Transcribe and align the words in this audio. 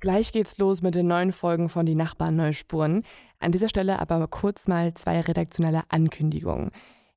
Gleich 0.00 0.30
geht's 0.30 0.58
los 0.58 0.80
mit 0.80 0.94
den 0.94 1.08
neuen 1.08 1.32
Folgen 1.32 1.68
von 1.68 1.84
Die 1.84 1.96
Nachbarn 1.96 2.36
Neuspuren. 2.36 3.02
An 3.40 3.50
dieser 3.50 3.68
Stelle 3.68 3.98
aber 3.98 4.28
kurz 4.28 4.68
mal 4.68 4.94
zwei 4.94 5.20
redaktionelle 5.20 5.82
Ankündigungen. 5.88 6.70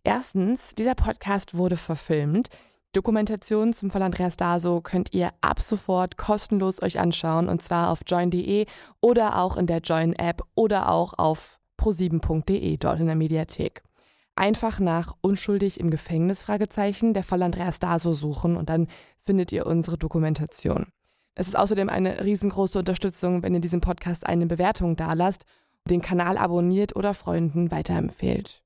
Erstens, 0.03 0.73
dieser 0.73 0.95
Podcast 0.95 1.55
wurde 1.55 1.77
verfilmt. 1.77 2.49
Dokumentation 2.91 3.71
zum 3.73 3.91
Fall 3.91 4.01
Andreas 4.01 4.35
Daso 4.35 4.81
könnt 4.81 5.13
ihr 5.13 5.29
ab 5.41 5.61
sofort 5.61 6.17
kostenlos 6.17 6.81
euch 6.81 6.99
anschauen 6.99 7.49
und 7.49 7.61
zwar 7.61 7.91
auf 7.91 7.99
join.de 8.05 8.65
oder 8.99 9.37
auch 9.37 9.57
in 9.57 9.67
der 9.67 9.79
Join-App 9.79 10.41
oder 10.55 10.89
auch 10.89 11.13
auf 11.17 11.59
pro7.de 11.79 12.77
dort 12.77 12.99
in 12.99 13.05
der 13.05 13.15
Mediathek. 13.15 13.83
Einfach 14.35 14.79
nach 14.79 15.15
unschuldig 15.21 15.79
im 15.79 15.91
Gefängnis 15.91 16.43
Fragezeichen 16.43 17.13
der 17.13 17.23
Fall 17.23 17.43
Andreas 17.43 17.77
Daso 17.77 18.15
suchen 18.15 18.57
und 18.57 18.69
dann 18.69 18.87
findet 19.23 19.51
ihr 19.51 19.67
unsere 19.67 19.99
Dokumentation. 19.99 20.87
Es 21.35 21.47
ist 21.47 21.55
außerdem 21.55 21.89
eine 21.89 22.23
riesengroße 22.23 22.79
Unterstützung, 22.79 23.43
wenn 23.43 23.53
ihr 23.53 23.61
diesem 23.61 23.81
Podcast 23.81 24.25
eine 24.25 24.45
Bewertung 24.45 24.95
dalasst, 24.95 25.45
den 25.89 26.01
Kanal 26.01 26.37
abonniert 26.37 26.95
oder 26.95 27.13
Freunden 27.13 27.71
weiterempfehlt. 27.71 28.63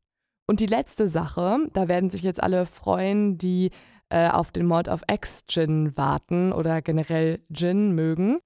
Und 0.48 0.60
die 0.60 0.66
letzte 0.66 1.08
Sache, 1.10 1.68
da 1.74 1.88
werden 1.88 2.10
sich 2.10 2.22
jetzt 2.22 2.42
alle 2.42 2.66
freuen, 2.66 3.38
die 3.38 3.72
äh, 4.10 4.30
auf 4.30 4.52
den 4.52 4.68
Mod 4.68 4.88
of 4.88 5.02
X-Gin 5.10 5.96
warten 5.98 6.52
oder 6.52 6.82
generell 6.82 7.40
Gin 7.52 7.94
mögen. 7.94 8.40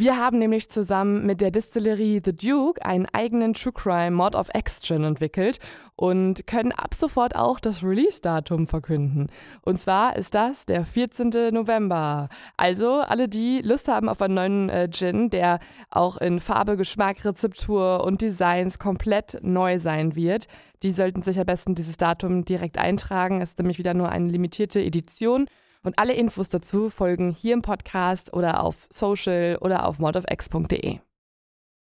Wir 0.00 0.16
haben 0.16 0.38
nämlich 0.38 0.70
zusammen 0.70 1.26
mit 1.26 1.40
der 1.40 1.50
Distillerie 1.50 2.22
The 2.24 2.32
Duke 2.32 2.84
einen 2.86 3.06
eigenen 3.06 3.52
True 3.52 3.72
Crime 3.72 4.12
Mod 4.12 4.36
of 4.36 4.48
Gin 4.80 5.02
entwickelt 5.02 5.58
und 5.96 6.46
können 6.46 6.70
ab 6.70 6.94
sofort 6.94 7.34
auch 7.34 7.58
das 7.58 7.82
Release-Datum 7.82 8.68
verkünden. 8.68 9.26
Und 9.62 9.80
zwar 9.80 10.14
ist 10.14 10.36
das 10.36 10.66
der 10.66 10.84
14. 10.84 11.30
November. 11.52 12.28
Also 12.56 13.00
alle, 13.00 13.28
die 13.28 13.60
Lust 13.60 13.88
haben 13.88 14.08
auf 14.08 14.22
einen 14.22 14.34
neuen 14.34 14.68
äh, 14.68 14.88
Gin, 14.88 15.30
der 15.30 15.58
auch 15.90 16.18
in 16.18 16.38
Farbe, 16.38 16.76
Geschmack, 16.76 17.24
Rezeptur 17.24 18.04
und 18.04 18.22
Designs 18.22 18.78
komplett 18.78 19.40
neu 19.42 19.80
sein 19.80 20.14
wird, 20.14 20.46
die 20.84 20.92
sollten 20.92 21.24
sich 21.24 21.40
am 21.40 21.46
besten 21.46 21.74
dieses 21.74 21.96
Datum 21.96 22.44
direkt 22.44 22.78
eintragen. 22.78 23.40
Es 23.40 23.50
ist 23.50 23.58
nämlich 23.58 23.78
wieder 23.80 23.94
nur 23.94 24.10
eine 24.10 24.30
limitierte 24.30 24.80
Edition. 24.80 25.48
Und 25.82 25.98
alle 25.98 26.14
Infos 26.14 26.48
dazu 26.48 26.90
folgen 26.90 27.30
hier 27.30 27.54
im 27.54 27.62
Podcast 27.62 28.32
oder 28.32 28.62
auf 28.62 28.86
social 28.90 29.58
oder 29.60 29.86
auf 29.86 29.98
modofx.de. 29.98 30.98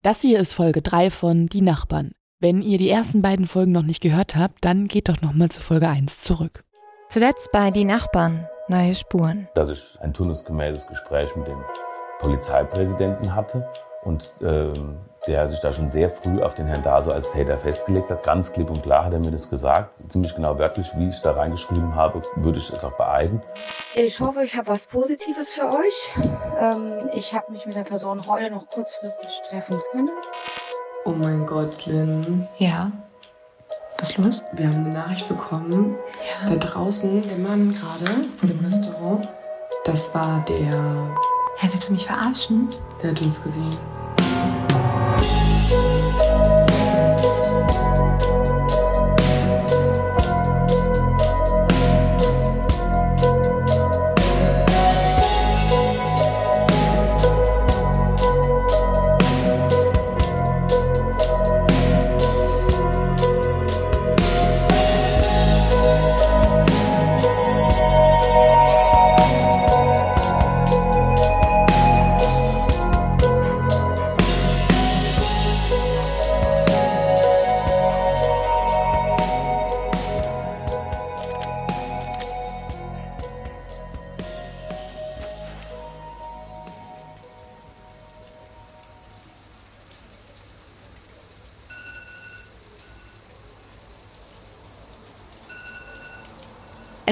Das 0.03 0.21
hier 0.21 0.39
ist 0.39 0.53
Folge 0.53 0.81
3 0.81 1.09
von 1.09 1.47
Die 1.47 1.61
Nachbarn. 1.61 2.11
Wenn 2.39 2.61
ihr 2.61 2.77
die 2.77 2.89
ersten 2.89 3.21
beiden 3.21 3.47
Folgen 3.47 3.71
noch 3.71 3.81
nicht 3.81 4.01
gehört 4.01 4.35
habt, 4.35 4.63
dann 4.63 4.87
geht 4.87 5.09
doch 5.09 5.21
nochmal 5.21 5.49
zu 5.49 5.59
Folge 5.59 5.87
1 5.87 6.19
zurück. 6.19 6.63
Zuletzt 7.09 7.51
bei 7.51 7.71
Die 7.71 7.85
Nachbarn, 7.85 8.47
neue 8.67 8.93
Spuren. 8.93 9.47
Dass 9.55 9.69
ich 9.69 9.99
ein 10.01 10.13
turnusgemäßes 10.13 10.87
Gespräch 10.87 11.35
mit 11.35 11.47
dem 11.47 11.63
Polizeipräsidenten 12.19 13.33
hatte 13.33 13.67
und 14.03 14.31
ähm, 14.41 14.97
der 15.27 15.47
sich 15.47 15.59
da 15.59 15.73
schon 15.73 15.89
sehr 15.89 16.09
früh 16.09 16.41
auf 16.41 16.55
den 16.55 16.67
Herrn 16.67 16.81
Daso 16.81 17.11
als 17.11 17.31
Täter 17.31 17.57
festgelegt 17.57 18.09
hat. 18.09 18.23
Ganz 18.23 18.53
klipp 18.53 18.69
und 18.69 18.83
klar 18.83 19.05
hat 19.05 19.13
er 19.13 19.19
mir 19.19 19.31
das 19.31 19.49
gesagt. 19.49 20.01
Ziemlich 20.09 20.35
genau 20.35 20.57
wörtlich, 20.57 20.87
wie 20.95 21.09
ich 21.09 21.21
da 21.21 21.31
reingeschrieben 21.31 21.95
habe, 21.95 22.21
würde 22.35 22.59
ich 22.59 22.71
es 22.71 22.83
auch 22.83 22.93
beeiden. 22.93 23.41
Ich 23.95 24.19
hoffe, 24.19 24.43
ich 24.43 24.55
habe 24.55 24.67
was 24.67 24.87
Positives 24.87 25.53
für 25.53 25.67
euch. 25.67 26.13
Ähm, 26.59 27.09
ich 27.13 27.33
habe 27.33 27.51
mich 27.51 27.65
mit 27.65 27.75
der 27.75 27.83
Person 27.83 28.25
heute 28.27 28.49
noch 28.49 28.67
kurzfristig 28.67 29.41
treffen 29.49 29.81
können. 29.91 30.09
Oh 31.05 31.11
mein 31.11 31.45
Gott, 31.45 31.85
Lynn. 31.85 32.47
Ja. 32.57 32.91
Was 33.99 34.11
ist 34.11 34.17
los? 34.17 34.43
Wir 34.53 34.67
haben 34.67 34.85
eine 34.85 34.89
Nachricht 34.89 35.27
bekommen. 35.27 35.95
Ja. 36.43 36.49
Da 36.53 36.55
draußen, 36.55 37.27
der 37.27 37.37
Mann 37.37 37.73
gerade 37.73 38.15
vor 38.35 38.47
dem 38.47 38.63
Restaurant, 38.63 39.27
das 39.85 40.13
war 40.13 40.43
der. 40.47 41.15
Hä, 41.57 41.67
willst 41.71 41.89
du 41.89 41.93
mich 41.93 42.05
verarschen? 42.05 42.69
Der 43.01 43.11
hat 43.11 43.21
uns 43.21 43.43
gesehen. 43.43 43.77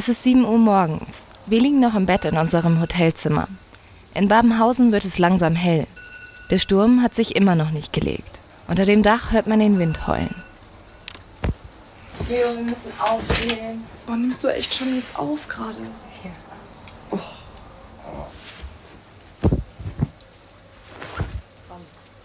Es 0.05 0.09
ist 0.09 0.23
7 0.23 0.45
Uhr 0.45 0.59
morgens. 0.59 1.23
Wir 1.47 1.59
liegen 1.59 1.79
noch 1.79 1.95
im 1.95 2.05
Bett 2.05 2.25
in 2.25 2.37
unserem 2.37 2.79
Hotelzimmer. 2.79 3.47
In 4.13 4.27
Babenhausen 4.27 4.91
wird 4.91 5.03
es 5.03 5.17
langsam 5.17 5.55
hell. 5.55 5.87
Der 6.51 6.59
Sturm 6.59 7.01
hat 7.01 7.15
sich 7.15 7.35
immer 7.35 7.55
noch 7.55 7.71
nicht 7.71 7.91
gelegt. 7.91 8.39
Unter 8.67 8.85
dem 8.85 9.01
Dach 9.01 9.31
hört 9.31 9.47
man 9.47 9.59
den 9.59 9.79
Wind 9.79 10.05
heulen. 10.05 10.35
Leo, 12.29 12.55
wir 12.55 12.61
müssen 12.61 12.91
aufstehen. 12.99 13.81
Boah, 14.05 14.15
nimmst 14.15 14.43
du 14.43 14.49
echt 14.49 14.75
schon 14.75 14.95
jetzt 14.95 15.17
auf 15.17 15.47
gerade? 15.47 15.73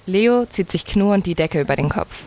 Leo 0.04 0.44
zieht 0.44 0.70
sich 0.70 0.84
knurrend 0.84 1.24
die 1.24 1.34
Decke 1.34 1.62
über 1.62 1.76
den 1.76 1.88
Kopf. 1.88 2.24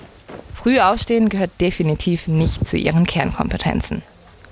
Früh 0.56 0.80
aufstehen 0.80 1.30
gehört 1.30 1.52
definitiv 1.62 2.28
nicht 2.28 2.68
zu 2.68 2.76
ihren 2.76 3.06
Kernkompetenzen. 3.06 4.02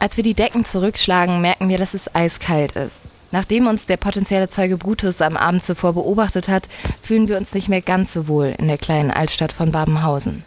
Als 0.01 0.17
wir 0.17 0.23
die 0.23 0.34
Decken 0.34 0.66
zurückschlagen, 0.66 1.41
merken 1.41 1.69
wir, 1.69 1.78
dass 1.78 1.94
es 1.94 2.16
eiskalt 2.16 2.72
ist. 2.72 3.01
Nachdem 3.29 3.67
uns 3.67 3.85
der 3.85 3.97
potenzielle 3.97 4.50
Zeuge 4.50 4.75
Brutus 4.75 5.22
am 5.22 5.38
Abend 5.38 5.63
zuvor 5.63 5.94
beobachtet 5.94 6.47
hat, 6.47 6.67
fühlen 7.03 7.28
wir 7.28 7.38
uns 7.38 7.53
nicht 7.53 7.69
mehr 7.69 7.84
ganz 7.84 8.12
so 8.12 8.28
wohl 8.28 8.56
in 8.57 8.67
der 8.67 8.79
kleinen 8.79 9.12
Altstadt 9.12 9.53
von 9.53 9.72
Babenhausen. 9.72 10.44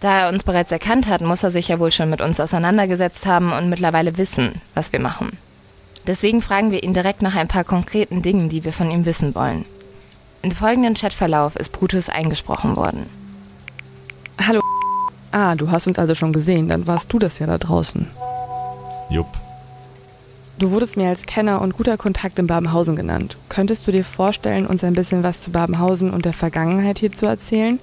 Da 0.00 0.22
er 0.22 0.30
uns 0.30 0.42
bereits 0.42 0.72
erkannt 0.72 1.06
hat, 1.06 1.20
muss 1.20 1.44
er 1.44 1.52
sich 1.52 1.68
ja 1.68 1.78
wohl 1.78 1.92
schon 1.92 2.10
mit 2.10 2.20
uns 2.20 2.40
auseinandergesetzt 2.40 3.24
haben 3.24 3.52
und 3.52 3.68
mittlerweile 3.68 4.18
wissen, 4.18 4.60
was 4.74 4.92
wir 4.92 4.98
machen. 4.98 5.38
Deswegen 6.04 6.42
fragen 6.42 6.72
wir 6.72 6.82
ihn 6.82 6.94
direkt 6.94 7.22
nach 7.22 7.36
ein 7.36 7.46
paar 7.46 7.62
konkreten 7.62 8.20
Dingen, 8.20 8.48
die 8.48 8.64
wir 8.64 8.72
von 8.72 8.90
ihm 8.90 9.06
wissen 9.06 9.36
wollen. 9.36 9.64
Im 10.42 10.50
folgenden 10.50 10.94
Chatverlauf 10.94 11.54
ist 11.54 11.70
Brutus 11.70 12.08
eingesprochen 12.08 12.74
worden. 12.74 13.21
Ah, 15.32 15.54
du 15.54 15.70
hast 15.70 15.86
uns 15.86 15.98
also 15.98 16.14
schon 16.14 16.32
gesehen, 16.32 16.68
dann 16.68 16.86
warst 16.86 17.12
du 17.12 17.18
das 17.18 17.38
ja 17.38 17.46
da 17.46 17.56
draußen. 17.56 18.06
Jupp. 19.08 19.26
Du 20.58 20.70
wurdest 20.70 20.96
mir 20.96 21.08
als 21.08 21.24
Kenner 21.24 21.62
und 21.62 21.76
guter 21.76 21.96
Kontakt 21.96 22.38
in 22.38 22.46
Babenhausen 22.46 22.94
genannt. 22.94 23.38
Könntest 23.48 23.86
du 23.86 23.92
dir 23.92 24.04
vorstellen, 24.04 24.66
uns 24.66 24.84
ein 24.84 24.92
bisschen 24.92 25.22
was 25.22 25.40
zu 25.40 25.50
Babenhausen 25.50 26.10
und 26.10 26.26
der 26.26 26.34
Vergangenheit 26.34 26.98
hier 26.98 27.12
zu 27.12 27.26
erzählen? 27.26 27.80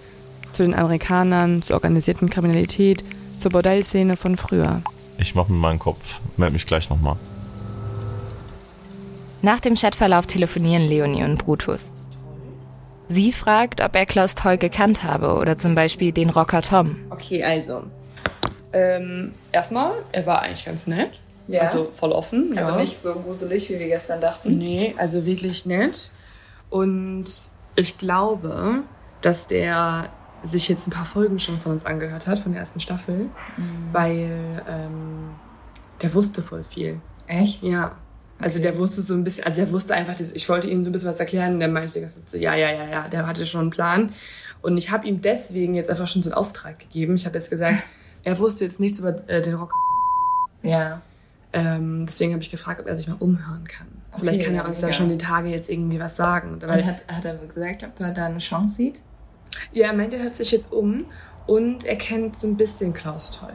Zu 0.54 0.64
den 0.64 0.76
Amerikanern, 0.76 1.62
zur 1.64 1.76
organisierten 1.76 2.30
Kriminalität, 2.30 3.04
zur 3.40 3.52
Bordellszene 3.52 4.16
von 4.16 4.38
früher. 4.38 4.82
Ich 5.18 5.34
mach 5.34 5.50
mir 5.50 5.56
meinen 5.56 5.80
Kopf. 5.80 6.22
Meld 6.38 6.54
mich 6.54 6.66
gleich 6.66 6.90
nochmal. 6.90 7.18
Nach 9.42 9.60
dem 9.60 9.76
Chatverlauf 9.76 10.28
telefonieren 10.28 10.84
Leonie 10.88 11.24
und 11.24 11.38
Brutus. 11.40 11.94
Sie 13.10 13.34
fragt, 13.34 13.82
ob 13.82 13.96
er 13.96 14.06
Klaus 14.06 14.36
Toll 14.36 14.58
gekannt 14.58 15.04
habe 15.04 15.34
oder 15.34 15.58
zum 15.58 15.74
Beispiel 15.74 16.12
den 16.12 16.30
Rocker 16.30 16.62
Tom. 16.62 16.96
Okay, 17.10 17.44
also. 17.44 17.84
Ähm, 18.72 19.34
erstmal, 19.52 19.94
er 20.12 20.28
war 20.28 20.44
eigentlich 20.44 20.66
ganz 20.66 20.86
nett. 20.86 21.20
Ja. 21.48 21.62
Also 21.62 21.90
voll 21.90 22.12
offen. 22.12 22.56
Also 22.56 22.74
ja. 22.74 22.78
nicht 22.78 22.96
so 22.96 23.16
gruselig, 23.16 23.68
wie 23.70 23.80
wir 23.80 23.88
gestern 23.88 24.22
dachten. 24.22 24.60
Nee, 24.60 24.94
also 24.98 25.26
wirklich 25.26 25.66
nett. 25.66 26.12
Und 26.70 27.26
ich 27.76 27.98
glaube, 27.98 28.84
dass 29.22 29.48
der 29.48 30.10
sich 30.44 30.70
jetzt 30.70 30.88
ein 30.88 30.92
paar 30.92 31.06
Folgen 31.06 31.40
schon 31.40 31.58
von 31.58 31.72
uns 31.72 31.86
angehört 31.86 32.28
hat, 32.28 32.38
von 32.38 32.52
der 32.52 32.62
ersten 32.62 32.80
Staffel, 32.80 33.30
weil 33.92 34.64
ähm, 34.70 35.32
der 36.04 36.14
wusste 36.14 36.44
voll 36.44 36.64
viel. 36.64 37.02
Echt? 37.26 37.64
Ja. 37.64 37.94
Also 38.42 38.62
der 38.62 38.78
wusste 38.78 39.02
so 39.02 39.14
ein 39.14 39.24
bisschen, 39.24 39.46
also 39.46 39.62
der 39.62 39.72
wusste 39.72 39.94
einfach, 39.94 40.16
dass 40.16 40.32
ich 40.32 40.48
wollte 40.48 40.70
ihm 40.70 40.84
so 40.84 40.90
ein 40.90 40.94
bisschen 40.94 41.10
was 41.10 41.20
erklären 41.20 41.56
und 41.56 41.60
der 41.60 41.68
meinte 41.68 42.00
ja, 42.00 42.56
ja, 42.56 42.72
ja, 42.72 42.86
ja, 42.86 43.08
der 43.10 43.28
hatte 43.28 43.46
schon 43.46 43.62
einen 43.62 43.70
Plan. 43.70 44.12
Und 44.62 44.78
ich 44.78 44.92
habe 44.92 45.08
ihm 45.08 45.22
deswegen 45.22 45.74
jetzt 45.74 45.90
einfach 45.90 46.08
schon 46.08 46.24
so 46.24 46.30
einen 46.30 46.38
Auftrag 46.38 46.80
gegeben. 46.80 47.16
Ich 47.16 47.26
habe 47.26 47.38
jetzt 47.38 47.50
gesagt, 47.50 47.84
er 48.24 48.40
wusste 48.40 48.64
jetzt 48.64 48.80
nichts 48.80 49.00
über 49.00 49.30
äh, 49.30 49.42
den 49.42 49.56
Rock. 49.56 49.74
Ja. 50.64 51.02
Ähm, 51.52 52.06
deswegen 52.06 52.34
habe 52.34 52.44
ich 52.44 52.50
gefragt, 52.50 52.80
ob 52.80 52.88
er 52.88 52.96
sich 52.96 53.08
mal 53.08 53.18
umhören 53.20 53.66
kann. 53.68 53.88
Vielleicht 54.18 54.44
kann 54.44 54.56
er 54.56 54.68
uns 54.68 54.82
da 54.82 54.92
schon 54.92 55.10
die 55.10 55.18
Tage 55.18 55.50
jetzt 55.50 55.70
irgendwie 55.70 56.00
was 56.00 56.16
sagen. 56.16 56.54
Und 56.54 56.64
hat, 56.66 57.06
hat 57.08 57.26
er 57.26 57.36
gesagt, 57.36 57.84
ob 57.84 58.00
er 58.00 58.12
da 58.12 58.26
eine 58.26 58.40
Chance 58.40 58.76
sieht? 58.76 59.02
Ja, 59.72 59.88
er 59.88 59.94
meint, 59.94 60.14
er 60.14 60.24
hört 60.24 60.36
sich 60.36 60.52
jetzt 60.52 60.72
um 60.72 61.06
und 61.48 61.86
er 61.86 61.96
kennt 61.96 62.40
so 62.40 62.48
ein 62.48 62.58
bisschen 62.58 62.94
Klaus 62.94 63.32
Toll. 63.32 63.54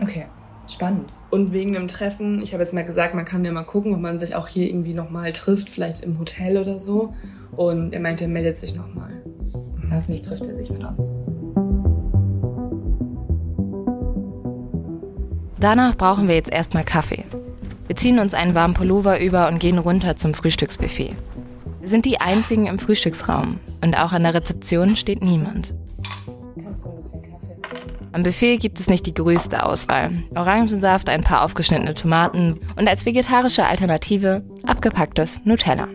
Okay, 0.00 0.26
spannend. 0.72 1.10
Und 1.30 1.52
wegen 1.52 1.72
dem 1.72 1.88
Treffen, 1.88 2.40
ich 2.42 2.52
habe 2.52 2.62
jetzt 2.62 2.74
mal 2.74 2.84
gesagt, 2.84 3.14
man 3.14 3.24
kann 3.24 3.44
ja 3.44 3.52
mal 3.52 3.64
gucken, 3.64 3.94
ob 3.94 4.00
man 4.00 4.18
sich 4.18 4.34
auch 4.34 4.48
hier 4.48 4.66
irgendwie 4.68 4.94
nochmal 4.94 5.32
trifft, 5.32 5.68
vielleicht 5.68 6.02
im 6.02 6.18
Hotel 6.18 6.58
oder 6.58 6.78
so. 6.78 7.14
Und 7.56 7.92
er 7.92 8.00
meinte, 8.00 8.24
er 8.24 8.30
meldet 8.30 8.58
sich 8.58 8.74
nochmal. 8.74 9.22
Hoffentlich 9.90 10.22
trifft 10.22 10.46
er 10.46 10.56
sich 10.56 10.70
mit 10.70 10.82
uns. 10.82 11.12
Danach 15.60 15.96
brauchen 15.96 16.26
wir 16.26 16.34
jetzt 16.34 16.50
erstmal 16.50 16.84
Kaffee. 16.84 17.24
Wir 17.86 17.96
ziehen 17.96 18.18
uns 18.18 18.34
einen 18.34 18.54
warmen 18.54 18.74
Pullover 18.74 19.20
über 19.20 19.48
und 19.48 19.58
gehen 19.58 19.78
runter 19.78 20.16
zum 20.16 20.34
Frühstücksbuffet. 20.34 21.14
Wir 21.80 21.88
sind 21.88 22.04
die 22.04 22.20
einzigen 22.20 22.66
im 22.66 22.78
Frühstücksraum 22.78 23.60
und 23.82 23.94
auch 23.94 24.12
an 24.12 24.22
der 24.22 24.34
Rezeption 24.34 24.96
steht 24.96 25.22
niemand. 25.22 25.74
Am 28.14 28.22
Buffet 28.22 28.58
gibt 28.58 28.78
es 28.78 28.88
nicht 28.88 29.06
die 29.06 29.14
größte 29.14 29.64
Auswahl. 29.64 30.10
Orangensaft, 30.34 31.08
ein 31.08 31.22
paar 31.22 31.42
aufgeschnittene 31.44 31.94
Tomaten 31.94 32.60
und 32.76 32.86
als 32.86 33.06
vegetarische 33.06 33.64
Alternative 33.64 34.44
abgepacktes 34.66 35.46
Nutella. 35.46 35.88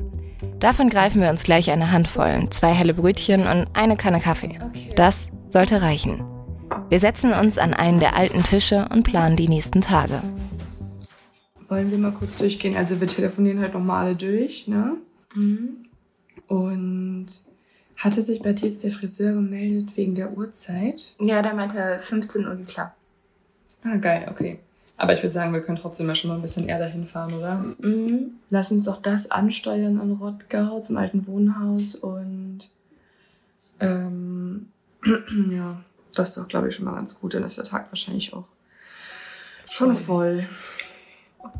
Davon 0.60 0.90
greifen 0.90 1.22
wir 1.22 1.30
uns 1.30 1.44
gleich 1.44 1.70
eine 1.70 1.92
Handvoll, 1.92 2.48
zwei 2.50 2.74
helle 2.74 2.96
Brötchen 2.96 3.42
und 3.42 3.68
eine 3.74 3.98
Kanne 3.98 4.20
Kaffee. 4.20 4.58
Das 4.96 5.30
sollte 5.48 5.84
reichen. 5.84 6.24
Wir 6.90 7.00
setzen 7.00 7.34
uns 7.34 7.60
an 7.60 7.76
einen 7.76 8.00
der 8.00 8.16
alten 8.16 8.42
Tische 8.44 8.88
und 8.92 9.04
planen 9.04 9.36
die 9.36 9.48
nächsten 9.48 9.82
Tage. 9.82 10.24
Wollen 11.70 11.92
wir 11.92 12.00
mal 12.00 12.14
kurz 12.14 12.38
durchgehen? 12.38 12.76
Also 12.76 13.00
wir 13.00 13.08
telefonieren 13.08 13.60
halt 13.60 13.76
nochmal 13.76 14.06
alle 14.06 14.16
durch, 14.16 14.68
ne? 14.68 14.98
Mhm. 15.36 15.84
Und 16.48 17.28
hatte 17.98 18.22
sich 18.22 18.42
bei 18.42 18.54
dir 18.54 18.70
jetzt 18.70 18.84
der 18.84 18.92
Friseur 18.92 19.34
gemeldet 19.34 19.98
wegen 19.98 20.16
der 20.16 20.38
Uhrzeit? 20.38 21.16
Ja, 21.20 21.42
der 21.42 21.54
meinte 21.54 21.98
15 22.00 22.48
Uhr 22.48 22.56
geklappt. 22.56 22.96
Ah, 23.84 23.98
geil, 23.98 24.28
okay. 24.30 24.60
Aber 24.98 25.14
ich 25.14 25.22
würde 25.22 25.32
sagen, 25.32 25.54
wir 25.54 25.62
können 25.62 25.78
trotzdem 25.78 26.08
mal 26.08 26.16
schon 26.16 26.30
mal 26.30 26.36
ein 26.36 26.42
bisschen 26.42 26.68
eher 26.68 26.80
dahin 26.80 27.06
fahren, 27.06 27.34
oder? 27.34 27.64
Mhm. 27.80 28.32
Lass 28.50 28.72
uns 28.72 28.86
doch 28.86 29.02
das 29.02 29.30
ansteuern 29.30 30.02
in 30.02 30.12
Rottgau 30.14 30.80
zum 30.80 30.98
alten 30.98 31.28
Wohnhaus 31.28 31.96
und 31.96 32.70
ähm, 33.80 34.70
ja, 35.52 35.82
das 36.16 36.30
ist 36.30 36.38
doch, 36.38 36.48
glaube 36.48 36.70
ich, 36.70 36.76
schon 36.76 36.86
mal 36.86 36.96
ganz 36.96 37.20
gut. 37.20 37.36
Dann 37.36 37.44
ist 37.44 37.58
der 37.58 37.66
Tag 37.66 37.92
wahrscheinlich 37.92 38.34
auch 38.34 38.46
schon 39.70 39.96
voll. 39.96 40.48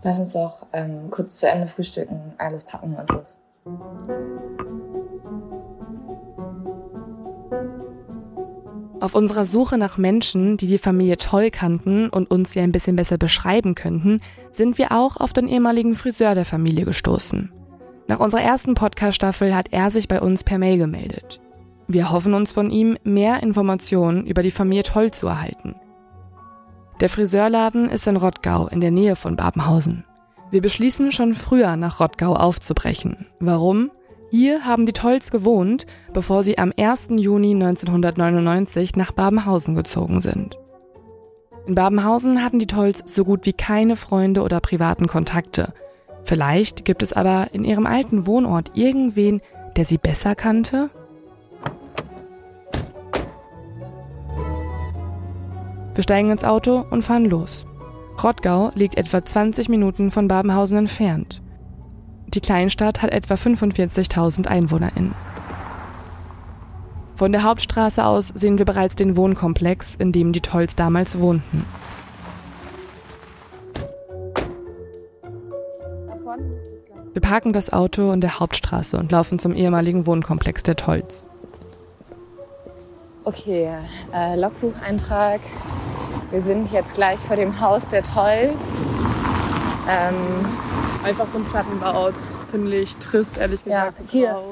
Lass 0.04 0.20
uns 0.20 0.34
doch 0.34 0.66
ähm, 0.74 1.10
kurz 1.12 1.40
zu 1.40 1.48
Ende 1.48 1.68
frühstücken, 1.68 2.34
alles 2.38 2.64
packen 2.64 2.96
und 2.96 3.10
los. 3.12 3.38
Auf 9.00 9.14
unserer 9.14 9.46
Suche 9.46 9.78
nach 9.78 9.98
Menschen, 9.98 10.58
die 10.58 10.68
die 10.68 10.80
Familie 10.80 11.18
toll 11.18 11.52
kannten 11.52 12.10
und 12.10 12.32
uns 12.32 12.52
sie 12.52 12.60
ein 12.60 12.72
bisschen 12.72 12.96
besser 12.96 13.18
beschreiben 13.18 13.76
könnten, 13.76 14.22
sind 14.52 14.78
wir 14.80 14.92
auch 14.92 15.18
auf 15.18 15.34
den 15.34 15.48
ehemaligen 15.48 15.94
Friseur 15.94 16.34
der 16.34 16.46
Familie 16.46 16.86
gestoßen. 16.86 17.52
Nach 18.08 18.20
unserer 18.20 18.42
ersten 18.42 18.74
Podcast-Staffel 18.74 19.56
hat 19.56 19.68
er 19.72 19.92
sich 19.92 20.08
bei 20.08 20.20
uns 20.20 20.44
per 20.44 20.58
Mail 20.58 20.78
gemeldet. 20.78 21.40
Wir 21.88 22.10
hoffen 22.10 22.34
uns 22.34 22.52
von 22.52 22.72
ihm, 22.72 22.98
mehr 23.04 23.44
Informationen 23.44 24.26
über 24.26 24.42
die 24.42 24.52
Familie 24.52 24.84
Toll 24.84 25.12
zu 25.12 25.28
erhalten. 25.28 25.76
Der 27.00 27.10
Friseurladen 27.10 27.90
ist 27.90 28.08
in 28.08 28.18
Rottgau 28.18 28.68
in 28.68 28.82
der 28.82 28.92
Nähe 28.92 29.16
von 29.16 29.36
Babenhausen. 29.36 30.06
Wir 30.50 30.62
beschließen 30.62 31.12
schon 31.12 31.36
früher 31.36 31.76
nach 31.76 32.00
Rottgau 32.00 32.36
aufzubrechen. 32.36 33.28
Warum? 33.40 33.92
Hier 34.30 34.66
haben 34.66 34.86
die 34.86 34.94
Tolls 34.94 35.32
gewohnt, 35.32 35.86
bevor 36.14 36.44
sie 36.44 36.58
am 36.58 36.74
1. 36.78 37.10
Juni 37.12 37.52
1999 37.52 38.96
nach 38.96 39.12
Babenhausen 39.12 39.74
gezogen 39.74 40.20
sind. 40.20 40.58
In 41.66 41.76
Babenhausen 41.76 42.44
hatten 42.44 42.60
die 42.60 42.68
Tolls 42.68 43.04
so 43.06 43.24
gut 43.24 43.46
wie 43.46 43.54
keine 43.54 43.96
Freunde 43.96 44.42
oder 44.42 44.60
privaten 44.60 45.08
Kontakte. 45.08 45.74
Vielleicht 46.24 46.84
gibt 46.84 47.04
es 47.04 47.14
aber 47.14 47.48
in 47.54 47.64
ihrem 47.64 47.86
alten 47.86 48.26
Wohnort 48.26 48.72
irgendwen, 48.74 49.42
der 49.78 49.86
sie 49.86 49.98
besser 49.98 50.36
kannte? 50.36 50.90
Wir 55.96 56.04
steigen 56.04 56.32
ins 56.32 56.44
Auto 56.44 56.86
und 56.92 57.04
fahren 57.04 57.26
los. 57.26 57.66
Rottgau 58.22 58.72
liegt 58.76 58.98
etwa 58.98 59.24
20 59.24 59.70
Minuten 59.70 60.12
von 60.12 60.28
Babenhausen 60.28 60.78
entfernt. 60.78 61.42
Die 62.28 62.42
Kleinstadt 62.42 63.02
hat 63.02 63.12
etwa 63.12 63.36
45.000 63.36 64.48
EinwohnerInnen. 64.48 65.16
Von 67.16 67.32
der 67.32 67.44
Hauptstraße 67.44 68.06
aus 68.06 68.28
sehen 68.28 68.60
wir 68.60 68.66
bereits 68.66 68.96
den 68.96 69.16
Wohnkomplex, 69.16 69.96
in 69.98 70.12
dem 70.12 70.34
die 70.34 70.42
Tolls 70.42 70.76
damals 70.76 71.20
wohnten. 71.20 71.66
Wir 77.14 77.22
parken 77.22 77.54
das 77.54 77.74
Auto 77.74 78.12
in 78.12 78.22
der 78.22 78.40
Hauptstraße 78.40 78.98
und 78.98 79.12
laufen 79.12 79.40
zum 79.40 79.56
ehemaligen 79.56 80.06
Wohnkomplex 80.06 80.62
der 80.62 80.76
Tolls. 80.76 81.26
Okay, 83.24 83.70
äh, 84.14 84.36
Logbucheintrag. 84.36 85.40
Wir 86.30 86.42
sind 86.42 86.72
jetzt 86.72 86.94
gleich 86.94 87.20
vor 87.20 87.36
dem 87.36 87.60
Haus 87.60 87.90
der 87.90 88.04
Tolls. 88.04 88.86
Ähm, 89.90 90.46
Einfach 91.08 91.28
so 91.30 91.38
ein 91.38 91.46
Plattenbau, 91.46 92.10
ziemlich 92.52 92.98
trist, 92.98 93.38
ehrlich 93.38 93.64
gesagt. 93.64 94.00
Ja, 94.00 94.06
hier. 94.10 94.44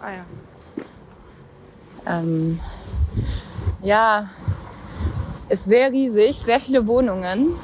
Ah 0.00 0.10
ja. 0.10 0.24
Ähm, 2.06 2.58
ja, 3.82 4.30
ist 5.50 5.66
sehr 5.66 5.92
riesig, 5.92 6.38
sehr 6.38 6.58
viele 6.58 6.86
Wohnungen. 6.86 7.54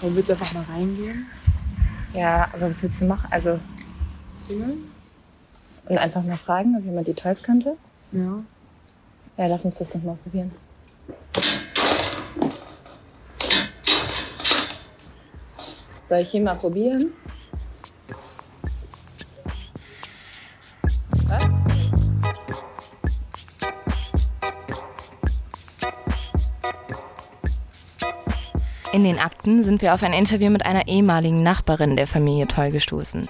Wollen 0.00 0.14
wir 0.14 0.22
jetzt 0.22 0.30
einfach 0.30 0.54
mal 0.54 0.64
reingehen? 0.64 1.26
Ja, 2.14 2.46
aber 2.54 2.70
was 2.70 2.82
willst 2.82 3.02
du 3.02 3.04
machen? 3.04 3.28
Also. 3.30 3.60
Klingeln? 4.46 4.90
Und 5.90 5.98
einfach 5.98 6.22
mal 6.22 6.38
fragen, 6.38 6.74
ob 6.78 6.86
jemand 6.86 7.06
die 7.06 7.12
Toys 7.12 7.42
kannte? 7.42 7.76
Ja. 8.12 8.38
Ja, 9.36 9.46
lass 9.46 9.66
uns 9.66 9.74
das 9.74 9.90
doch 9.90 10.02
mal 10.02 10.16
probieren. 10.22 10.52
Soll 16.06 16.18
ich 16.20 16.30
hier 16.30 16.42
mal 16.42 16.54
probieren? 16.54 17.12
Was? 21.26 21.44
In 28.92 29.04
den 29.04 29.18
Akten 29.18 29.64
sind 29.64 29.82
wir 29.82 29.92
auf 29.92 30.02
ein 30.04 30.12
Interview 30.12 30.48
mit 30.48 30.64
einer 30.64 30.86
ehemaligen 30.86 31.42
Nachbarin 31.42 31.96
der 31.96 32.06
Familie 32.06 32.46
Toll 32.46 32.70
gestoßen. 32.70 33.28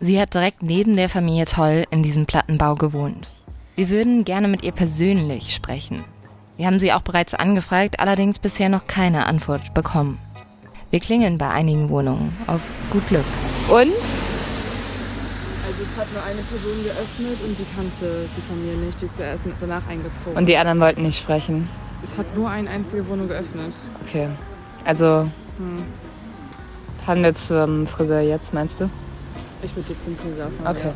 Sie 0.00 0.20
hat 0.20 0.34
direkt 0.34 0.62
neben 0.62 0.96
der 0.96 1.08
Familie 1.08 1.46
Toll 1.46 1.84
in 1.90 2.02
diesem 2.02 2.26
Plattenbau 2.26 2.74
gewohnt. 2.74 3.32
Wir 3.76 3.88
würden 3.88 4.24
gerne 4.24 4.48
mit 4.48 4.64
ihr 4.64 4.72
persönlich 4.72 5.54
sprechen. 5.54 6.04
Wir 6.56 6.66
haben 6.66 6.80
sie 6.80 6.92
auch 6.92 7.02
bereits 7.02 7.34
angefragt, 7.34 8.00
allerdings 8.00 8.40
bisher 8.40 8.68
noch 8.68 8.88
keine 8.88 9.26
Antwort 9.26 9.72
bekommen. 9.72 10.18
Wir 10.90 11.00
klingeln 11.00 11.36
bei 11.36 11.50
einigen 11.50 11.90
Wohnungen 11.90 12.34
auf 12.46 12.60
gut 12.90 13.06
Glück. 13.08 13.24
Und? 13.68 13.92
Also 15.68 15.82
es 15.82 15.98
hat 15.98 16.06
nur 16.14 16.22
eine 16.24 16.40
Person 16.40 16.82
geöffnet 16.82 17.36
und 17.46 17.58
die 17.58 17.66
kannte 17.76 18.28
die 18.34 18.40
Familie 18.40 18.86
nicht. 18.86 19.02
Die 19.02 19.04
ist 19.04 19.18
ja 19.18 19.26
erst 19.26 19.44
danach 19.60 19.86
eingezogen. 19.86 20.34
Und 20.34 20.48
die 20.48 20.56
anderen 20.56 20.80
wollten 20.80 21.02
nicht 21.02 21.18
sprechen? 21.18 21.68
Es 22.02 22.16
hat 22.16 22.34
nur 22.34 22.48
eine 22.48 22.70
einzige 22.70 23.06
Wohnung 23.06 23.28
geöffnet. 23.28 23.74
Okay. 24.06 24.28
Also 24.86 25.28
hm. 25.58 25.82
haben 27.06 27.22
wir 27.22 27.34
zum 27.34 27.86
Friseur 27.86 28.20
jetzt, 28.20 28.54
meinst 28.54 28.80
du? 28.80 28.88
Ich 29.62 29.76
würde 29.76 29.90
jetzt 29.90 30.04
zum 30.04 30.16
Friseur 30.16 30.48
fahren. 30.62 30.74
Okay. 30.74 30.92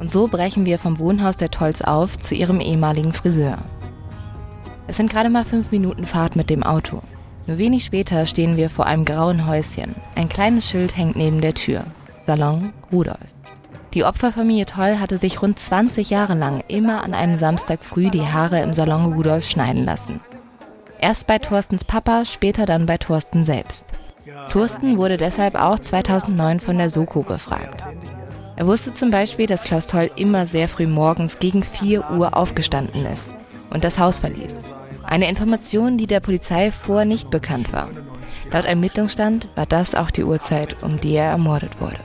Und 0.00 0.10
so 0.10 0.26
brechen 0.26 0.66
wir 0.66 0.80
vom 0.80 0.98
Wohnhaus 0.98 1.36
der 1.36 1.52
Tolls 1.52 1.80
auf 1.80 2.18
zu 2.18 2.34
ihrem 2.34 2.58
ehemaligen 2.58 3.12
Friseur. 3.12 3.58
Es 4.88 4.96
sind 4.96 5.10
gerade 5.10 5.30
mal 5.30 5.44
fünf 5.44 5.70
Minuten 5.70 6.06
Fahrt 6.06 6.34
mit 6.34 6.50
dem 6.50 6.64
Auto. 6.64 7.02
Nur 7.46 7.58
wenig 7.58 7.84
später 7.84 8.24
stehen 8.26 8.56
wir 8.56 8.70
vor 8.70 8.86
einem 8.86 9.04
grauen 9.04 9.46
Häuschen. 9.46 9.94
Ein 10.14 10.28
kleines 10.28 10.68
Schild 10.68 10.96
hängt 10.96 11.16
neben 11.16 11.40
der 11.40 11.54
Tür. 11.54 11.84
Salon 12.26 12.72
Rudolf. 12.90 13.18
Die 13.92 14.04
Opferfamilie 14.04 14.66
Toll 14.66 14.98
hatte 14.98 15.18
sich 15.18 15.42
rund 15.42 15.58
20 15.58 16.10
Jahre 16.10 16.34
lang 16.34 16.64
immer 16.68 17.04
an 17.04 17.14
einem 17.14 17.36
Samstag 17.38 17.84
früh 17.84 18.08
die 18.08 18.26
Haare 18.26 18.60
im 18.60 18.72
Salon 18.72 19.12
Rudolf 19.12 19.48
schneiden 19.48 19.84
lassen. 19.84 20.20
Erst 20.98 21.26
bei 21.26 21.38
Thorstens 21.38 21.84
Papa, 21.84 22.24
später 22.24 22.64
dann 22.66 22.86
bei 22.86 22.96
Thorsten 22.96 23.44
selbst. 23.44 23.84
Thorsten 24.50 24.96
wurde 24.96 25.18
deshalb 25.18 25.54
auch 25.54 25.78
2009 25.78 26.60
von 26.60 26.78
der 26.78 26.88
Soko 26.88 27.22
befragt. 27.22 27.84
Er 28.56 28.66
wusste 28.66 28.94
zum 28.94 29.10
Beispiel, 29.10 29.46
dass 29.46 29.64
Klaus 29.64 29.86
Toll 29.86 30.10
immer 30.16 30.46
sehr 30.46 30.68
früh 30.68 30.86
morgens 30.86 31.38
gegen 31.38 31.62
4 31.62 32.10
Uhr 32.12 32.36
aufgestanden 32.36 33.04
ist 33.06 33.26
und 33.70 33.84
das 33.84 33.98
Haus 33.98 34.20
verließ. 34.20 34.54
Eine 35.14 35.28
Information, 35.28 35.96
die 35.96 36.08
der 36.08 36.18
Polizei 36.18 36.72
vorher 36.72 37.04
nicht 37.04 37.30
bekannt 37.30 37.72
war. 37.72 37.88
Laut 38.50 38.64
Ermittlungsstand 38.64 39.46
war 39.54 39.64
das 39.64 39.94
auch 39.94 40.10
die 40.10 40.24
Uhrzeit, 40.24 40.82
um 40.82 41.00
die 41.00 41.14
er 41.14 41.26
ermordet 41.26 41.80
wurde. 41.80 42.00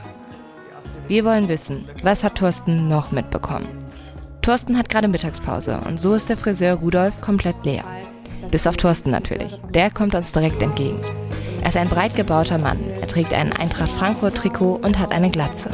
Wir 1.08 1.24
wollen 1.24 1.48
wissen, 1.48 1.88
was 2.04 2.22
hat 2.22 2.36
Thorsten 2.36 2.86
noch 2.86 3.10
mitbekommen? 3.10 3.66
Thorsten 4.42 4.78
hat 4.78 4.88
gerade 4.88 5.08
Mittagspause 5.08 5.80
und 5.88 6.00
so 6.00 6.14
ist 6.14 6.28
der 6.28 6.36
Friseur 6.36 6.74
Rudolf 6.74 7.20
komplett 7.20 7.56
leer. 7.64 7.82
Bis 8.52 8.64
auf 8.68 8.76
Thorsten 8.76 9.10
natürlich. 9.10 9.58
Der 9.74 9.90
kommt 9.90 10.14
uns 10.14 10.30
direkt 10.30 10.62
entgegen. 10.62 11.00
Er 11.62 11.70
ist 11.70 11.76
ein 11.76 11.88
breit 11.88 12.14
gebauter 12.14 12.58
Mann. 12.58 12.78
Er 13.00 13.08
trägt 13.08 13.34
ein 13.34 13.52
Eintracht 13.52 13.90
Frankfurt-Trikot 13.90 14.82
und 14.84 15.00
hat 15.00 15.10
eine 15.10 15.30
Glatze. 15.30 15.70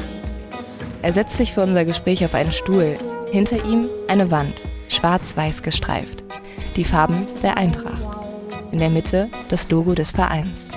Er 1.03 1.13
setzt 1.13 1.37
sich 1.37 1.53
für 1.53 1.65
unser 1.65 1.85
Gespräch 1.85 2.25
auf 2.25 2.33
einen 2.33 2.53
Stuhl. 2.53 2.97
Hinter 3.31 3.63
ihm 3.67 3.91
eine 4.09 4.31
Wand, 4.31 4.55
schwarz-weiß 4.89 5.61
gestreift. 5.61 6.26
Die 6.77 6.85
Farben 6.85 7.27
der 7.43 7.57
Eintracht. 7.57 8.03
In 8.73 8.79
der 8.79 8.91
Mitte 8.91 9.29
das 9.49 9.69
Logo 9.71 9.95
des 9.95 10.11
Vereins. 10.11 10.69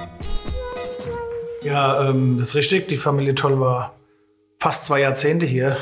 Ja, 1.63 2.09
ähm, 2.09 2.37
das 2.37 2.49
ist 2.49 2.55
richtig. 2.55 2.87
Die 2.87 2.97
Familie 2.97 3.35
Toll 3.35 3.59
war 3.59 3.95
fast 4.59 4.85
zwei 4.85 5.01
Jahrzehnte 5.01 5.45
hier 5.45 5.77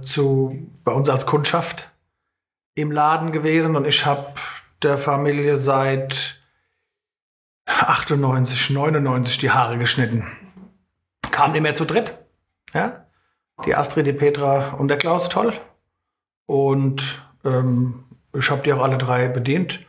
äh, 0.00 0.04
zu, 0.04 0.68
bei 0.84 0.92
uns 0.92 1.08
als 1.08 1.26
Kundschaft 1.26 1.90
im 2.74 2.92
Laden 2.92 3.32
gewesen 3.32 3.76
und 3.76 3.86
ich 3.86 4.06
habe 4.06 4.34
der 4.82 4.98
Familie 4.98 5.56
seit 5.56 6.40
98, 7.66 8.70
99 8.70 9.38
die 9.38 9.50
Haare 9.50 9.78
geschnitten. 9.78 10.26
Kamen 11.30 11.54
immer 11.54 11.74
zu 11.74 11.84
dritt. 11.84 12.16
Ja? 12.72 13.06
Die 13.64 13.74
Astrid, 13.74 14.06
die 14.06 14.12
Petra 14.12 14.74
und 14.74 14.88
der 14.88 14.98
Klaus 14.98 15.28
Toll. 15.28 15.52
Und 16.46 17.22
ähm, 17.44 18.04
ich 18.38 18.50
habe 18.50 18.62
die 18.62 18.72
auch 18.72 18.82
alle 18.82 18.98
drei 18.98 19.28
bedient. 19.28 19.80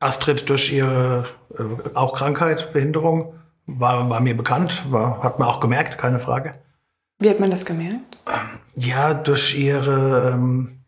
Astrid 0.00 0.48
durch 0.48 0.72
ihre 0.72 1.26
äh, 1.58 1.94
auch 1.94 2.14
Krankheit, 2.14 2.72
Behinderung, 2.72 3.34
war, 3.66 4.08
war 4.08 4.20
mir 4.20 4.36
bekannt, 4.36 4.82
war, 4.90 5.22
hat 5.22 5.38
man 5.38 5.48
auch 5.48 5.60
gemerkt, 5.60 5.98
keine 5.98 6.18
Frage. 6.18 6.54
Wie 7.18 7.28
hat 7.28 7.40
man 7.40 7.50
das 7.50 7.64
gemerkt? 7.64 8.18
Ja, 8.76 9.12
durch 9.12 9.58
ihre, 9.58 10.32
ähm, 10.34 10.84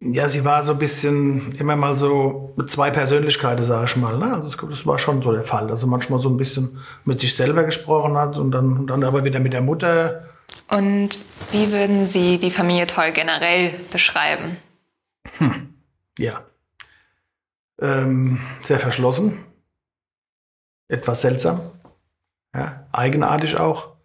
ja, 0.00 0.28
sie 0.28 0.44
war 0.44 0.62
so 0.62 0.72
ein 0.72 0.78
bisschen 0.78 1.52
immer 1.58 1.76
mal 1.76 1.96
so 1.96 2.52
mit 2.56 2.68
zwei 2.68 2.90
Persönlichkeiten, 2.90 3.62
sage 3.62 3.86
ich 3.86 3.96
mal. 3.96 4.18
Ne? 4.18 4.34
Also 4.34 4.50
das, 4.50 4.70
das, 4.70 4.86
war 4.86 4.98
schon 4.98 5.22
so 5.22 5.32
der 5.32 5.44
Fall. 5.44 5.70
Also 5.70 5.86
manchmal 5.86 6.18
so 6.18 6.28
ein 6.28 6.36
bisschen 6.36 6.78
mit 7.04 7.20
sich 7.20 7.34
selber 7.36 7.62
gesprochen 7.62 8.16
hat 8.16 8.38
und 8.38 8.50
dann, 8.50 8.86
dann 8.88 9.04
aber 9.04 9.24
wieder 9.24 9.38
mit 9.38 9.52
der 9.52 9.62
Mutter. 9.62 10.24
Und 10.68 11.18
wie 11.52 11.70
würden 11.70 12.06
Sie 12.06 12.38
die 12.38 12.50
Familie 12.50 12.86
Toll 12.86 13.12
generell 13.12 13.70
beschreiben? 13.92 14.56
Hm. 15.38 15.75
Ja. 16.18 16.44
Ähm, 17.80 18.40
sehr 18.62 18.78
verschlossen. 18.78 19.44
Etwas 20.88 21.20
seltsam. 21.20 21.60
Ja, 22.54 22.86
eigenartig 22.92 23.58
auch. 23.58 23.96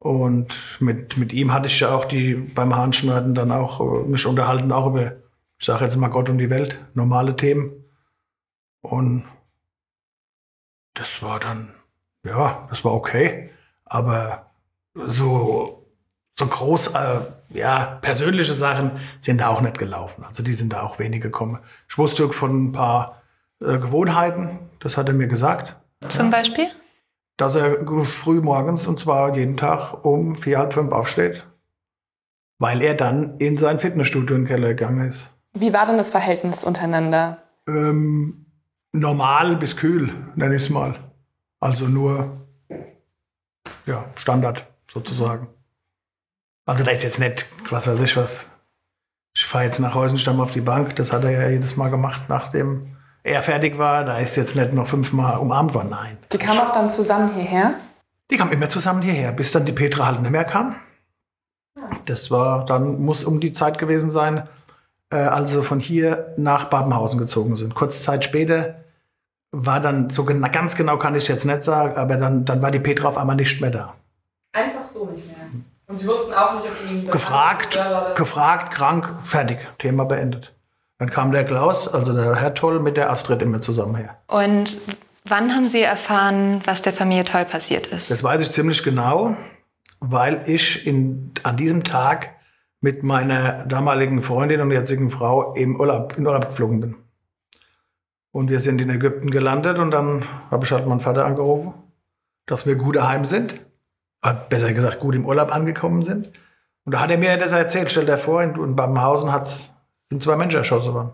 Und 0.00 0.80
mit, 0.80 1.16
mit 1.16 1.32
ihm 1.32 1.52
hatte 1.52 1.66
ich 1.68 1.80
ja 1.80 1.94
auch 1.94 2.04
die 2.04 2.34
beim 2.34 2.74
Hahnschneiden 2.74 3.34
dann 3.34 3.52
auch 3.52 3.80
äh, 3.80 4.08
mich 4.08 4.26
unterhalten, 4.26 4.72
auch 4.72 4.86
über, 4.86 5.16
ich 5.58 5.66
sage 5.66 5.84
jetzt 5.84 5.96
mal 5.96 6.08
Gott 6.08 6.30
und 6.30 6.38
die 6.38 6.50
Welt, 6.50 6.80
normale 6.94 7.34
Themen. 7.36 7.84
Und 8.80 9.24
das 10.94 11.22
war 11.22 11.40
dann, 11.40 11.74
ja, 12.24 12.66
das 12.70 12.84
war 12.84 12.92
okay. 12.92 13.50
Aber 13.84 14.50
so, 14.94 15.77
so 16.38 16.46
groß, 16.46 16.88
äh, 16.88 17.20
ja, 17.50 17.98
persönliche 18.00 18.52
Sachen 18.52 18.92
sind 19.20 19.40
da 19.40 19.48
auch 19.48 19.60
nicht 19.60 19.78
gelaufen. 19.78 20.24
Also 20.24 20.42
die 20.42 20.54
sind 20.54 20.72
da 20.72 20.82
auch 20.82 20.98
wenig 20.98 21.20
gekommen. 21.20 21.58
Ich 21.88 21.98
wusste 21.98 22.32
von 22.32 22.66
ein 22.66 22.72
paar 22.72 23.22
äh, 23.60 23.78
Gewohnheiten, 23.78 24.58
das 24.80 24.96
hat 24.96 25.08
er 25.08 25.14
mir 25.14 25.26
gesagt. 25.26 25.76
Zum 26.06 26.30
Beispiel? 26.30 26.68
dass 27.38 27.54
er 27.54 27.86
früh 28.04 28.40
morgens 28.40 28.86
und 28.86 28.98
zwar 28.98 29.34
jeden 29.34 29.56
Tag 29.56 30.04
um 30.04 30.34
vier, 30.34 30.58
halb 30.58 30.74
fünf 30.74 30.92
aufsteht, 30.92 31.46
weil 32.58 32.82
er 32.82 32.94
dann 32.94 33.38
in 33.38 33.56
sein 33.56 33.78
Fitnessstudio 33.78 34.36
in 34.36 34.42
den 34.42 34.48
Keller 34.48 34.68
gegangen 34.74 35.08
ist. 35.08 35.30
Wie 35.54 35.72
war 35.72 35.86
denn 35.86 35.96
das 35.96 36.10
Verhältnis 36.10 36.64
untereinander? 36.64 37.38
Ähm, 37.66 38.46
normal 38.92 39.56
bis 39.56 39.76
kühl, 39.76 40.12
nenne 40.34 40.56
ich 40.56 40.64
es 40.64 40.68
mal. 40.68 40.98
Also 41.60 41.86
nur 41.86 42.46
ja, 43.86 44.04
Standard 44.16 44.66
sozusagen. 44.92 45.48
Also 46.68 46.84
da 46.84 46.90
ist 46.90 47.02
jetzt 47.02 47.18
nicht, 47.18 47.46
was 47.70 47.86
weiß 47.86 47.98
ich 48.02 48.14
was. 48.18 48.46
Ich 49.34 49.46
fahre 49.46 49.64
jetzt 49.64 49.78
nach 49.78 49.94
Heusenstamm 49.94 50.38
auf 50.38 50.50
die 50.50 50.60
Bank, 50.60 50.96
das 50.96 51.14
hat 51.14 51.24
er 51.24 51.30
ja 51.30 51.48
jedes 51.48 51.78
Mal 51.78 51.88
gemacht, 51.88 52.24
nachdem 52.28 52.94
er 53.22 53.40
fertig 53.40 53.78
war, 53.78 54.04
da 54.04 54.18
ist 54.18 54.36
jetzt 54.36 54.54
nicht 54.54 54.74
noch 54.74 54.86
fünfmal 54.86 55.38
umarmt 55.38 55.72
worden, 55.72 55.88
nein. 55.88 56.18
Die 56.30 56.36
kamen 56.36 56.60
auch 56.60 56.72
dann 56.72 56.90
zusammen 56.90 57.34
hierher? 57.34 57.72
Die 58.30 58.36
kamen 58.36 58.52
immer 58.52 58.68
zusammen 58.68 59.00
hierher, 59.00 59.32
bis 59.32 59.50
dann 59.50 59.64
die 59.64 59.72
Petra 59.72 60.08
halt 60.08 60.20
nicht 60.20 60.30
mehr 60.30 60.44
kam. 60.44 60.76
Das 62.04 62.30
war 62.30 62.66
dann, 62.66 63.00
muss 63.00 63.24
um 63.24 63.40
die 63.40 63.52
Zeit 63.52 63.78
gewesen 63.78 64.10
sein, 64.10 64.46
äh, 65.10 65.16
als 65.16 65.52
sie 65.52 65.62
von 65.62 65.80
hier 65.80 66.34
nach 66.36 66.66
Babenhausen 66.66 67.18
gezogen 67.18 67.56
sind. 67.56 67.74
Kurz 67.74 68.02
Zeit 68.02 68.24
später 68.24 68.84
war 69.52 69.80
dann, 69.80 70.10
so 70.10 70.22
genau, 70.24 70.50
ganz 70.52 70.76
genau 70.76 70.98
kann 70.98 71.14
ich 71.14 71.22
es 71.22 71.28
jetzt 71.28 71.46
nicht 71.46 71.62
sagen, 71.62 71.96
aber 71.96 72.16
dann, 72.16 72.44
dann 72.44 72.60
war 72.60 72.70
die 72.70 72.78
Petra 72.78 73.08
auf 73.08 73.16
einmal 73.16 73.36
nicht 73.36 73.58
mehr 73.62 73.70
da. 73.70 73.94
Einfach 74.52 74.84
so 74.84 75.06
nicht 75.06 75.26
mehr. 75.26 75.37
Und 75.88 75.96
sie 75.96 76.06
wussten 76.06 76.34
auch 76.34 76.52
nicht, 76.52 76.64
ob 76.66 76.88
die 76.88 77.04
gefragt, 77.10 77.78
gefragt, 78.14 78.74
krank, 78.74 79.14
fertig, 79.22 79.58
Thema 79.78 80.04
beendet. 80.04 80.54
Dann 80.98 81.08
kam 81.08 81.32
der 81.32 81.44
Klaus, 81.44 81.88
also 81.88 82.12
der 82.12 82.36
Herr 82.36 82.54
Toll, 82.54 82.78
mit 82.78 82.98
der 82.98 83.10
Astrid 83.10 83.40
immer 83.40 83.62
zusammen 83.62 83.94
her. 83.96 84.18
Und 84.26 84.80
wann 85.24 85.54
haben 85.54 85.66
Sie 85.66 85.80
erfahren, 85.82 86.60
was 86.64 86.82
der 86.82 86.92
Familie 86.92 87.24
Toll 87.24 87.46
passiert 87.46 87.86
ist? 87.86 88.10
Das 88.10 88.22
weiß 88.22 88.42
ich 88.42 88.52
ziemlich 88.52 88.82
genau, 88.82 89.34
weil 90.00 90.42
ich 90.46 90.86
in, 90.86 91.32
an 91.42 91.56
diesem 91.56 91.84
Tag 91.84 92.34
mit 92.80 93.02
meiner 93.02 93.64
damaligen 93.64 94.20
Freundin 94.20 94.60
und 94.60 94.70
jetzigen 94.70 95.08
Frau 95.08 95.54
im 95.54 95.80
Urlaub, 95.80 96.18
in 96.18 96.26
Urlaub 96.26 96.48
geflogen 96.48 96.80
bin. 96.80 96.96
Und 98.30 98.50
wir 98.50 98.58
sind 98.58 98.80
in 98.82 98.90
Ägypten 98.90 99.30
gelandet 99.30 99.78
und 99.78 99.90
dann 99.90 100.24
habe 100.50 100.66
ich 100.66 100.70
halt 100.70 100.86
meinen 100.86 101.00
Vater 101.00 101.24
angerufen, 101.24 101.72
dass 102.44 102.66
wir 102.66 102.76
gut 102.76 102.96
daheim 102.96 103.24
sind. 103.24 103.60
Äh, 104.22 104.34
besser 104.48 104.72
gesagt, 104.72 105.00
gut 105.00 105.14
im 105.14 105.26
Urlaub 105.26 105.54
angekommen 105.54 106.02
sind. 106.02 106.32
Und 106.84 106.92
da 106.92 107.00
hat 107.00 107.10
er 107.10 107.18
mir 107.18 107.36
das 107.36 107.52
erzählt. 107.52 107.90
Stell 107.90 108.06
dir 108.06 108.18
vor, 108.18 108.42
in, 108.42 108.54
in 108.56 108.76
Babenhausen 108.76 109.32
hat's 109.32 109.70
sind 110.10 110.22
zwei 110.22 110.36
Menschen 110.36 110.56
erschossen 110.56 110.94
worden. 110.94 111.10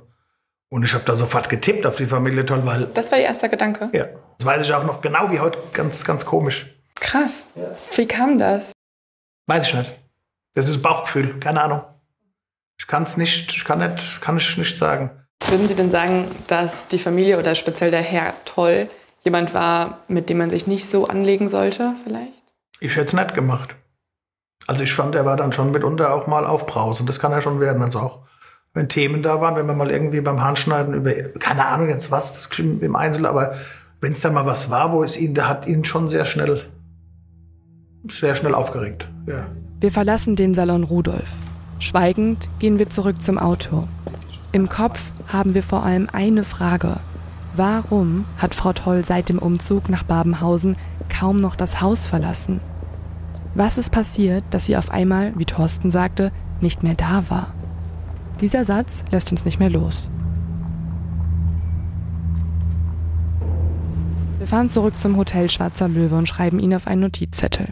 Und 0.71 0.85
ich 0.85 0.95
habe 0.95 1.05
da 1.05 1.15
sofort 1.15 1.49
getippt 1.49 1.87
auf 1.87 1.97
die 1.97 2.07
Familie 2.07 2.47
Toll, 2.47 2.65
weil. 2.65 2.87
Das 2.87 3.11
war 3.13 3.19
Ihr 3.19 3.25
erster 3.25 3.49
Gedanke? 3.49 3.91
Ja. 3.93 4.07
Das 4.39 4.47
weiß 4.47 4.63
ich 4.67 4.75
auch 4.75 4.85
noch 4.85 5.01
genau 5.01 5.31
wie 5.31 5.41
heute. 5.41 5.59
Ganz, 5.73 6.05
ganz 6.05 6.25
komisch. 6.25 6.75
Krass. 6.95 7.51
Ja. 7.55 7.69
Wie 7.97 8.07
kam 8.07 8.39
das? 8.39 8.73
Weiß 9.47 9.69
ich 9.69 9.75
nicht. 9.75 9.93
Das 10.55 10.69
ist 10.69 10.83
Bauchgefühl. 10.83 11.39
Keine 11.39 11.61
Ahnung. 11.61 11.83
Ich 12.79 12.87
kann 12.87 13.05
es 13.05 13.17
nicht, 13.17 13.55
ich 13.55 13.65
kann 13.65 13.79
nicht, 13.79 14.21
kann 14.21 14.37
ich 14.37 14.57
nicht 14.57 14.79
sagen. 14.79 15.11
Würden 15.49 15.69
Sie 15.69 15.75
denn 15.75 15.91
sagen, 15.91 16.29
dass 16.47 16.89
die 16.89 16.99
Familie 16.99 17.39
oder 17.39 17.55
speziell 17.55 17.91
der 17.91 18.03
Herr 18.03 18.35
Toll 18.45 18.89
jemand 19.23 19.55
war, 19.55 19.99
mit 20.09 20.29
dem 20.29 20.39
man 20.39 20.51
sich 20.51 20.67
nicht 20.67 20.89
so 20.89 21.07
anlegen 21.07 21.49
sollte, 21.49 21.95
vielleicht? 22.05 22.33
Ich 22.85 22.97
hätte 22.97 23.07
es 23.07 23.13
nicht 23.15 23.33
gemacht. 23.33 23.77
Also 24.67 24.83
ich 24.83 24.93
fand, 24.93 25.15
er 25.15 25.25
war 25.25 25.37
dann 25.37 25.53
schon 25.53 25.71
mitunter 25.71 26.13
auch 26.13 26.27
mal 26.27 26.45
aufbrausend. 26.45 27.09
Das 27.09 27.19
kann 27.19 27.33
er 27.33 27.41
schon 27.41 27.59
werden. 27.59 27.83
Also 27.83 27.99
auch 27.99 28.21
wenn 28.75 28.91
Themen 28.91 29.23
da 29.23 29.41
waren, 29.41 29.57
wenn 29.57 29.67
wir 29.67 29.75
mal 29.75 29.91
irgendwie 29.91 30.21
beim 30.21 30.43
Handschneiden 30.43 30.93
über, 30.93 31.15
keine 31.15 31.65
Ahnung 31.65 31.89
jetzt 31.89 32.11
was 32.11 32.47
im 32.59 32.95
Einzelnen, 32.95 33.27
aber 33.27 33.55
wenn 34.03 34.13
es 34.13 34.21
da 34.21 34.31
mal 34.31 34.45
was 34.45 34.69
war, 34.69 34.93
wo 34.93 35.03
es 35.03 35.17
ihn, 35.17 35.35
der 35.35 35.49
hat 35.49 35.67
ihn 35.67 35.87
schon 35.87 36.09
sehr 36.09 36.27
schnell, 36.27 36.69
sehr 38.11 38.35
schnell 38.35 38.55
aufgeregt. 38.55 39.09
Ja. 39.27 39.47
Wir 39.81 39.91
verlassen 39.91 40.37
den 40.37 40.55
Salon 40.55 40.85
Rudolf. 40.85 41.31
Schweigend 41.79 42.51
gehen 42.59 42.79
wir 42.79 42.91
zurück 42.91 43.23
zum 43.23 43.39
Auto. 43.39 43.89
Im 44.53 44.69
Kopf 44.69 45.13
haben 45.29 45.55
wir 45.55 45.63
vor 45.63 45.85
allem 45.85 46.09
eine 46.13 46.45
Frage. 46.45 46.99
Warum 47.57 48.27
hat 48.37 48.55
Frau 48.55 48.75
Toll 48.75 49.07
seit 49.07 49.31
dem 49.31 49.39
Umzug 49.39 49.89
nach 49.89 50.03
Babenhausen 50.03 50.77
kaum 51.09 51.41
noch 51.41 51.57
das 51.57 51.81
Haus 51.81 52.07
verlassen? 52.07 52.61
Was 53.55 53.79
ist 53.79 53.91
passiert, 53.91 54.43
dass 54.51 54.65
sie 54.65 54.77
auf 54.77 54.91
einmal, 54.91 55.33
wie 55.37 55.45
Thorsten 55.45 55.93
sagte, 55.93 56.33
nicht 56.61 56.83
mehr 56.83 56.95
da 56.95 57.25
war? 57.29 57.55
Dieser 58.41 58.65
Satz 58.65 59.05
lässt 59.13 59.31
uns 59.31 59.45
nicht 59.45 59.61
mehr 59.61 59.71
los. 59.71 60.09
Wir 64.39 64.49
fahren 64.49 64.71
zurück 64.71 64.99
zum 64.99 65.17
Hotel 65.17 65.49
Schwarzer 65.49 65.89
Löwe 65.89 66.17
und 66.17 66.29
schreiben 66.29 66.59
ihn 66.59 66.75
auf 66.75 66.89
einen 66.89 67.03
Notizzettel. 67.03 67.69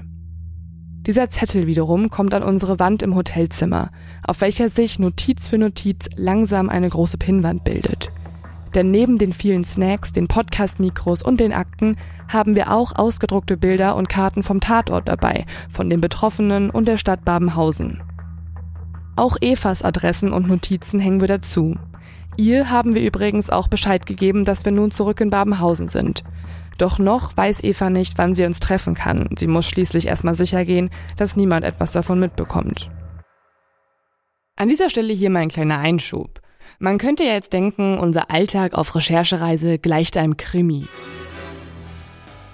Dieser 1.04 1.28
Zettel 1.28 1.66
wiederum 1.66 2.10
kommt 2.10 2.32
an 2.32 2.44
unsere 2.44 2.78
Wand 2.78 3.02
im 3.02 3.16
Hotelzimmer, 3.16 3.90
auf 4.24 4.40
welcher 4.40 4.68
sich 4.68 5.00
Notiz 5.00 5.48
für 5.48 5.58
Notiz 5.58 6.08
langsam 6.14 6.68
eine 6.68 6.88
große 6.88 7.18
Pinnwand 7.18 7.64
bildet. 7.64 8.12
Denn 8.74 8.90
neben 8.90 9.18
den 9.18 9.32
vielen 9.32 9.64
Snacks, 9.64 10.12
den 10.12 10.28
Podcast-Mikros 10.28 11.22
und 11.22 11.40
den 11.40 11.52
Akten 11.52 11.96
haben 12.28 12.54
wir 12.56 12.72
auch 12.72 12.94
ausgedruckte 12.94 13.56
Bilder 13.56 13.96
und 13.96 14.08
Karten 14.08 14.42
vom 14.42 14.60
Tatort 14.60 15.08
dabei, 15.08 15.44
von 15.68 15.90
den 15.90 16.00
Betroffenen 16.00 16.70
und 16.70 16.86
der 16.86 16.98
Stadt 16.98 17.24
Babenhausen. 17.24 18.02
Auch 19.14 19.36
Evas 19.40 19.82
Adressen 19.82 20.32
und 20.32 20.48
Notizen 20.48 20.98
hängen 20.98 21.20
wir 21.20 21.28
dazu. 21.28 21.76
Ihr 22.38 22.70
haben 22.70 22.94
wir 22.94 23.02
übrigens 23.02 23.50
auch 23.50 23.68
Bescheid 23.68 24.06
gegeben, 24.06 24.46
dass 24.46 24.64
wir 24.64 24.72
nun 24.72 24.90
zurück 24.90 25.20
in 25.20 25.28
Babenhausen 25.28 25.88
sind. 25.88 26.24
Doch 26.78 26.98
noch 26.98 27.36
weiß 27.36 27.62
Eva 27.62 27.90
nicht, 27.90 28.16
wann 28.16 28.34
sie 28.34 28.46
uns 28.46 28.58
treffen 28.58 28.94
kann. 28.94 29.28
Sie 29.38 29.46
muss 29.46 29.68
schließlich 29.68 30.06
erstmal 30.06 30.34
sicher 30.34 30.64
gehen, 30.64 30.88
dass 31.16 31.36
niemand 31.36 31.64
etwas 31.64 31.92
davon 31.92 32.18
mitbekommt. 32.18 32.90
An 34.56 34.68
dieser 34.68 34.88
Stelle 34.88 35.12
hier 35.12 35.28
mal 35.30 35.40
ein 35.40 35.48
kleiner 35.48 35.78
Einschub. 35.78 36.40
Man 36.78 36.98
könnte 36.98 37.24
ja 37.24 37.32
jetzt 37.32 37.52
denken, 37.52 37.98
unser 37.98 38.30
Alltag 38.30 38.74
auf 38.74 38.94
Recherchereise 38.94 39.78
gleicht 39.78 40.16
einem 40.16 40.36
Krimi. 40.36 40.86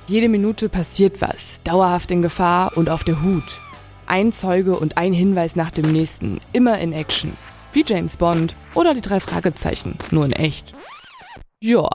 Jede 0.07 0.29
Minute 0.29 0.69
passiert 0.69 1.21
was, 1.21 1.63
dauerhaft 1.65 2.11
in 2.11 2.23
Gefahr 2.23 2.77
und 2.77 2.89
auf 2.89 3.05
der 3.05 3.23
Hut. 3.23 3.61
Ein 4.07 4.33
Zeuge 4.33 4.79
und 4.79 4.97
ein 4.97 5.13
Hinweis 5.13 5.55
nach 5.55 5.71
dem 5.71 5.93
nächsten, 5.93 6.41
immer 6.53 6.79
in 6.79 6.93
Action. 6.93 7.37
Wie 7.73 7.85
James 7.87 8.17
Bond 8.17 8.57
oder 8.75 8.95
die 8.95 9.03
drei 9.03 9.21
Fragezeichen, 9.21 9.99
nur 10.11 10.25
in 10.25 10.33
echt. 10.33 10.75
Ja, 11.61 11.89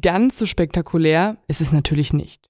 ganz 0.00 0.38
so 0.38 0.46
spektakulär 0.46 1.36
ist 1.48 1.60
es 1.60 1.72
natürlich 1.72 2.12
nicht. 2.12 2.48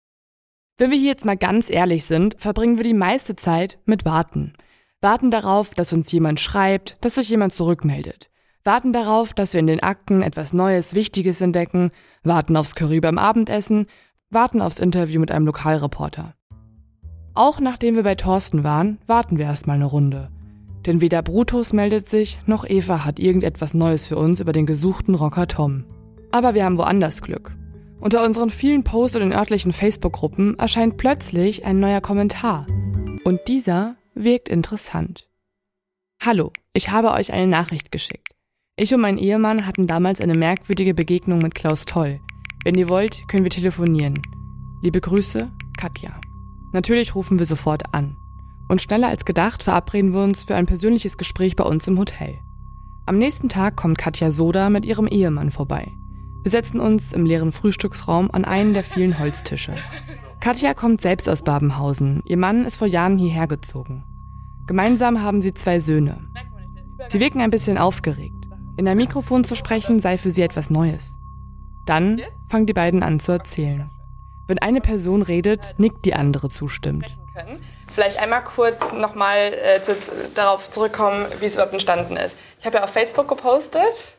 Wenn 0.79 0.91
wir 0.91 0.99
hier 0.99 1.09
jetzt 1.09 1.25
mal 1.25 1.37
ganz 1.37 1.69
ehrlich 1.69 2.05
sind, 2.05 2.37
verbringen 2.39 2.77
wir 2.77 2.85
die 2.85 2.95
meiste 2.95 3.35
Zeit 3.35 3.79
mit 3.85 4.05
Warten. 4.05 4.55
Warten 5.00 5.31
darauf, 5.31 5.75
dass 5.75 5.93
uns 5.93 6.12
jemand 6.12 6.39
schreibt, 6.39 6.97
dass 7.00 7.17
sich 7.17 7.29
jemand 7.29 7.55
zurückmeldet. 7.55 8.29
Warten 8.62 8.93
darauf, 8.93 9.33
dass 9.33 9.55
wir 9.55 9.61
in 9.61 9.67
den 9.67 9.83
Akten 9.83 10.21
etwas 10.21 10.52
Neues, 10.52 10.95
Wichtiges 10.95 11.40
entdecken. 11.40 11.90
Warten 12.23 12.57
aufs 12.57 12.75
Curry 12.75 13.00
beim 13.00 13.17
Abendessen. 13.17 13.87
Warten 14.29 14.61
aufs 14.61 14.79
Interview 14.79 15.19
mit 15.19 15.31
einem 15.31 15.47
Lokalreporter. 15.47 16.35
Auch 17.35 17.61
nachdem 17.61 17.97
wir 17.97 18.02
bei 18.02 18.17
Thorsten 18.17 18.62
waren, 18.62 18.99
warten 19.07 19.38
wir 19.38 19.47
erstmal 19.47 19.76
eine 19.76 19.87
Runde. 19.87 20.31
Denn 20.87 21.00
weder 21.00 21.23
Brutus 21.23 21.73
meldet 21.73 22.09
sich, 22.09 22.40
noch 22.47 22.69
Eva 22.69 23.05
hat 23.05 23.19
irgendetwas 23.19 23.73
Neues 23.73 24.07
für 24.07 24.17
uns 24.17 24.40
über 24.40 24.52
den 24.52 24.67
gesuchten 24.67 25.14
Rocker 25.14 25.47
Tom. 25.47 25.85
Aber 26.31 26.55
wir 26.55 26.64
haben 26.64 26.79
woanders 26.79 27.23
Glück. 27.23 27.57
Unter 27.99 28.25
unseren 28.25 28.50
vielen 28.50 28.83
Posts 28.85 29.17
und 29.17 29.23
in 29.23 29.33
örtlichen 29.33 29.73
Facebook-Gruppen 29.73 30.59
erscheint 30.59 30.97
plötzlich 30.97 31.64
ein 31.64 31.81
neuer 31.81 32.00
Kommentar. 32.00 32.67
Und 33.25 33.40
dieser 33.49 33.97
wirkt 34.14 34.49
interessant. 34.49 35.29
Hallo, 36.23 36.52
ich 36.73 36.90
habe 36.90 37.12
euch 37.12 37.33
eine 37.33 37.47
Nachricht 37.47 37.93
geschickt. 37.93 38.35
Ich 38.82 38.94
und 38.94 39.02
mein 39.02 39.18
Ehemann 39.18 39.66
hatten 39.66 39.87
damals 39.87 40.22
eine 40.22 40.32
merkwürdige 40.32 40.94
Begegnung 40.94 41.40
mit 41.40 41.54
Klaus 41.54 41.84
Toll. 41.84 42.18
Wenn 42.64 42.76
ihr 42.76 42.88
wollt, 42.88 43.28
können 43.28 43.44
wir 43.44 43.50
telefonieren. 43.50 44.22
Liebe 44.80 45.02
Grüße, 45.02 45.50
Katja. 45.76 46.12
Natürlich 46.72 47.14
rufen 47.14 47.38
wir 47.38 47.44
sofort 47.44 47.92
an. 47.92 48.16
Und 48.68 48.80
schneller 48.80 49.08
als 49.08 49.26
gedacht 49.26 49.62
verabreden 49.62 50.14
wir 50.14 50.22
uns 50.22 50.44
für 50.44 50.54
ein 50.54 50.64
persönliches 50.64 51.18
Gespräch 51.18 51.56
bei 51.56 51.64
uns 51.64 51.88
im 51.88 51.99
Hotel. 51.99 52.38
Am 53.04 53.18
nächsten 53.18 53.50
Tag 53.50 53.76
kommt 53.76 53.99
Katja 53.99 54.32
Soda 54.32 54.70
mit 54.70 54.87
ihrem 54.87 55.08
Ehemann 55.08 55.50
vorbei. 55.50 55.92
Wir 56.42 56.50
setzen 56.50 56.80
uns 56.80 57.12
im 57.12 57.26
leeren 57.26 57.52
Frühstücksraum 57.52 58.30
an 58.30 58.46
einen 58.46 58.72
der 58.72 58.82
vielen 58.82 59.18
Holztische. 59.18 59.75
Katja 60.40 60.72
kommt 60.72 61.02
selbst 61.02 61.28
aus 61.28 61.42
Babenhausen. 61.42 62.22
Ihr 62.25 62.38
Mann 62.38 62.64
ist 62.64 62.76
vor 62.76 62.88
Jahren 62.88 63.18
hierher 63.18 63.46
gezogen. 63.46 64.04
Gemeinsam 64.66 65.20
haben 65.20 65.42
sie 65.42 65.52
zwei 65.52 65.80
Söhne. 65.80 66.30
Sie 67.08 67.20
wirken 67.20 67.42
ein 67.42 67.50
bisschen 67.50 67.76
aufgeregt. 67.76 68.39
In 68.80 68.88
ein 68.88 68.96
Mikrofon 68.96 69.44
zu 69.44 69.56
sprechen 69.56 70.00
sei 70.00 70.16
für 70.16 70.30
sie 70.30 70.40
etwas 70.40 70.70
Neues. 70.70 71.10
Dann 71.84 72.22
fangen 72.49 72.64
die 72.64 72.72
beiden 72.72 73.02
an 73.02 73.20
zu 73.20 73.30
erzählen. 73.30 73.90
Wenn 74.49 74.58
eine 74.58 74.80
Person 74.80 75.20
redet, 75.20 75.75
nickt 75.76 76.06
die 76.06 76.14
andere 76.14 76.49
zustimmt. 76.49 77.04
Vielleicht 77.92 78.18
einmal 78.18 78.42
kurz 78.42 78.94
nochmal 78.94 79.52
äh, 79.52 79.82
zu, 79.82 79.94
darauf 80.34 80.70
zurückkommen, 80.70 81.26
wie 81.40 81.44
es 81.44 81.56
überhaupt 81.56 81.75
entstanden 81.75 82.16
ist. 82.16 82.34
Ich 82.58 82.64
habe 82.64 82.78
ja 82.78 82.84
auf 82.84 82.88
Facebook 82.88 83.28
gepostet, 83.28 84.16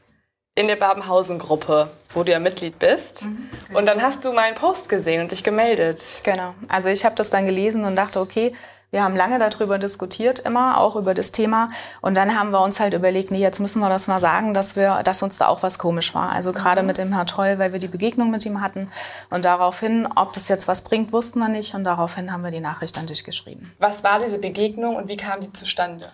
in 0.53 0.67
der 0.67 0.75
Babenhausen-Gruppe, 0.75 1.89
wo 2.09 2.23
du 2.23 2.31
ja 2.31 2.37
Mitglied 2.39 2.77
bist. 2.77 3.23
Mhm, 3.23 3.49
okay. 3.63 3.75
Und 3.75 3.87
dann 3.87 4.03
hast 4.03 4.25
du 4.25 4.31
meinen 4.31 4.53
Post 4.53 4.89
gesehen 4.89 5.21
und 5.21 5.31
dich 5.31 5.43
gemeldet. 5.43 6.21
Genau. 6.23 6.53
Also 6.67 6.89
ich 6.89 7.03
habe 7.03 7.15
das 7.15 7.31
dann 7.31 7.47
gelesen 7.47 7.83
und 7.83 7.95
dachte, 7.95 8.19
okay, 8.19 8.53
wir 8.91 9.03
haben 9.03 9.15
lange 9.15 9.39
darüber 9.39 9.79
diskutiert, 9.79 10.39
immer 10.39 10.77
auch 10.77 10.97
über 10.97 11.13
das 11.13 11.31
Thema. 11.31 11.69
Und 12.01 12.17
dann 12.17 12.37
haben 12.37 12.51
wir 12.51 12.61
uns 12.61 12.81
halt 12.81 12.93
überlegt, 12.93 13.31
nee, 13.31 13.39
jetzt 13.39 13.59
müssen 13.59 13.79
wir 13.79 13.87
das 13.87 14.07
mal 14.07 14.19
sagen, 14.19 14.53
dass 14.53 14.75
wir, 14.75 15.01
dass 15.03 15.23
uns 15.23 15.37
da 15.37 15.47
auch 15.47 15.63
was 15.63 15.79
komisch 15.79 16.13
war. 16.13 16.29
Also 16.29 16.51
gerade 16.51 16.81
mhm. 16.81 16.87
mit 16.87 16.97
dem 16.97 17.13
Herr 17.13 17.25
Toll, 17.25 17.57
weil 17.57 17.71
wir 17.71 17.79
die 17.79 17.87
Begegnung 17.87 18.31
mit 18.31 18.45
ihm 18.45 18.59
hatten. 18.59 18.89
Und 19.29 19.45
daraufhin, 19.45 20.09
ob 20.15 20.33
das 20.33 20.49
jetzt 20.49 20.67
was 20.67 20.81
bringt, 20.81 21.13
wussten 21.13 21.39
wir 21.39 21.47
nicht. 21.47 21.73
Und 21.73 21.85
daraufhin 21.85 22.33
haben 22.33 22.43
wir 22.43 22.51
die 22.51 22.59
Nachricht 22.59 22.97
an 22.97 23.07
dich 23.07 23.23
geschrieben. 23.23 23.71
Was 23.79 24.03
war 24.03 24.19
diese 24.19 24.39
Begegnung 24.39 24.97
und 24.97 25.07
wie 25.07 25.17
kam 25.17 25.39
die 25.39 25.53
zustande? 25.53 26.09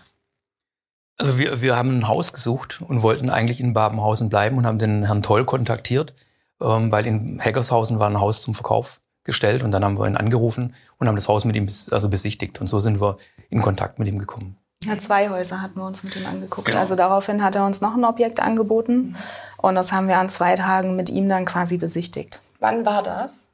Also 1.18 1.40
wir, 1.40 1.62
wir 1.62 1.76
haben 1.76 1.98
ein 1.98 2.08
Haus 2.08 2.32
gesucht 2.32 2.80
und 2.88 3.02
wollten 3.02 3.32
eigentlich 3.32 3.60
in 3.60 3.74
Babenhausen 3.74 4.30
bleiben 4.30 4.56
und 4.56 4.68
haben 4.68 4.78
den 4.78 5.04
Herrn 5.06 5.24
Toll 5.24 5.46
kontaktiert, 5.46 6.14
ähm, 6.62 6.92
weil 6.92 7.08
in 7.08 7.40
Heckershausen 7.40 7.98
war 7.98 8.08
ein 8.08 8.20
Haus 8.20 8.44
zum 8.44 8.54
Verkauf 8.54 9.00
gestellt 9.28 9.62
und 9.62 9.70
dann 9.70 9.86
haben 9.86 10.00
wir 10.00 10.08
ihn 10.08 10.18
angerufen 10.18 10.74
und 10.98 11.08
haben 11.08 11.16
das 11.16 11.28
Haus 11.28 11.46
mit 11.46 11.56
ihm 11.56 11.68
also 11.92 12.10
besichtigt 12.10 12.60
und 12.60 12.66
so 12.66 12.80
sind 12.80 13.00
wir 13.00 13.18
in 13.52 13.62
Kontakt 13.62 14.00
mit 14.00 14.08
ihm 14.08 14.18
gekommen. 14.18 14.58
Ja, 14.84 14.98
zwei 14.98 15.30
Häuser 15.30 15.62
hatten 15.62 15.80
wir 15.80 15.86
uns 15.86 16.04
mit 16.04 16.16
ihm 16.16 16.26
angeguckt. 16.26 16.68
Genau. 16.68 16.80
Also 16.80 16.96
daraufhin 16.96 17.44
hat 17.44 17.56
er 17.56 17.66
uns 17.66 17.82
noch 17.82 17.96
ein 17.96 18.06
Objekt 18.06 18.40
angeboten 18.40 19.16
und 19.58 19.76
das 19.76 19.92
haben 19.92 20.08
wir 20.08 20.18
an 20.18 20.30
zwei 20.30 20.56
Tagen 20.56 20.96
mit 20.96 21.10
ihm 21.10 21.30
dann 21.30 21.46
quasi 21.46 21.78
besichtigt. 21.78 22.42
Wann 22.60 22.86
war 22.86 23.04
das? 23.04 23.50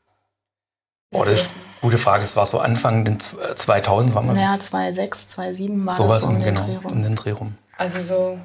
Oh, 1.13 1.23
das 1.23 1.41
ist 1.41 1.41
eine 1.41 1.53
gute 1.81 1.97
Frage. 1.97 2.23
Es 2.23 2.35
war 2.35 2.45
so 2.45 2.59
Anfang 2.59 3.05
den 3.05 3.19
2000 3.19 4.15
war 4.15 4.23
man. 4.23 4.37
Ja, 4.37 4.59
2006, 4.59 5.29
2007 5.29 5.85
war 5.85 5.93
so 5.93 6.07
das 6.07 6.21
so 6.21 6.27
um, 6.27 6.39
den 6.39 6.55
genau, 6.55 6.65
Dreh 6.65 6.75
rum. 6.75 6.91
um 6.91 7.03
den 7.03 7.15
Dreh 7.15 7.31
rum. 7.31 7.57
Also 7.77 7.99
so 7.99 8.39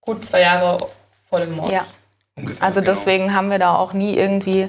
gut 0.00 0.24
zwei 0.24 0.40
Jahre 0.40 0.86
vor 1.28 1.40
dem 1.40 1.56
Mord. 1.56 1.70
Ja. 1.70 1.84
Ungefähr, 2.36 2.62
also 2.62 2.80
genau. 2.80 2.92
deswegen 2.92 3.34
haben 3.34 3.50
wir 3.50 3.58
da 3.58 3.76
auch 3.76 3.92
nie 3.92 4.14
irgendwie 4.14 4.68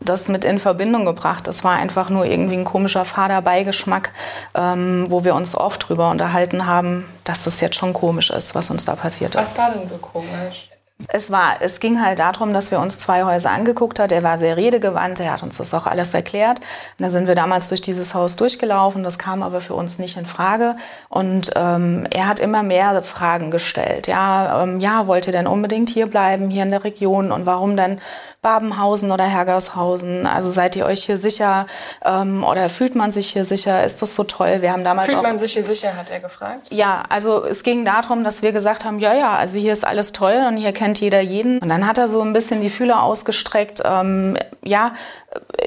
das 0.00 0.28
mit 0.28 0.44
in 0.44 0.58
Verbindung 0.58 1.04
gebracht. 1.04 1.46
Das 1.46 1.64
war 1.64 1.72
einfach 1.72 2.10
nur 2.10 2.26
irgendwie 2.26 2.56
ein 2.56 2.64
komischer 2.64 3.04
Faderbeigeschmack, 3.04 4.12
ähm, 4.54 5.06
wo 5.08 5.24
wir 5.24 5.34
uns 5.34 5.56
oft 5.56 5.88
drüber 5.88 6.10
unterhalten 6.10 6.66
haben, 6.66 7.04
dass 7.24 7.44
das 7.44 7.60
jetzt 7.60 7.76
schon 7.76 7.92
komisch 7.92 8.30
ist, 8.30 8.54
was 8.54 8.70
uns 8.70 8.84
da 8.84 8.94
passiert 8.94 9.34
ist. 9.34 9.40
Was 9.40 9.58
war 9.58 9.70
denn 9.72 9.88
so 9.88 9.96
komisch? 9.98 10.65
Es, 11.08 11.30
war, 11.30 11.60
es 11.60 11.78
ging 11.80 12.02
halt 12.02 12.20
darum, 12.20 12.54
dass 12.54 12.70
wir 12.70 12.80
uns 12.80 12.98
zwei 12.98 13.24
Häuser 13.24 13.50
angeguckt 13.50 13.98
haben. 13.98 14.10
Er 14.10 14.22
war 14.22 14.38
sehr 14.38 14.56
redegewandt, 14.56 15.20
er 15.20 15.32
hat 15.32 15.42
uns 15.42 15.58
das 15.58 15.74
auch 15.74 15.86
alles 15.86 16.14
erklärt. 16.14 16.60
Und 16.60 17.02
da 17.04 17.10
sind 17.10 17.26
wir 17.28 17.34
damals 17.34 17.68
durch 17.68 17.82
dieses 17.82 18.14
Haus 18.14 18.36
durchgelaufen, 18.36 19.02
das 19.02 19.18
kam 19.18 19.42
aber 19.42 19.60
für 19.60 19.74
uns 19.74 19.98
nicht 19.98 20.16
in 20.16 20.24
Frage. 20.24 20.74
Und 21.10 21.50
ähm, 21.54 22.06
er 22.10 22.26
hat 22.26 22.40
immer 22.40 22.62
mehr 22.62 23.02
Fragen 23.02 23.50
gestellt. 23.50 24.06
Ja, 24.06 24.62
ähm, 24.62 24.80
ja, 24.80 25.06
wollt 25.06 25.26
ihr 25.26 25.34
denn 25.34 25.46
unbedingt 25.46 25.90
hier 25.90 26.06
bleiben, 26.06 26.48
hier 26.48 26.62
in 26.62 26.70
der 26.70 26.84
Region? 26.84 27.30
Und 27.30 27.44
warum 27.44 27.76
denn 27.76 28.00
Babenhausen 28.40 29.10
oder 29.10 29.24
Hergershausen? 29.24 30.26
Also 30.26 30.48
seid 30.48 30.76
ihr 30.76 30.86
euch 30.86 31.04
hier 31.04 31.18
sicher 31.18 31.66
ähm, 32.06 32.42
oder 32.42 32.70
fühlt 32.70 32.94
man 32.94 33.12
sich 33.12 33.28
hier 33.28 33.44
sicher? 33.44 33.84
Ist 33.84 34.00
das 34.00 34.16
so 34.16 34.24
toll? 34.24 34.62
Wir 34.62 34.72
haben 34.72 34.84
damals 34.84 35.08
fühlt 35.08 35.22
man 35.22 35.38
sich 35.38 35.52
hier 35.52 35.64
sicher, 35.64 35.94
hat 35.94 36.10
er 36.10 36.20
gefragt. 36.20 36.68
Ja, 36.70 37.02
also 37.10 37.44
es 37.44 37.64
ging 37.64 37.84
darum, 37.84 38.24
dass 38.24 38.40
wir 38.40 38.52
gesagt 38.52 38.86
haben, 38.86 38.98
ja, 38.98 39.12
ja, 39.14 39.36
also 39.36 39.58
hier 39.58 39.74
ist 39.74 39.84
alles 39.84 40.12
toll 40.12 40.44
und 40.48 40.56
hier 40.56 40.72
kennt 40.72 40.85
jeder 40.94 41.20
jeden. 41.20 41.58
Und 41.58 41.68
dann 41.68 41.86
hat 41.86 41.98
er 41.98 42.08
so 42.08 42.22
ein 42.22 42.32
bisschen 42.32 42.60
die 42.60 42.70
Fühler 42.70 43.02
ausgestreckt. 43.02 43.82
Ähm, 43.84 44.36
ja, 44.64 44.92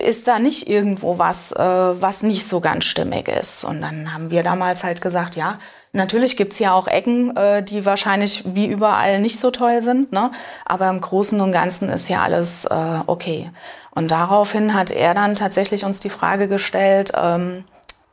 ist 0.02 0.28
da 0.28 0.40
nicht 0.40 0.70
irgendwo 0.70 1.20
was, 1.20 1.52
äh, 1.52 1.60
was 1.60 2.24
nicht 2.24 2.48
so 2.48 2.60
ganz 2.60 2.86
stimmig 2.86 3.28
ist? 3.28 3.64
Und 3.64 3.82
dann 3.82 4.14
haben 4.14 4.32
wir 4.32 4.44
damals 4.44 4.84
halt 4.84 5.02
gesagt, 5.02 5.36
ja, 5.36 5.58
Natürlich 5.92 6.38
gibt's 6.38 6.60
ja 6.60 6.74
auch 6.74 6.88
Ecken, 6.88 7.36
äh, 7.36 7.64
die 7.64 7.84
wahrscheinlich 7.84 8.44
wie 8.46 8.68
überall 8.68 9.20
nicht 9.22 9.40
so 9.40 9.50
toll 9.50 9.82
sind, 9.82 10.12
ne? 10.12 10.30
aber 10.66 10.88
im 10.88 11.02
Großen 11.02 11.42
und 11.42 11.52
Ganzen 11.52 11.90
ist 11.90 12.10
ja 12.10 12.22
alles 12.22 12.66
äh, 12.66 13.00
okay. 13.08 13.50
Und 13.96 14.12
daraufhin 14.12 14.76
hat 14.76 14.92
er 14.92 15.16
dann 15.16 15.36
tatsächlich 15.36 15.86
uns 15.86 16.00
die 16.00 16.12
Frage 16.12 16.48
gestellt, 16.48 17.12
ähm, 17.20 17.64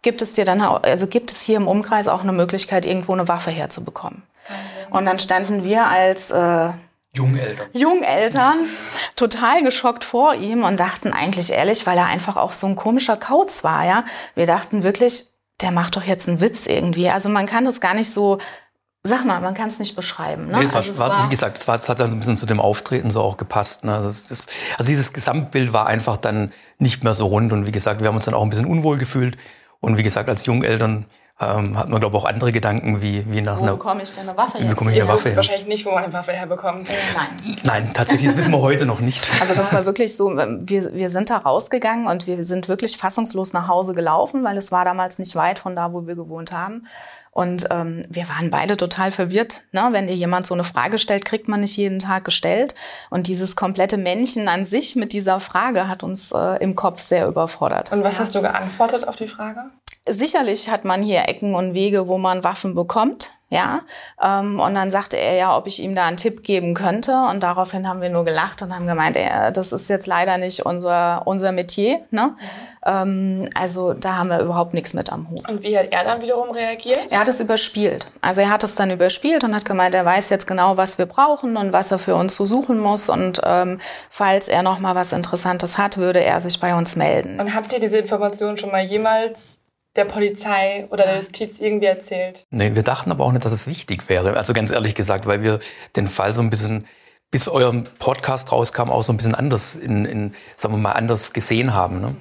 gibt 0.01 0.23
es 0.23 0.33
dir 0.33 0.47
dann, 0.47 0.63
also 0.63 1.07
gibt 1.07 1.33
es 1.33 1.43
hier 1.43 1.59
im 1.59 1.69
Umkreis 1.69 2.09
auch 2.09 2.23
eine 2.23 2.33
Möglichkeit, 2.33 2.87
irgendwo 2.87 3.13
eine 3.13 3.29
Waffe 3.29 3.51
herzubekommen? 3.51 4.23
Und 4.91 5.05
dann 5.05 5.19
standen 5.19 5.65
wir 5.65 5.87
als 5.87 6.31
äh, 6.31 6.71
Jungeltern. 7.17 7.69
Jungeltern 7.73 8.59
total 9.17 9.63
geschockt 9.63 10.05
vor 10.05 10.35
ihm 10.35 10.65
und 10.65 10.79
dachten 10.79 11.13
eigentlich 11.13 11.51
ehrlich, 11.51 11.87
weil 11.87 11.97
er 11.99 12.07
einfach 12.07 12.37
auch 12.37 12.53
so 12.53 12.67
ein 12.67 12.77
komischer 12.77 13.17
Kauz 13.17 13.65
war, 13.65 13.85
ja. 13.85 14.05
Wir 14.35 14.47
dachten 14.47 14.83
wirklich, 14.83 15.27
der 15.61 15.71
macht 15.71 15.97
doch 15.97 16.05
jetzt 16.05 16.29
einen 16.29 16.41
Witz 16.41 16.67
irgendwie. 16.67 17.09
Also 17.09 17.29
man 17.29 17.47
kann 17.47 17.65
das 17.65 17.81
gar 17.81 17.95
nicht 17.95 18.13
so, 18.13 18.39
sag 19.03 19.25
mal, 19.25 19.41
man 19.41 19.55
kann 19.55 19.71
es 19.71 19.79
nicht 19.79 19.97
beschreiben. 19.97 20.49
Ne? 20.49 20.59
Nee, 20.59 20.69
war, 20.69 20.77
also 20.77 20.99
war, 20.99 21.25
wie 21.25 21.31
gesagt, 21.31 21.57
es, 21.57 21.67
war, 21.67 21.77
es 21.77 21.89
hat 21.89 22.01
dann 22.01 22.11
ein 22.11 22.19
bisschen 22.19 22.37
zu 22.37 22.47
dem 22.47 22.61
Auftreten 22.61 23.11
so 23.11 23.23
auch 23.23 23.37
gepasst. 23.37 23.85
Ne? 23.85 23.93
Das, 24.03 24.25
das, 24.25 24.47
also 24.77 24.91
dieses 24.91 25.13
Gesamtbild 25.13 25.73
war 25.73 25.87
einfach 25.87 26.19
dann 26.19 26.53
nicht 26.79 27.05
mehr 27.05 27.15
so 27.15 27.27
rund 27.27 27.53
und 27.53 27.67
wie 27.67 27.73
gesagt, 27.73 28.01
wir 28.01 28.09
haben 28.09 28.17
uns 28.17 28.27
dann 28.27 28.35
auch 28.35 28.43
ein 28.43 28.51
bisschen 28.51 28.67
unwohl 28.67 28.99
gefühlt. 28.99 29.37
Und 29.81 29.97
wie 29.97 30.03
gesagt, 30.03 30.29
als 30.29 30.47
Jungeltern 30.47 31.07
ähm, 31.39 31.77
hat 31.77 31.91
man, 31.91 32.01
glaube 32.01 32.17
ich, 32.17 32.23
auch 32.23 32.27
andere 32.27 32.51
Gedanken, 32.51 33.03
wie, 33.03 33.31
wie 33.31 33.43
nach 33.43 33.59
wo 33.59 33.63
einer... 33.63 33.73
Wo 33.73 33.77
bekomme 33.77 34.03
ich 34.03 34.11
denn 34.11 34.27
eine 34.27 34.39
Waffe 34.39 34.57
jetzt? 34.57 34.65
Wie 34.65 34.71
bekomme 34.71 34.93
ich 34.93 35.01
eine 35.03 35.09
Waffe 35.09 35.29
her? 35.29 35.37
wahrscheinlich 35.37 35.67
nicht, 35.67 35.85
wo 35.85 35.91
man 35.91 36.05
eine 36.05 36.13
Waffe 36.13 36.33
herbekommt. 36.33 36.89
Äh, 36.89 36.93
nein. 37.15 37.57
Nein, 37.63 37.91
tatsächlich, 37.93 38.29
das 38.29 38.39
wissen 38.39 38.53
wir 38.53 38.63
heute 38.63 38.87
noch 38.87 39.01
nicht. 39.01 39.29
Also 39.41 39.53
das 39.53 39.71
war 39.73 39.85
wirklich 39.87 40.17
so, 40.17 40.35
wir, 40.35 40.95
wir 40.95 41.11
sind 41.11 41.29
da 41.29 41.37
rausgegangen 41.37 42.07
und 42.07 42.27
wir 42.27 42.43
sind 42.45 42.69
wirklich 42.69 42.97
fassungslos 42.97 43.53
nach 43.53 43.69
Hause 43.69 43.95
gelaufen, 43.95 44.45
weil 44.45 44.57
es 44.57 44.73
war 44.73 44.87
damals 44.87 45.19
nicht 45.19 45.37
weit 45.37 45.59
von 45.59 45.77
da, 45.77 45.93
wo 45.93 46.07
wir 46.07 46.15
gewohnt 46.15 46.53
haben. 46.53 46.87
Und 47.33 47.67
ähm, 47.71 48.07
wir 48.09 48.27
waren 48.31 48.49
beide 48.49 48.79
total 48.79 49.11
verwirrt. 49.11 49.65
Ne? 49.73 49.89
Wenn 49.91 50.07
dir 50.07 50.15
jemand 50.15 50.47
so 50.47 50.55
eine 50.55 50.65
Frage 50.65 50.97
stellt, 50.97 51.27
kriegt 51.27 51.49
man 51.49 51.61
nicht 51.61 51.77
jeden 51.77 51.99
Tag 51.99 52.25
gestellt. 52.25 52.75
Und 53.11 53.27
dieses 53.27 53.57
komplette 53.57 53.99
Männchen 53.99 54.49
an 54.49 54.65
sich 54.65 54.97
mit 54.97 55.13
dieser 55.13 55.39
Frage 55.39 55.87
hat 55.87 56.03
uns 56.03 56.33
äh, 56.33 56.57
im 56.63 56.75
Kopf 56.77 56.99
sehr 56.99 57.29
überfordert. 57.29 57.93
Und 57.93 58.03
was 58.03 58.15
ja. 58.15 58.21
hast 58.21 58.35
du 58.35 58.41
geantwortet 58.41 59.07
auf 59.07 59.17
die 59.17 59.29
Frage? 59.29 59.67
Sicherlich 60.09 60.71
hat 60.71 60.85
man 60.85 61.03
hier 61.03 61.29
Ecken 61.29 61.55
und 61.55 61.75
Wege, 61.75 62.09
wo 62.09 62.19
man 62.19 62.45
Waffen 62.45 62.75
bekommt. 62.75 63.33
Ja, 63.49 63.83
ähm, 64.21 64.59
und 64.59 64.75
dann 64.75 64.91
sagte 64.91 65.17
er 65.17 65.37
ja, 65.37 65.57
ob 65.57 65.69
ich 65.69 65.81
ihm 65.81 65.95
da 65.95 66.05
einen 66.07 66.17
Tipp 66.17 66.43
geben 66.43 66.75
könnte. 66.75 67.13
Und 67.31 67.45
daraufhin 67.45 67.87
haben 67.87 68.01
wir 68.01 68.11
nur 68.11 68.25
gelacht 68.25 68.61
und 68.61 68.75
haben 68.75 68.89
gemeint, 68.89 69.17
ey, 69.17 69.53
das 69.53 69.73
ist 69.73 69.89
jetzt 69.89 70.09
leider 70.09 70.37
nicht 70.37 70.67
unser, 70.67 71.23
unser 71.27 71.53
Metier. 71.53 72.01
Ne? 72.11 72.35
Ähm, 72.85 73.49
also 73.55 73.93
da 73.93 74.17
haben 74.17 74.31
wir 74.31 74.41
überhaupt 74.41 74.75
nichts 74.75 74.95
mit 74.95 75.13
am 75.13 75.31
Hut. 75.31 75.49
Und 75.49 75.63
wie 75.63 75.79
hat 75.79 75.93
er 75.93 76.03
dann 76.03 76.21
wiederum 76.21 76.51
reagiert? 76.51 77.07
Er 77.11 77.21
hat 77.21 77.29
es 77.29 77.39
überspielt. 77.39 78.11
Also 78.21 78.41
er 78.41 78.51
hat 78.51 78.65
es 78.65 78.75
dann 78.75 78.91
überspielt 78.91 79.45
und 79.45 79.55
hat 79.55 79.65
gemeint, 79.65 79.95
er 79.95 80.05
weiß 80.05 80.29
jetzt 80.31 80.49
genau, 80.49 80.77
was 80.77 80.99
wir 80.99 81.07
brauchen 81.07 81.57
und 81.57 81.73
was 81.73 81.93
er 81.93 82.01
für 82.01 82.17
uns 82.17 82.35
so 82.35 82.47
suchen 82.47 82.81
muss. 82.81 83.09
Und 83.09 83.41
ähm, 83.45 83.79
falls 84.11 84.49
er 84.49 84.65
noch 84.65 84.81
mal 84.81 84.97
was 84.97 85.13
Interessantes 85.13 85.79
hat, 85.79 85.99
würde 85.99 86.19
er 86.19 86.41
sich 86.41 86.59
bei 86.59 86.75
uns 86.75 86.97
melden. 86.97 87.39
Und 87.39 87.55
habt 87.55 87.73
ihr 87.73 87.79
diese 87.79 87.99
Information 87.99 88.57
schon 88.57 88.73
mal 88.73 88.83
jemals 88.83 89.59
der 89.97 90.05
Polizei 90.05 90.87
oder 90.91 91.05
der 91.05 91.17
Justiz 91.17 91.61
irgendwie 91.61 91.87
erzählt. 91.87 92.47
Nee, 92.51 92.75
wir 92.75 92.83
dachten 92.83 93.11
aber 93.11 93.25
auch 93.25 93.33
nicht, 93.33 93.45
dass 93.45 93.53
es 93.53 93.67
wichtig 93.67 94.09
wäre. 94.09 94.37
Also 94.37 94.53
ganz 94.53 94.71
ehrlich 94.71 94.95
gesagt, 94.95 95.27
weil 95.27 95.43
wir 95.43 95.59
den 95.97 96.09
Fall 96.09 96.33
so 96.33 96.41
ein 96.41 96.51
bisschen, 96.51 96.85
bis 97.31 97.49
euer 97.49 97.73
Podcast 97.99 98.53
rauskam, 98.53 98.91
auch 98.91 99.03
so 99.03 99.13
ein 99.13 99.17
bisschen 99.17 99.35
anders 99.35 99.77
in, 99.77 100.05
in 100.05 100.35
sagen 100.57 100.75
wir 100.75 100.79
mal, 100.79 100.93
anders 100.93 101.33
gesehen 101.33 101.75
haben. 101.75 102.01
Ne? 102.01 102.15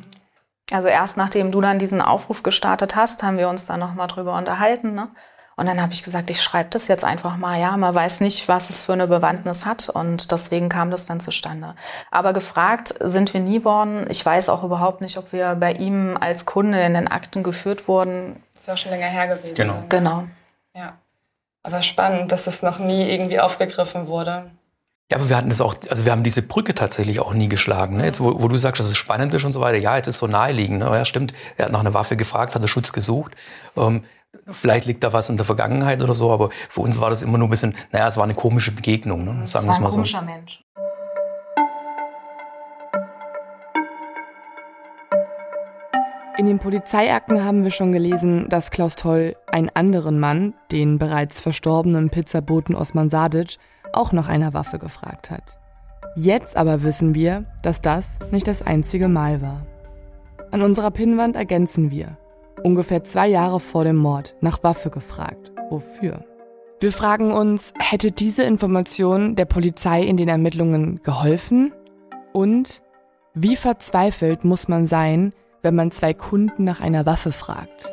Also 0.72 0.88
erst 0.88 1.18
nachdem 1.18 1.52
du 1.52 1.62
dann 1.62 1.80
diesen 1.80 2.02
Aufruf 2.02 2.44
gestartet 2.44 2.96
hast, 2.96 3.24
haben 3.24 3.38
wir 3.38 3.50
uns 3.50 3.66
dann 3.66 3.80
nochmal 3.80 4.08
drüber 4.08 4.38
unterhalten. 4.38 4.96
Ne? 4.96 5.10
Und 5.58 5.68
dann 5.68 5.82
habe 5.82 5.94
ich 5.94 6.04
gesagt, 6.04 6.30
ich 6.30 6.42
schreibe 6.42 6.70
das 6.72 6.90
jetzt 6.90 7.06
einfach 7.06 7.38
mal. 7.38 7.60
Ja, 7.60 7.78
man 7.78 7.96
weiß 7.96 8.20
nicht, 8.20 8.50
was 8.50 8.70
es 8.70 8.84
für 8.84 8.94
eine 8.94 9.08
Bewandtnis 9.08 9.66
hat 9.66 9.88
und 9.88 10.32
deswegen 10.32 10.68
kam 10.68 10.92
das 10.92 11.06
dann 11.06 11.22
zustande. 11.22 11.76
Aber 12.12 12.34
gefragt 12.34 12.94
sind 13.00 13.34
wir 13.34 13.40
nie 13.40 13.64
worden. 13.64 14.06
Ich 14.10 14.26
weiß 14.26 14.50
auch 14.50 14.64
überhaupt 14.64 15.00
nicht, 15.00 15.18
ob 15.18 15.32
wir 15.32 15.56
bei 15.56 15.72
ihm 15.72 16.18
als 16.20 16.46
Kunde 16.46 16.82
in 16.82 16.94
den 16.94 17.08
Akten 17.08 17.42
geführt 17.42 17.88
wurden. 17.88 18.44
Das 18.52 18.62
ist 18.62 18.68
ja 18.68 18.74
auch 18.74 18.78
schon 18.78 18.92
länger 18.92 19.08
her 19.08 19.28
gewesen. 19.30 19.56
Genau. 19.56 19.84
Genau. 19.88 20.24
Ja. 20.76 20.98
Aber 21.64 21.82
spannend, 21.82 22.32
dass 22.34 22.48
es 22.48 22.62
noch 22.62 22.80
nie 22.80 23.10
irgendwie 23.10 23.40
aufgegriffen 23.40 24.08
wurde. 24.08 24.52
Ja, 25.12 25.18
aber 25.18 25.30
wir 25.30 25.38
hatten 25.38 25.50
das 25.50 25.62
auch, 25.62 25.76
also 25.90 26.04
wir 26.04 26.12
haben 26.12 26.24
diese 26.24 26.42
Brücke 26.42 26.74
tatsächlich 26.74 27.20
auch 27.20 27.34
nie 27.34 27.48
geschlagen. 27.48 27.98
Ne? 27.98 28.06
Jetzt, 28.06 28.20
wo, 28.20 28.42
wo, 28.42 28.48
du 28.48 28.58
sagst, 28.58 28.80
dass 28.80 28.88
es 28.88 28.98
spannend 28.98 29.34
ist 29.36 29.46
und 29.46 29.52
so 29.52 29.62
weiter, 29.62 29.78
ja, 29.78 29.96
jetzt 29.96 30.08
ist 30.08 30.18
so 30.18 30.28
naheliegend. 30.28 30.80
Ne? 30.80 30.86
Ja, 30.86 31.06
stimmt, 31.06 31.34
er 31.58 31.66
hat 31.66 31.72
nach 31.72 31.80
einer 31.80 31.94
Waffe 31.94 32.18
gefragt, 32.18 32.56
hat 32.56 32.62
er 32.62 32.68
Schutz 32.68 32.92
gesucht. 32.92 33.34
Ähm, 33.78 34.02
Vielleicht 34.52 34.86
liegt 34.86 35.04
da 35.04 35.14
was 35.14 35.30
in 35.30 35.38
der 35.38 35.46
Vergangenheit 35.46 36.02
oder 36.02 36.14
so, 36.14 36.32
aber 36.32 36.50
für 36.52 36.82
uns 36.82 37.00
war 37.00 37.10
das 37.10 37.22
immer 37.22 37.38
nur 37.38 37.48
ein 37.48 37.52
bisschen, 37.52 37.76
naja, 37.92 38.08
es 38.08 38.18
war 38.18 38.24
eine 38.24 38.34
komische 38.34 38.72
Begegnung, 38.72 39.24
ne? 39.24 39.46
sagen 39.48 39.68
wir 39.68 39.72
es 39.72 39.80
mal 39.80 39.92
so. 39.92 40.00
Ein 40.00 40.04
komischer 40.04 40.22
Mensch. 40.22 40.66
In 46.38 46.48
den 46.48 46.60
Polizeiakten 46.60 47.46
haben 47.46 47.64
wir 47.64 47.72
schon 47.72 47.94
gelesen, 47.94 48.50
dass 48.50 48.70
Klaus 48.70 48.98
Toll 48.98 49.38
einen 49.50 49.70
anderen 49.70 50.20
Mann, 50.20 50.54
den 50.70 50.98
bereits 50.98 51.40
verstorbenen 51.40 52.10
Pizzaboten 52.10 52.76
Osman 52.76 53.10
Sadic, 53.10 53.58
auch 53.94 54.12
nach 54.12 54.28
einer 54.28 54.54
Waffe 54.54 54.78
gefragt 54.78 55.32
hat. 55.32 55.58
Jetzt 56.18 56.58
aber 56.58 56.84
wissen 56.84 57.16
wir, 57.16 57.46
dass 57.62 57.82
das 57.82 58.20
nicht 58.32 58.48
das 58.48 58.62
einzige 58.62 59.08
Mal 59.08 59.42
war. 59.42 59.66
An 60.52 60.62
unserer 60.62 60.92
Pinnwand 60.92 61.38
ergänzen 61.38 61.90
wir, 61.90 62.18
ungefähr 62.64 63.04
zwei 63.04 63.28
Jahre 63.28 63.60
vor 63.60 63.84
dem 63.84 63.96
Mord, 63.96 64.36
nach 64.42 64.64
Waffe 64.64 64.90
gefragt. 64.90 65.52
Wofür? 65.70 66.24
Wir 66.80 66.92
fragen 66.92 67.32
uns, 67.32 67.74
hätte 67.80 68.12
diese 68.12 68.44
Information 68.44 69.36
der 69.36 69.46
Polizei 69.46 70.04
in 70.04 70.18
den 70.18 70.28
Ermittlungen 70.28 71.02
geholfen? 71.04 71.74
Und 72.34 72.82
wie 73.34 73.56
verzweifelt 73.56 74.44
muss 74.44 74.68
man 74.68 74.86
sein, 74.86 75.34
wenn 75.62 75.76
man 75.76 75.92
zwei 75.92 76.14
Kunden 76.14 76.64
nach 76.64 76.82
einer 76.82 77.06
Waffe 77.06 77.32
fragt? 77.32 77.92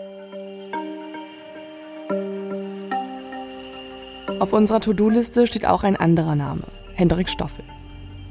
Auf 4.41 4.53
unserer 4.53 4.81
To-Do-Liste 4.81 5.47
steht 5.47 5.67
auch 5.67 5.85
ein 5.85 5.97
anderer 5.97 6.35
Name, 6.35 6.65
Hendrik 6.95 7.29
Stoffel. 7.31 7.65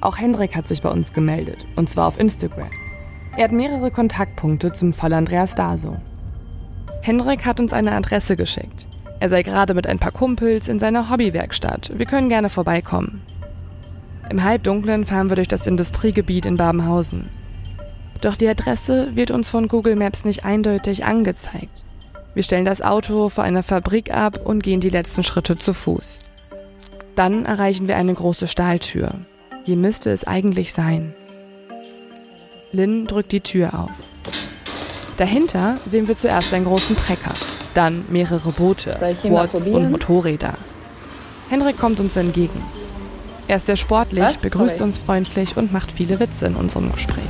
Auch 0.02 0.18
Hendrik 0.18 0.56
hat 0.56 0.68
sich 0.68 0.82
bei 0.82 0.90
uns 0.90 1.14
gemeldet, 1.14 1.66
und 1.78 1.90
zwar 1.90 2.08
auf 2.08 2.20
Instagram. 2.20 2.70
Er 3.38 3.46
hat 3.46 3.54
mehrere 3.54 3.92
Kontaktpunkte 3.92 4.74
zum 4.74 4.92
Fall 4.92 5.14
Andreas 5.14 5.56
Daso. 5.56 5.96
Hendrik 7.02 7.46
hat 7.46 7.60
uns 7.60 7.74
eine 7.74 7.94
Adresse 7.94 8.36
geschickt. 8.36 8.86
Er 9.20 9.30
sei 9.30 9.44
gerade 9.44 9.74
mit 9.74 9.88
ein 9.88 10.00
paar 10.00 10.12
Kumpels 10.12 10.68
in 10.68 10.80
seiner 10.80 11.10
Hobbywerkstatt. 11.10 11.92
Wir 11.96 12.06
können 12.06 12.30
gerne 12.30 12.50
vorbeikommen. 12.50 13.22
Im 14.30 14.44
Halbdunklen 14.44 15.06
fahren 15.06 15.30
wir 15.30 15.36
durch 15.36 15.48
das 15.48 15.68
Industriegebiet 15.68 16.46
in 16.46 16.58
Babenhausen. 16.58 17.30
Doch 18.22 18.36
die 18.36 18.48
Adresse 18.48 19.16
wird 19.16 19.32
uns 19.32 19.50
von 19.50 19.68
Google 19.68 19.96
Maps 19.96 20.26
nicht 20.26 20.46
eindeutig 20.46 21.06
angezeigt. 21.06 21.84
Wir 22.34 22.44
stellen 22.44 22.66
das 22.66 22.82
Auto 22.82 23.30
vor 23.30 23.44
einer 23.44 23.64
Fabrik 23.64 24.14
ab 24.14 24.40
und 24.46 24.64
gehen 24.64 24.80
die 24.80 24.90
letzten 24.90 25.24
Schritte 25.24 25.58
zu 25.58 25.74
Fuß. 25.74 26.20
Dann 27.16 27.46
erreichen 27.46 27.88
wir 27.88 27.98
eine 27.98 28.14
große 28.14 28.48
Stahltür. 28.48 29.16
Hier 29.66 29.76
müsste 29.76 30.12
es 30.12 30.24
eigentlich 30.24 30.72
sein. 30.72 31.14
Lynn 32.72 33.06
drückt 33.06 33.32
die 33.34 33.42
Tür 33.42 33.78
auf. 33.78 34.04
Dahinter 35.22 35.78
sehen 35.86 36.08
wir 36.08 36.18
zuerst 36.18 36.52
einen 36.52 36.66
großen 36.66 36.98
Trecker, 36.98 37.34
dann 37.76 38.06
mehrere 38.10 38.52
Boote, 38.52 38.98
Quads 39.22 39.68
und 39.68 39.92
Motorräder. 39.92 40.56
Henrik 41.48 41.78
kommt 41.78 42.00
uns 42.00 42.16
entgegen. 42.16 42.60
Er 43.48 43.58
ist 43.58 43.68
sehr 43.68 43.78
sportlich, 43.78 44.24
Was? 44.24 44.38
begrüßt 44.38 44.78
Sorry. 44.80 44.88
uns 44.88 44.98
freundlich 44.98 45.58
und 45.58 45.72
macht 45.72 45.92
viele 45.92 46.20
Witze 46.20 46.48
in 46.48 46.56
unserem 46.56 46.92
Gespräch. 46.92 47.22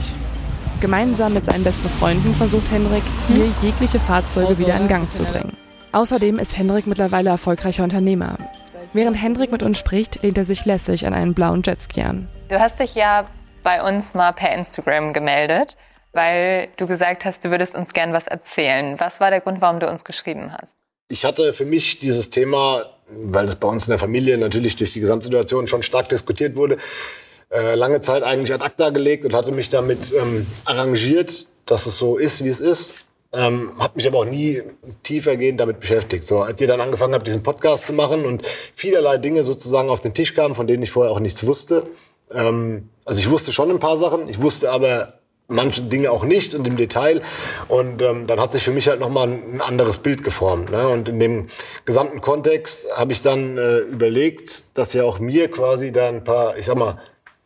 Gemeinsam 0.80 1.34
mit 1.34 1.46
seinen 1.46 1.66
besten 1.66 1.90
Freunden 1.90 2.34
versucht 2.34 2.72
Henrik, 2.72 3.04
hier 3.28 3.44
hm? 3.44 3.56
jegliche 3.62 4.00
Fahrzeuge 4.00 4.58
wieder 4.58 4.78
in 4.78 4.88
Gang 4.88 5.14
zu 5.14 5.24
bringen. 5.24 5.58
Außerdem 5.92 6.40
ist 6.40 6.58
Henrik 6.58 6.88
mittlerweile 6.88 7.32
erfolgreicher 7.32 7.84
Unternehmer. 7.84 8.38
Während 8.94 9.22
Henrik 9.22 9.52
mit 9.52 9.64
uns 9.64 9.78
spricht, 9.78 10.24
lehnt 10.24 10.38
er 10.38 10.46
sich 10.46 10.64
lässig 10.64 11.06
an 11.06 11.14
einen 11.14 11.34
blauen 11.34 11.62
Jetski 11.62 12.04
an. 12.04 12.30
Du 12.48 12.58
hast 12.58 12.80
dich 12.80 12.96
ja 12.96 13.26
bei 13.64 13.84
uns 13.84 14.14
mal 14.14 14.32
per 14.32 14.56
Instagram 14.56 15.12
gemeldet 15.12 15.76
weil 16.14 16.68
du 16.78 16.88
gesagt 16.88 17.26
hast, 17.26 17.46
du 17.46 17.52
würdest 17.52 17.76
uns 17.76 17.94
gern 17.94 18.14
was 18.14 18.28
erzählen. 18.28 19.00
Was 19.00 19.20
war 19.20 19.32
der 19.32 19.42
Grund, 19.42 19.62
warum 19.62 19.80
du 19.80 19.90
uns 19.90 20.04
geschrieben 20.04 20.52
hast? 20.54 20.76
Ich 21.08 21.26
hatte 21.26 21.54
für 21.54 21.66
mich 21.66 22.00
dieses 22.00 22.30
Thema, 22.30 22.86
weil 23.08 23.46
das 23.46 23.56
bei 23.56 23.68
uns 23.68 23.86
in 23.86 23.92
der 23.92 24.00
Familie 24.00 24.38
natürlich 24.38 24.76
durch 24.76 24.94
die 24.94 25.02
Gesamtsituation 25.02 25.68
schon 25.68 25.84
stark 25.84 26.10
diskutiert 26.10 26.56
wurde, 26.56 26.78
äh, 27.52 27.76
lange 27.76 28.00
Zeit 28.02 28.24
eigentlich 28.24 28.54
ad 28.54 28.64
acta 28.64 28.90
gelegt 28.90 29.26
und 29.26 29.34
hatte 29.34 29.52
mich 29.52 29.70
damit 29.70 30.14
ähm, 30.14 30.48
arrangiert, 30.66 31.48
dass 31.66 31.86
es 31.86 31.98
so 31.98 32.18
ist, 32.18 32.44
wie 32.44 32.50
es 32.50 32.60
ist. 32.60 32.96
Ähm, 33.34 33.74
habe 33.80 33.94
mich 33.96 34.08
aber 34.08 34.20
auch 34.20 34.26
nie 34.26 34.62
tiefergehend 35.04 35.60
damit 35.60 35.80
beschäftigt. 35.80 36.26
So, 36.26 36.42
als 36.42 36.60
ihr 36.60 36.68
dann 36.68 36.82
angefangen 36.82 37.14
habt, 37.14 37.28
diesen 37.28 37.44
Podcast 37.44 37.86
zu 37.86 37.94
machen 37.94 38.26
und 38.26 38.46
vielerlei 38.74 39.18
Dinge 39.18 39.44
sozusagen 39.44 39.90
auf 39.90 40.02
den 40.02 40.14
Tisch 40.14 40.34
kamen, 40.34 40.54
von 40.54 40.68
denen 40.68 40.84
ich 40.84 40.92
vorher 40.92 41.14
auch 41.14 41.20
nichts 41.22 41.46
wusste. 41.46 41.88
Ähm, 42.34 42.90
also 43.06 43.20
ich 43.20 43.30
wusste 43.30 43.52
schon 43.54 43.70
ein 43.70 43.80
paar 43.80 43.98
Sachen, 43.98 44.28
ich 44.28 44.42
wusste 44.42 44.72
aber 44.72 45.21
manche 45.52 45.84
Dinge 45.84 46.12
auch 46.12 46.24
nicht 46.24 46.56
und 46.56 46.66
im 46.68 46.78
Detail. 46.78 47.22
Und 47.68 48.02
ähm, 48.02 48.28
dann 48.28 48.40
hat 48.40 48.54
sich 48.54 48.64
für 48.64 48.72
mich 48.72 48.88
halt 48.88 49.00
nochmal 49.00 49.28
ein, 49.28 49.62
anderes 49.62 49.98
Bild 49.98 50.24
geformt. 50.24 50.72
Ne? 50.72 50.88
Und 50.88 51.08
in 51.08 51.20
dem 51.20 51.48
gesamten 51.86 52.22
Kontext 52.22 52.88
habe 52.98 53.12
ich 53.12 53.22
dann 53.22 53.58
äh, 53.58 53.80
überlegt, 53.80 54.64
dass 54.78 54.94
ja 54.94 55.04
auch 55.04 55.20
mir 55.20 55.52
quasi 55.52 55.92
da 55.92 56.08
ein 56.08 56.24
paar, 56.24 56.58
ich 56.58 56.66
sag 56.66 56.76
mal, 56.78 56.98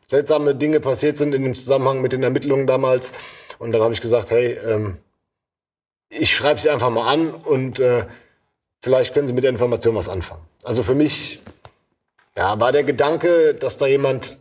seltsame 0.07 0.55
Dinge 0.55 0.79
passiert 0.79 1.17
sind 1.17 1.33
in 1.33 1.43
dem 1.43 1.55
Zusammenhang 1.55 2.01
mit 2.01 2.13
den 2.13 2.23
Ermittlungen 2.23 2.67
damals. 2.67 3.11
Und 3.59 3.71
dann 3.71 3.81
habe 3.81 3.93
ich 3.93 4.01
gesagt, 4.01 4.31
hey, 4.31 4.57
ähm, 4.65 4.97
ich 6.09 6.35
schreibe 6.35 6.59
sie 6.59 6.69
einfach 6.69 6.89
mal 6.89 7.07
an 7.07 7.33
und 7.33 7.79
äh, 7.79 8.05
vielleicht 8.81 9.13
können 9.13 9.27
Sie 9.27 9.33
mit 9.33 9.43
der 9.43 9.51
Information 9.51 9.95
was 9.95 10.09
anfangen. 10.09 10.43
Also 10.63 10.83
für 10.83 10.95
mich 10.95 11.41
ja, 12.37 12.59
war 12.59 12.71
der 12.71 12.83
Gedanke, 12.83 13.55
dass 13.55 13.77
da 13.77 13.87
jemand 13.87 14.37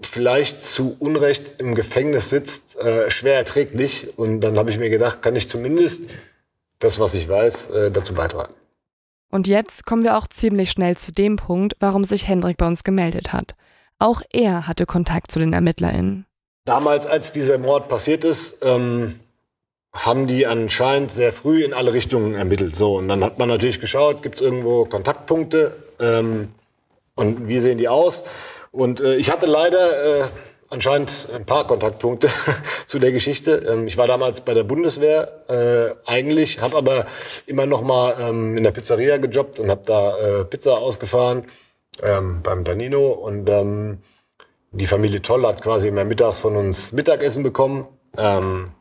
vielleicht 0.00 0.64
zu 0.64 0.96
Unrecht 0.98 1.54
im 1.58 1.74
Gefängnis 1.74 2.30
sitzt, 2.30 2.78
äh, 2.80 3.10
schwer 3.10 3.36
erträglich. 3.36 4.18
Und 4.18 4.40
dann 4.40 4.58
habe 4.58 4.70
ich 4.70 4.78
mir 4.78 4.90
gedacht, 4.90 5.22
kann 5.22 5.36
ich 5.36 5.48
zumindest 5.48 6.10
das, 6.78 6.98
was 6.98 7.14
ich 7.14 7.28
weiß, 7.28 7.70
äh, 7.70 7.90
dazu 7.90 8.14
beitragen. 8.14 8.54
Und 9.30 9.48
jetzt 9.48 9.86
kommen 9.86 10.04
wir 10.04 10.16
auch 10.16 10.26
ziemlich 10.28 10.70
schnell 10.70 10.96
zu 10.96 11.12
dem 11.12 11.36
Punkt, 11.36 11.74
warum 11.80 12.04
sich 12.04 12.28
Hendrik 12.28 12.56
bei 12.56 12.66
uns 12.66 12.84
gemeldet 12.84 13.32
hat. 13.32 13.54
Auch 13.98 14.22
er 14.30 14.66
hatte 14.66 14.86
Kontakt 14.86 15.30
zu 15.30 15.38
den 15.38 15.52
ErmittlerInnen. 15.52 16.26
Damals, 16.64 17.06
als 17.06 17.32
dieser 17.32 17.58
Mord 17.58 17.88
passiert 17.88 18.24
ist, 18.24 18.64
ähm, 18.64 19.20
haben 19.94 20.26
die 20.26 20.46
anscheinend 20.46 21.12
sehr 21.12 21.32
früh 21.32 21.64
in 21.64 21.72
alle 21.72 21.92
Richtungen 21.92 22.34
ermittelt. 22.34 22.76
So, 22.76 22.96
und 22.96 23.08
dann 23.08 23.24
hat 23.24 23.38
man 23.38 23.48
natürlich 23.48 23.80
geschaut, 23.80 24.22
gibt 24.22 24.36
es 24.36 24.40
irgendwo 24.42 24.84
Kontaktpunkte 24.84 25.76
ähm, 26.00 26.48
und 27.14 27.48
wie 27.48 27.60
sehen 27.60 27.78
die 27.78 27.88
aus? 27.88 28.24
Und 28.76 29.00
äh, 29.00 29.16
ich 29.16 29.30
hatte 29.30 29.46
leider 29.46 29.78
äh, 29.78 30.24
anscheinend 30.68 31.28
ein 31.34 31.46
paar 31.46 31.66
Kontaktpunkte 31.66 32.28
zu 32.86 32.98
der 32.98 33.10
Geschichte. 33.10 33.52
Ähm, 33.68 33.86
ich 33.86 33.96
war 33.96 34.06
damals 34.06 34.42
bei 34.42 34.52
der 34.52 34.64
Bundeswehr 34.64 35.44
äh, 35.48 35.94
eigentlich, 36.10 36.60
habe 36.60 36.76
aber 36.76 37.06
immer 37.46 37.64
noch 37.64 37.82
mal 37.82 38.14
ähm, 38.20 38.56
in 38.56 38.64
der 38.64 38.72
Pizzeria 38.72 39.16
gejobbt 39.16 39.58
und 39.58 39.70
habe 39.70 39.82
da 39.86 40.18
äh, 40.18 40.44
Pizza 40.44 40.76
ausgefahren 40.76 41.46
ähm, 42.02 42.40
beim 42.42 42.64
Danino 42.64 43.12
und 43.12 43.48
ähm, 43.48 43.98
die 44.72 44.86
Familie 44.86 45.22
Toll 45.22 45.46
hat 45.46 45.62
quasi 45.62 45.88
immer 45.88 46.04
mittags 46.04 46.40
von 46.40 46.54
uns 46.54 46.92
Mittagessen 46.92 47.42
bekommen. 47.42 47.86
Ähm, 48.18 48.72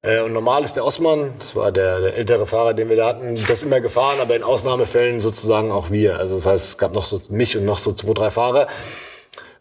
äh, 0.00 0.20
und 0.20 0.32
normal 0.32 0.64
ist 0.64 0.74
der 0.74 0.86
Osman, 0.86 1.34
das 1.38 1.54
war 1.56 1.72
der, 1.72 2.00
der, 2.00 2.16
ältere 2.16 2.46
Fahrer, 2.46 2.72
den 2.72 2.88
wir 2.88 2.96
da 2.96 3.08
hatten, 3.08 3.38
das 3.46 3.62
immer 3.62 3.80
gefahren, 3.80 4.20
aber 4.20 4.36
in 4.36 4.42
Ausnahmefällen 4.42 5.20
sozusagen 5.20 5.70
auch 5.70 5.90
wir. 5.90 6.18
Also 6.18 6.36
das 6.36 6.46
heißt, 6.46 6.64
es 6.66 6.78
gab 6.78 6.94
noch 6.94 7.04
so 7.04 7.20
mich 7.30 7.56
und 7.56 7.64
noch 7.64 7.78
so 7.78 7.92
zwei, 7.92 8.14
drei 8.14 8.30
Fahrer. 8.30 8.68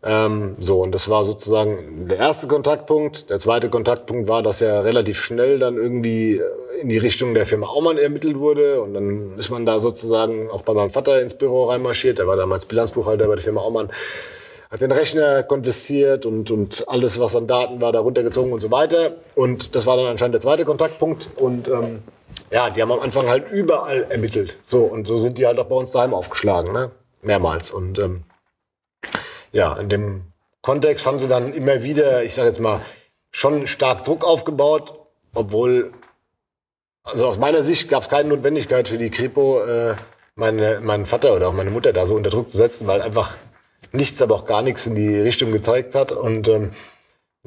Ähm, 0.03 0.55
so, 0.59 0.81
und 0.81 0.93
das 0.93 1.09
war 1.09 1.25
sozusagen 1.25 2.07
der 2.07 2.17
erste 2.17 2.47
Kontaktpunkt. 2.47 3.29
Der 3.29 3.39
zweite 3.39 3.69
Kontaktpunkt 3.69 4.27
war, 4.27 4.43
dass 4.43 4.59
ja 4.59 4.81
relativ 4.81 5.19
schnell 5.19 5.59
dann 5.59 5.75
irgendwie 5.75 6.41
in 6.81 6.89
die 6.89 6.97
Richtung 6.97 7.33
der 7.33 7.45
Firma 7.45 7.67
Aumann 7.67 7.97
ermittelt 7.97 8.37
wurde. 8.37 8.81
Und 8.81 8.93
dann 8.93 9.37
ist 9.37 9.49
man 9.49 9.65
da 9.65 9.79
sozusagen 9.79 10.49
auch 10.49 10.61
bei 10.61 10.73
meinem 10.73 10.91
Vater 10.91 11.21
ins 11.21 11.33
Büro 11.33 11.65
reinmarschiert. 11.65 12.19
Der 12.19 12.27
war 12.27 12.37
damals 12.37 12.65
Bilanzbuchhalter 12.65 13.27
bei 13.27 13.35
der 13.35 13.43
Firma 13.43 13.61
Aumann 13.61 13.89
hat 14.69 14.81
den 14.81 14.91
Rechner 14.91 15.43
konfisziert 15.43 16.25
und, 16.25 16.51
und 16.51 16.87
alles, 16.87 17.19
was 17.19 17.35
an 17.35 17.47
Daten 17.47 17.79
war, 17.79 17.91
da 17.91 17.99
runtergezogen 17.99 18.51
und 18.51 18.59
so 18.59 18.69
weiter. 18.69 19.15
Und 19.35 19.75
das 19.75 19.85
war 19.85 19.97
dann 19.97 20.07
anscheinend 20.07 20.33
der 20.33 20.41
zweite 20.41 20.65
Kontaktpunkt. 20.65 21.29
Und 21.37 21.67
ähm, 21.67 21.99
ja, 22.51 22.69
die 22.69 22.81
haben 22.81 22.91
am 22.91 22.99
Anfang 22.99 23.27
halt 23.27 23.49
überall 23.51 24.05
ermittelt. 24.09 24.57
So, 24.63 24.83
und 24.83 25.07
so 25.07 25.17
sind 25.17 25.37
die 25.37 25.47
halt 25.47 25.57
auch 25.59 25.67
bei 25.67 25.75
uns 25.75 25.91
daheim 25.91 26.13
aufgeschlagen, 26.13 26.73
ne? 26.73 26.91
Mehrmals. 27.21 27.71
Und 27.71 27.97
ähm, 27.99 28.23
ja, 29.51 29.73
in 29.77 29.89
dem 29.89 30.23
Kontext 30.61 31.05
haben 31.05 31.19
sie 31.19 31.27
dann 31.27 31.53
immer 31.53 31.83
wieder, 31.83 32.23
ich 32.23 32.33
sage 32.33 32.49
jetzt 32.49 32.59
mal, 32.59 32.81
schon 33.31 33.67
stark 33.67 34.03
Druck 34.03 34.25
aufgebaut, 34.25 34.93
obwohl, 35.33 35.93
also 37.03 37.25
aus 37.25 37.37
meiner 37.37 37.63
Sicht 37.63 37.89
gab 37.89 38.03
es 38.03 38.09
keine 38.09 38.29
Notwendigkeit 38.29 38.87
für 38.87 38.97
die 38.97 39.09
Kripo, 39.09 39.61
äh, 39.61 39.95
meine, 40.35 40.81
meinen 40.81 41.05
Vater 41.05 41.35
oder 41.35 41.49
auch 41.49 41.53
meine 41.53 41.71
Mutter 41.71 41.93
da 41.93 42.07
so 42.07 42.15
unter 42.15 42.29
Druck 42.29 42.49
zu 42.49 42.57
setzen, 42.57 42.87
weil 42.87 43.01
einfach 43.01 43.37
nichts, 43.91 44.21
aber 44.21 44.35
auch 44.35 44.45
gar 44.45 44.61
nichts 44.61 44.85
in 44.85 44.95
die 44.95 45.19
Richtung 45.19 45.51
gezeigt 45.51 45.95
hat. 45.95 46.11
Und 46.11 46.47
ähm, 46.47 46.71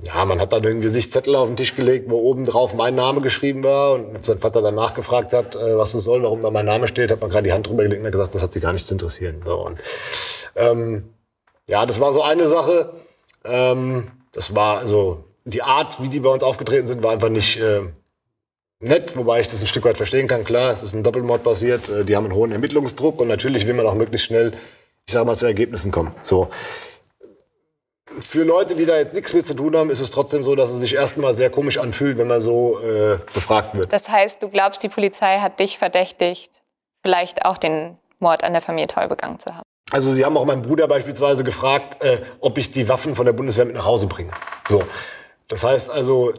ja, 0.03 0.25
man 0.25 0.41
hat 0.41 0.53
dann 0.53 0.65
irgendwie 0.65 0.89
sich 0.89 1.11
Zettel 1.11 1.37
auf 1.37 1.49
den 1.49 1.57
Tisch 1.57 1.75
gelegt, 1.77 2.09
wo 2.09 2.19
oben 2.19 2.45
drauf 2.45 2.75
mein 2.75 2.95
Name 2.95 3.21
geschrieben 3.21 3.63
war. 3.65 3.95
Und 3.95 4.17
als 4.17 4.29
mein 4.29 4.39
Vater 4.39 4.63
dann 4.63 4.75
nachgefragt 4.75 5.33
hat, 5.33 5.57
äh, 5.57 5.77
was 5.77 5.95
es 5.95 6.05
soll, 6.05 6.23
warum 6.23 6.41
da 6.41 6.51
mein 6.51 6.67
Name 6.67 6.89
steht, 6.89 7.11
hat 7.11 7.21
man 7.21 7.31
gerade 7.31 7.45
die 7.45 7.53
Hand 7.53 7.69
drüber 7.69 7.83
gelegt 7.83 8.05
und 8.05 8.11
gesagt, 8.11 8.35
das 8.35 8.43
hat 8.43 8.53
sie 8.53 8.61
gar 8.61 8.73
nicht 8.73 8.87
zu 8.87 8.95
interessieren. 8.95 9.43
So, 9.45 9.67
und, 9.67 9.79
ähm, 10.57 11.05
ja, 11.71 11.87
das 11.87 12.01
war 12.01 12.13
so 12.13 12.23
eine 12.23 12.47
Sache. 12.47 12.93
Ähm, 13.45 14.11
das 14.33 14.55
war 14.55 14.79
also 14.79 15.25
die 15.45 15.63
Art, 15.63 16.03
wie 16.03 16.09
die 16.09 16.21
bei 16.21 16.31
uns 16.31 16.43
aufgetreten 16.43 16.87
sind, 16.87 17.03
war 17.03 17.13
einfach 17.13 17.31
nicht 17.31 17.59
äh, 17.59 17.83
nett, 18.81 19.17
wobei 19.17 19.41
ich 19.41 19.49
das 19.49 19.61
ein 19.61 19.67
Stück 19.67 19.85
weit 19.85 19.97
verstehen 19.97 20.29
kann. 20.29 20.45
Klar, 20.45 20.73
es 20.73 20.83
ist 20.83 20.93
ein 20.93 21.03
Doppelmord 21.03 21.43
passiert, 21.43 21.89
äh, 21.89 22.05
die 22.05 22.17
haben 22.17 22.25
einen 22.25 22.35
hohen 22.35 22.53
Ermittlungsdruck 22.53 23.21
und 23.21 23.29
natürlich 23.29 23.67
will 23.67 23.75
man 23.75 23.87
auch 23.87 23.95
möglichst 23.95 24.27
schnell 24.27 24.53
ich 25.07 25.15
sag 25.15 25.27
mal, 25.27 25.37
zu 25.37 25.47
Ergebnissen 25.47 25.91
kommen. 25.91 26.15
So. 26.21 26.51
Für 28.21 28.45
Leute, 28.45 28.75
die 28.77 28.87
da 28.87 28.97
jetzt 28.97 29.15
nichts 29.15 29.33
mit 29.33 29.45
zu 29.45 29.55
tun 29.55 29.77
haben, 29.77 29.91
ist 29.91 30.01
es 30.01 30.11
trotzdem 30.11 30.45
so, 30.45 30.55
dass 30.55 30.71
es 30.71 30.81
sich 30.81 30.95
erstmal 30.95 31.35
sehr 31.35 31.51
komisch 31.51 31.79
anfühlt, 31.79 32.19
wenn 32.19 32.29
man 32.29 32.41
so 32.41 32.79
äh, 32.81 33.19
befragt 33.33 33.77
wird. 33.77 33.93
Das 33.93 34.09
heißt, 34.09 34.43
du 34.43 34.49
glaubst, 34.49 34.83
die 34.83 34.89
Polizei 34.89 35.39
hat 35.39 35.59
dich 35.59 35.79
verdächtigt, 35.79 36.63
vielleicht 37.03 37.45
auch 37.45 37.59
den 37.59 37.99
Mord 38.19 38.45
an 38.45 38.53
der 38.53 38.63
Familie 38.63 38.87
Toll 38.89 39.09
begangen 39.09 39.39
zu 39.39 39.55
haben? 39.55 39.63
Also 39.91 40.13
sie 40.13 40.25
haben 40.25 40.37
auch 40.37 40.45
meinen 40.45 40.63
Bruder 40.63 40.87
beispielsweise 40.89 41.45
gefragt, 41.45 42.03
äh, 42.03 42.19
ob 42.41 42.59
ich 42.59 42.71
die 42.71 42.89
Waffen 42.89 43.15
von 43.15 43.27
der 43.27 43.33
Bundeswehr 43.33 43.65
mit 43.65 43.75
nach 43.75 43.85
Hause 43.85 44.07
bringe. 44.07 44.33
So. 44.69 44.83
Das 45.49 45.65
heißt 45.65 45.91
also, 45.91 46.33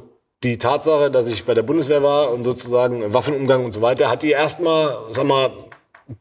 die 0.44 0.58
Tatsache, 0.58 1.12
dass 1.12 1.28
ich 1.28 1.46
bei 1.46 1.54
der 1.54 1.64
Bundeswehr 1.64 2.02
war 2.02 2.32
und 2.32 2.44
sozusagen 2.44 3.14
Waffenumgang 3.14 3.66
und 3.66 3.74
so 3.74 3.82
weiter, 3.82 4.10
hat 4.10 4.24
die 4.24 4.32
erstmal, 4.32 4.98
sag 5.12 5.26
mal, 5.26 5.52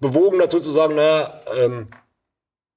bewogen 0.01 0.39
dazu 0.39 0.61
zu 0.61 0.71
sagen, 0.71 0.97
naja, 0.97 1.41
ähm, 1.57 1.87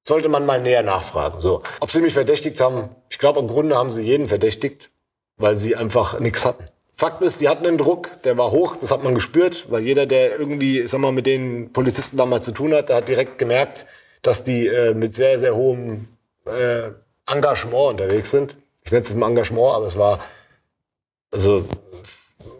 sollte 0.07 0.29
man 0.29 0.45
mal 0.45 0.61
näher 0.61 0.83
nachfragen. 0.83 1.41
So, 1.41 1.63
ob 1.79 1.91
sie 1.91 2.01
mich 2.01 2.13
verdächtigt 2.13 2.59
haben, 2.59 2.89
ich 3.09 3.19
glaube 3.19 3.39
im 3.39 3.47
Grunde 3.47 3.75
haben 3.75 3.91
sie 3.91 4.01
jeden 4.01 4.27
verdächtigt, 4.27 4.91
weil 5.37 5.55
sie 5.55 5.75
einfach 5.75 6.19
nichts 6.19 6.45
hatten. 6.45 6.65
Fakt 6.95 7.23
ist, 7.23 7.41
die 7.41 7.49
hatten 7.49 7.65
einen 7.65 7.77
Druck, 7.77 8.21
der 8.23 8.37
war 8.37 8.51
hoch, 8.51 8.75
das 8.75 8.91
hat 8.91 9.03
man 9.03 9.15
gespürt, 9.15 9.65
weil 9.71 9.81
jeder, 9.81 10.05
der 10.05 10.37
irgendwie, 10.39 10.85
sag 10.85 10.99
mal, 10.99 11.11
mit 11.11 11.25
den 11.25 11.73
Polizisten 11.73 12.17
damals 12.17 12.45
zu 12.45 12.51
tun 12.51 12.73
hat, 12.73 12.89
der 12.89 12.97
hat 12.97 13.07
direkt 13.07 13.39
gemerkt, 13.39 13.87
dass 14.23 14.43
die 14.43 14.67
äh, 14.67 14.95
mit 14.95 15.13
sehr, 15.13 15.37
sehr 15.37 15.55
hohem 15.55 16.07
äh, 16.45 16.89
Engagement 17.27 17.91
unterwegs 17.91 18.31
sind. 18.31 18.57
Ich 18.83 18.91
nenne 18.91 19.05
es 19.05 19.15
mal 19.15 19.29
Engagement, 19.29 19.75
aber 19.75 19.85
es 19.85 19.97
war, 19.97 20.19
also 21.31 21.65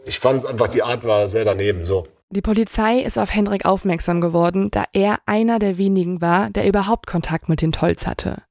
ich 0.05 0.19
fand 0.19 0.45
einfach, 0.45 0.67
die 0.67 0.83
Art 0.83 1.03
war 1.03 1.27
sehr 1.27 1.45
daneben. 1.45 1.85
So. 1.85 2.07
Die 2.29 2.41
Polizei 2.41 2.99
ist 2.99 3.17
auf 3.17 3.33
Hendrik 3.33 3.65
aufmerksam 3.65 4.21
geworden, 4.21 4.69
da 4.71 4.85
er 4.93 5.19
einer 5.25 5.59
der 5.59 5.77
wenigen 5.77 6.21
war, 6.21 6.49
der 6.49 6.67
überhaupt 6.67 7.07
Kontakt 7.07 7.49
mit 7.49 7.61
den 7.61 7.71
Tolls 7.71 8.05
hatte. 8.05 8.43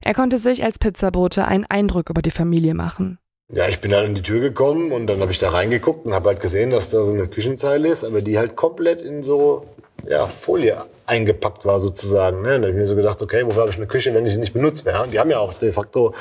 Er 0.00 0.14
konnte 0.14 0.38
sich 0.38 0.64
als 0.64 0.78
Pizzabote 0.78 1.46
einen 1.46 1.64
Eindruck 1.64 2.10
über 2.10 2.22
die 2.22 2.30
Familie 2.30 2.74
machen. 2.74 3.18
Ja, 3.54 3.68
ich 3.68 3.80
bin 3.80 3.90
dann 3.90 4.06
in 4.06 4.14
die 4.14 4.22
Tür 4.22 4.40
gekommen 4.40 4.92
und 4.92 5.06
dann 5.06 5.20
habe 5.20 5.30
ich 5.30 5.38
da 5.38 5.50
reingeguckt 5.50 6.06
und 6.06 6.14
habe 6.14 6.28
halt 6.28 6.40
gesehen, 6.40 6.70
dass 6.70 6.90
da 6.90 7.04
so 7.04 7.12
eine 7.12 7.28
Küchenzeile 7.28 7.88
ist, 7.88 8.04
aber 8.04 8.22
die 8.22 8.38
halt 8.38 8.56
komplett 8.56 9.00
in 9.00 9.22
so 9.22 9.66
ja, 10.06 10.26
Folie 10.26 10.84
eingepackt 11.06 11.64
war 11.64 11.80
sozusagen. 11.80 12.42
Ne? 12.42 12.56
Und 12.56 12.62
habe 12.62 12.70
ich 12.70 12.76
mir 12.76 12.86
so 12.86 12.96
gedacht, 12.96 13.20
okay, 13.22 13.44
wofür 13.44 13.62
habe 13.62 13.70
ich 13.70 13.76
eine 13.76 13.86
Küche, 13.86 14.14
wenn 14.14 14.26
ich 14.26 14.32
sie 14.32 14.38
nicht 14.38 14.52
benutze? 14.52 14.88
Ja? 14.88 15.02
Und 15.02 15.12
die 15.12 15.20
haben 15.20 15.30
ja 15.30 15.38
auch 15.38 15.54
de 15.54 15.72
facto 15.72 16.14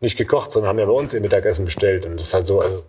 nicht 0.00 0.16
gekocht, 0.16 0.52
sondern 0.52 0.70
haben 0.70 0.78
ja 0.78 0.86
bei 0.86 0.92
uns 0.92 1.14
ihr 1.14 1.20
Mittagessen 1.20 1.64
bestellt. 1.64 2.06
Und 2.06 2.16
das 2.16 2.28
ist 2.28 2.34
halt 2.34 2.46
so, 2.46 2.60
also 2.60 2.84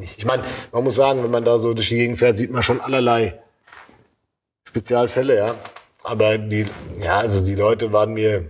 ich 0.00 0.24
meine, 0.24 0.42
man 0.72 0.84
muss 0.84 0.96
sagen, 0.96 1.22
wenn 1.22 1.30
man 1.30 1.44
da 1.44 1.58
so 1.58 1.72
durch 1.72 1.88
die 1.88 1.96
Gegend 1.96 2.18
fährt, 2.18 2.36
sieht 2.36 2.50
man 2.50 2.62
schon 2.62 2.80
allerlei 2.80 3.40
Spezialfälle, 4.66 5.36
ja. 5.36 5.54
Aber 6.02 6.36
die, 6.38 6.68
ja, 7.02 7.18
also 7.18 7.44
die 7.44 7.54
Leute 7.54 7.92
waren 7.92 8.12
mir. 8.12 8.44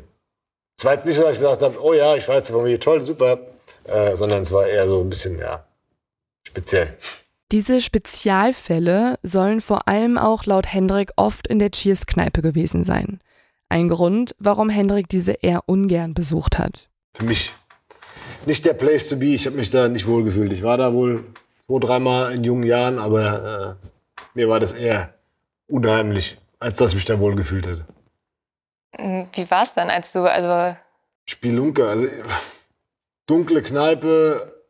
Es 0.77 0.85
war 0.85 0.95
jetzt 0.95 1.07
nicht 1.07 1.17
so, 1.17 1.23
dass 1.23 1.33
ich 1.33 1.39
gesagt 1.39 1.63
habe, 1.63 1.81
oh 1.83 1.93
ja, 1.93 2.17
ich 2.17 2.27
war 2.29 2.37
jetzt 2.37 2.51
von 2.51 2.65
mir 2.65 2.79
toll, 2.79 3.03
super, 3.03 3.39
äh, 3.85 4.15
sondern 4.17 4.43
es 4.43 4.53
war 4.53 4.67
eher 4.67 4.89
so 4.89 5.01
ein 5.01 5.09
bisschen, 5.09 5.39
ja, 5.39 5.65
speziell. 6.43 6.97
Diese 7.51 7.81
Spezialfälle 7.81 9.19
sollen 9.23 9.61
vor 9.61 9.89
allem 9.89 10.19
auch 10.19 10.45
laut 10.45 10.67
Hendrik 10.67 11.13
oft 11.17 11.47
in 11.47 11.59
der 11.59 11.71
Cheers-Kneipe 11.71 12.43
gewesen 12.43 12.85
sein. 12.85 13.21
Ein 13.71 13.89
Grund, 13.89 14.35
warum 14.39 14.69
Hendrik 14.69 15.09
diese 15.09 15.33
eher 15.33 15.63
ungern 15.67 16.15
besucht 16.15 16.59
hat. 16.59 16.89
Für 17.15 17.25
mich 17.25 17.53
nicht 18.47 18.65
der 18.65 18.75
Place 18.75 19.09
to 19.09 19.17
be. 19.17 19.27
Ich 19.27 19.47
habe 19.47 19.57
mich 19.57 19.71
da 19.71 19.89
nicht 19.89 20.07
wohl 20.07 20.25
gefühlt. 20.25 20.53
Ich 20.53 20.63
war 20.63 20.77
da 20.77 20.93
wohl 20.93 21.25
zwei, 21.67 21.79
dreimal 21.79 22.35
in 22.35 22.45
jungen 22.45 22.65
Jahren, 22.65 22.99
aber 22.99 23.79
äh, 23.81 23.89
mir 24.35 24.49
war 24.49 24.61
das 24.61 24.73
eher 24.73 25.15
unheimlich, 25.69 26.39
als 26.59 26.79
dass 26.79 26.91
ich 26.91 26.97
mich 26.97 27.05
da 27.05 27.19
wohl 27.19 27.35
gefühlt 27.35 27.67
hätte. 27.67 27.87
Wie 29.33 29.51
war 29.51 29.65
es 29.65 29.75
dann, 29.75 29.91
als 29.91 30.13
du, 30.13 30.21
also... 30.21 30.77
Spielunke, 31.27 31.87
also 31.87 32.07
dunkle 33.27 33.63
Kneipe, 33.63 34.65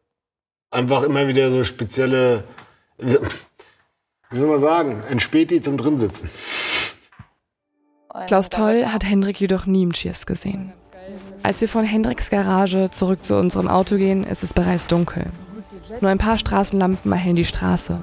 einfach 0.71 1.03
immer 1.03 1.29
wieder 1.29 1.51
so 1.51 1.63
spezielle, 1.63 2.45
wie 2.99 4.39
soll 4.39 4.49
man 4.49 4.61
sagen, 4.61 5.03
ein 5.09 5.21
Späti 5.21 5.61
zum 5.61 5.77
Drinsitzen. 5.79 6.31
Klaus 8.27 8.51
Toll 8.51 8.87
hat 8.87 9.05
Hendrik 9.05 9.41
jedoch 9.41 9.67
nie 9.67 9.83
im 9.83 9.93
Cheers 9.93 10.27
gesehen. 10.27 10.73
Als 11.43 11.61
wir 11.61 11.69
von 11.69 11.85
Hendriks 11.85 12.31
Garage 12.31 12.91
zurück 12.91 13.25
zu 13.25 13.37
unserem 13.37 13.69
Auto 13.69 13.97
gehen, 13.97 14.25
ist 14.25 14.43
es 14.43 14.53
bereits 14.53 14.87
dunkel. 14.87 15.27
Nur 16.01 16.11
ein 16.11 16.19
paar 16.19 16.39
Straßenlampen 16.39 17.11
erhellen 17.11 17.37
die 17.37 17.45
Straße. 17.45 18.01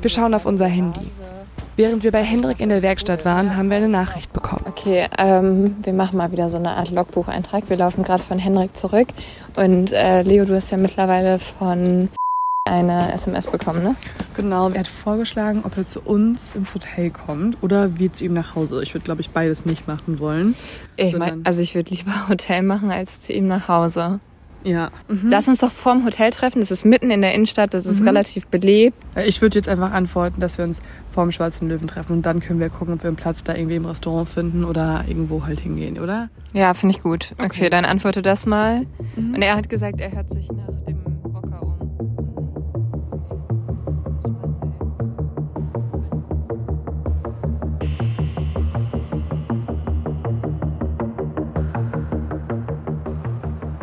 Wir 0.00 0.10
schauen 0.10 0.34
auf 0.34 0.46
unser 0.46 0.66
Handy. 0.66 1.10
Während 1.78 2.02
wir 2.02 2.10
bei 2.10 2.24
Hendrik 2.24 2.58
in 2.58 2.70
der 2.70 2.82
Werkstatt 2.82 3.24
waren, 3.24 3.56
haben 3.56 3.70
wir 3.70 3.76
eine 3.76 3.88
Nachricht 3.88 4.32
bekommen. 4.32 4.64
Okay, 4.66 5.06
ähm, 5.16 5.76
wir 5.84 5.92
machen 5.92 6.16
mal 6.16 6.32
wieder 6.32 6.50
so 6.50 6.56
eine 6.56 6.70
Art 6.70 6.90
Logbucheintrag. 6.90 7.70
Wir 7.70 7.76
laufen 7.76 8.02
gerade 8.02 8.20
von 8.20 8.40
Hendrik 8.40 8.76
zurück. 8.76 9.06
Und 9.54 9.92
äh, 9.92 10.22
Leo, 10.22 10.44
du 10.44 10.56
hast 10.56 10.72
ja 10.72 10.76
mittlerweile 10.76 11.38
von 11.38 12.08
eine 12.64 13.12
SMS 13.12 13.46
bekommen, 13.46 13.84
ne? 13.84 13.94
Genau, 14.34 14.70
er 14.70 14.80
hat 14.80 14.88
vorgeschlagen, 14.88 15.60
ob 15.62 15.76
er 15.76 15.86
zu 15.86 16.00
uns 16.00 16.56
ins 16.56 16.74
Hotel 16.74 17.10
kommt 17.10 17.62
oder 17.62 17.96
wir 17.96 18.12
zu 18.12 18.24
ihm 18.24 18.32
nach 18.34 18.56
Hause. 18.56 18.82
Ich 18.82 18.92
würde, 18.92 19.04
glaube 19.04 19.20
ich, 19.20 19.30
beides 19.30 19.64
nicht 19.64 19.86
machen 19.86 20.18
wollen. 20.18 20.56
Ich 20.96 21.16
mein, 21.16 21.46
also 21.46 21.62
ich 21.62 21.76
würde 21.76 21.94
lieber 21.94 22.28
Hotel 22.28 22.62
machen 22.62 22.90
als 22.90 23.22
zu 23.22 23.32
ihm 23.32 23.46
nach 23.46 23.68
Hause. 23.68 24.18
Ja. 24.68 24.90
Mhm. 25.08 25.30
Lass 25.30 25.48
uns 25.48 25.58
doch 25.60 25.72
vorm 25.72 26.04
Hotel 26.04 26.30
treffen. 26.30 26.60
Das 26.60 26.70
ist 26.70 26.84
mitten 26.84 27.10
in 27.10 27.22
der 27.22 27.34
Innenstadt, 27.34 27.74
das 27.74 27.86
ist 27.86 28.00
mhm. 28.00 28.08
relativ 28.08 28.46
belebt. 28.46 28.96
Ich 29.16 29.40
würde 29.40 29.58
jetzt 29.58 29.68
einfach 29.68 29.92
antworten, 29.92 30.40
dass 30.40 30.58
wir 30.58 30.64
uns 30.64 30.80
vorm 31.10 31.32
Schwarzen 31.32 31.68
Löwen 31.68 31.88
treffen 31.88 32.12
und 32.12 32.26
dann 32.26 32.40
können 32.40 32.60
wir 32.60 32.68
gucken, 32.68 32.94
ob 32.94 33.02
wir 33.02 33.08
einen 33.08 33.16
Platz 33.16 33.42
da 33.42 33.54
irgendwie 33.54 33.76
im 33.76 33.86
Restaurant 33.86 34.28
finden 34.28 34.64
oder 34.64 35.04
irgendwo 35.08 35.46
halt 35.46 35.60
hingehen, 35.60 35.98
oder? 35.98 36.28
Ja, 36.52 36.74
finde 36.74 36.96
ich 36.96 37.02
gut. 37.02 37.32
Okay. 37.38 37.46
okay, 37.46 37.70
dann 37.70 37.84
antworte 37.84 38.22
das 38.22 38.46
mal. 38.46 38.86
Mhm. 39.16 39.34
Und 39.34 39.42
er 39.42 39.56
hat 39.56 39.68
gesagt, 39.68 40.00
er 40.00 40.12
hört 40.12 40.30
sich 40.30 40.50
nach 40.52 40.80
dem 40.86 40.98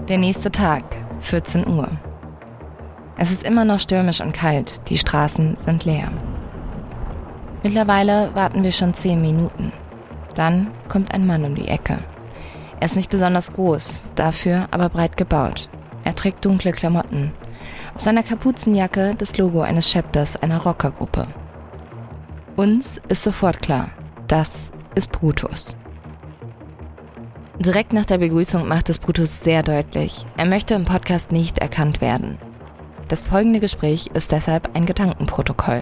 Der 0.08 0.20
nächste 0.20 0.52
Tag, 0.52 0.84
14 1.22 1.68
Uhr. 1.68 1.90
Es 3.18 3.32
ist 3.32 3.42
immer 3.42 3.66
noch 3.66 3.80
stürmisch 3.80 4.22
und 4.22 4.34
kalt, 4.34 4.88
die 4.88 5.00
Straßen 5.00 5.58
sind 5.58 5.84
leer. 5.84 6.12
Mittlerweile 7.64 8.30
warten 8.36 8.64
wir 8.64 8.72
schon 8.72 8.94
10 8.94 9.20
Minuten. 9.20 9.74
Dann 10.36 10.68
kommt 10.90 11.12
ein 11.12 11.26
Mann 11.26 11.44
um 11.44 11.56
die 11.56 11.68
Ecke. 11.68 11.98
Er 12.80 12.86
ist 12.86 12.96
nicht 12.96 13.10
besonders 13.10 13.52
groß, 13.54 14.04
dafür 14.14 14.68
aber 14.70 14.90
breit 14.90 15.18
gebaut. 15.18 15.70
Er 16.04 16.14
trägt 16.14 16.46
dunkle 16.46 16.72
Klamotten. 16.72 17.32
Auf 17.96 18.02
seiner 18.02 18.22
Kapuzenjacke 18.22 19.16
das 19.18 19.40
Logo 19.40 19.62
eines 19.62 19.90
Chapters 19.90 20.36
einer 20.36 20.62
Rockergruppe. 20.62 21.26
Uns 22.56 23.02
ist 23.08 23.24
sofort 23.24 23.64
klar, 23.64 23.90
das 24.28 24.72
ist 24.94 25.12
Brutus. 25.12 25.76
Direkt 27.60 27.94
nach 27.94 28.06
der 28.06 28.18
Begrüßung 28.18 28.68
macht 28.68 28.90
es 28.90 29.00
Brutus 29.00 29.40
sehr 29.40 29.64
deutlich, 29.64 30.26
er 30.36 30.46
möchte 30.46 30.74
im 30.74 30.84
Podcast 30.84 31.32
nicht 31.32 31.60
erkannt 31.60 32.02
werden. 32.02 32.38
Das 33.08 33.26
folgende 33.26 33.62
Gespräch 33.62 34.08
ist 34.14 34.34
deshalb 34.34 34.76
ein 34.76 34.86
Gedankenprotokoll. 34.86 35.82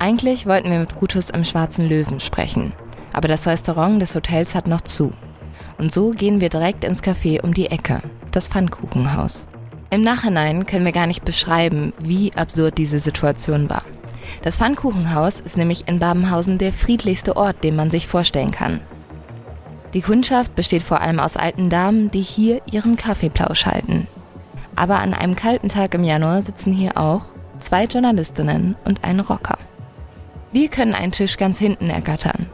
Eigentlich 0.00 0.46
wollten 0.46 0.70
wir 0.70 0.80
mit 0.80 0.96
Brutus 0.96 1.30
im 1.30 1.44
Schwarzen 1.44 1.88
Löwen 1.88 2.18
sprechen, 2.18 2.72
aber 3.12 3.28
das 3.28 3.46
Restaurant 3.46 4.02
des 4.02 4.16
Hotels 4.16 4.56
hat 4.56 4.66
noch 4.66 4.80
zu. 4.80 5.12
Und 5.78 5.92
so 5.92 6.10
gehen 6.10 6.40
wir 6.40 6.48
direkt 6.48 6.82
ins 6.82 7.04
Café 7.04 7.40
um 7.40 7.54
die 7.54 7.66
Ecke, 7.66 8.02
das 8.32 8.48
Pfannkuchenhaus. 8.48 9.46
Im 9.90 10.02
Nachhinein 10.02 10.66
können 10.66 10.84
wir 10.84 10.92
gar 10.92 11.06
nicht 11.06 11.24
beschreiben, 11.24 11.92
wie 12.00 12.32
absurd 12.34 12.78
diese 12.78 12.98
Situation 12.98 13.70
war. 13.70 13.84
Das 14.42 14.56
Pfannkuchenhaus 14.56 15.38
ist 15.38 15.56
nämlich 15.56 15.86
in 15.86 16.00
Babenhausen 16.00 16.58
der 16.58 16.72
friedlichste 16.72 17.36
Ort, 17.36 17.62
den 17.62 17.76
man 17.76 17.92
sich 17.92 18.08
vorstellen 18.08 18.50
kann. 18.50 18.80
Die 19.94 20.00
Kundschaft 20.00 20.54
besteht 20.54 20.82
vor 20.82 21.00
allem 21.00 21.20
aus 21.20 21.36
alten 21.36 21.68
Damen, 21.68 22.10
die 22.10 22.22
hier 22.22 22.62
ihren 22.70 22.96
Kaffeeplausch 22.96 23.66
halten. 23.66 24.06
Aber 24.74 25.00
an 25.00 25.12
einem 25.12 25.36
kalten 25.36 25.68
Tag 25.68 25.94
im 25.94 26.04
Januar 26.04 26.40
sitzen 26.42 26.72
hier 26.72 26.96
auch 26.96 27.22
zwei 27.58 27.84
Journalistinnen 27.84 28.74
und 28.84 29.04
ein 29.04 29.20
Rocker. 29.20 29.58
Wir 30.50 30.68
können 30.68 30.94
einen 30.94 31.12
Tisch 31.12 31.36
ganz 31.36 31.58
hinten 31.58 31.90
ergattern. 31.90 32.46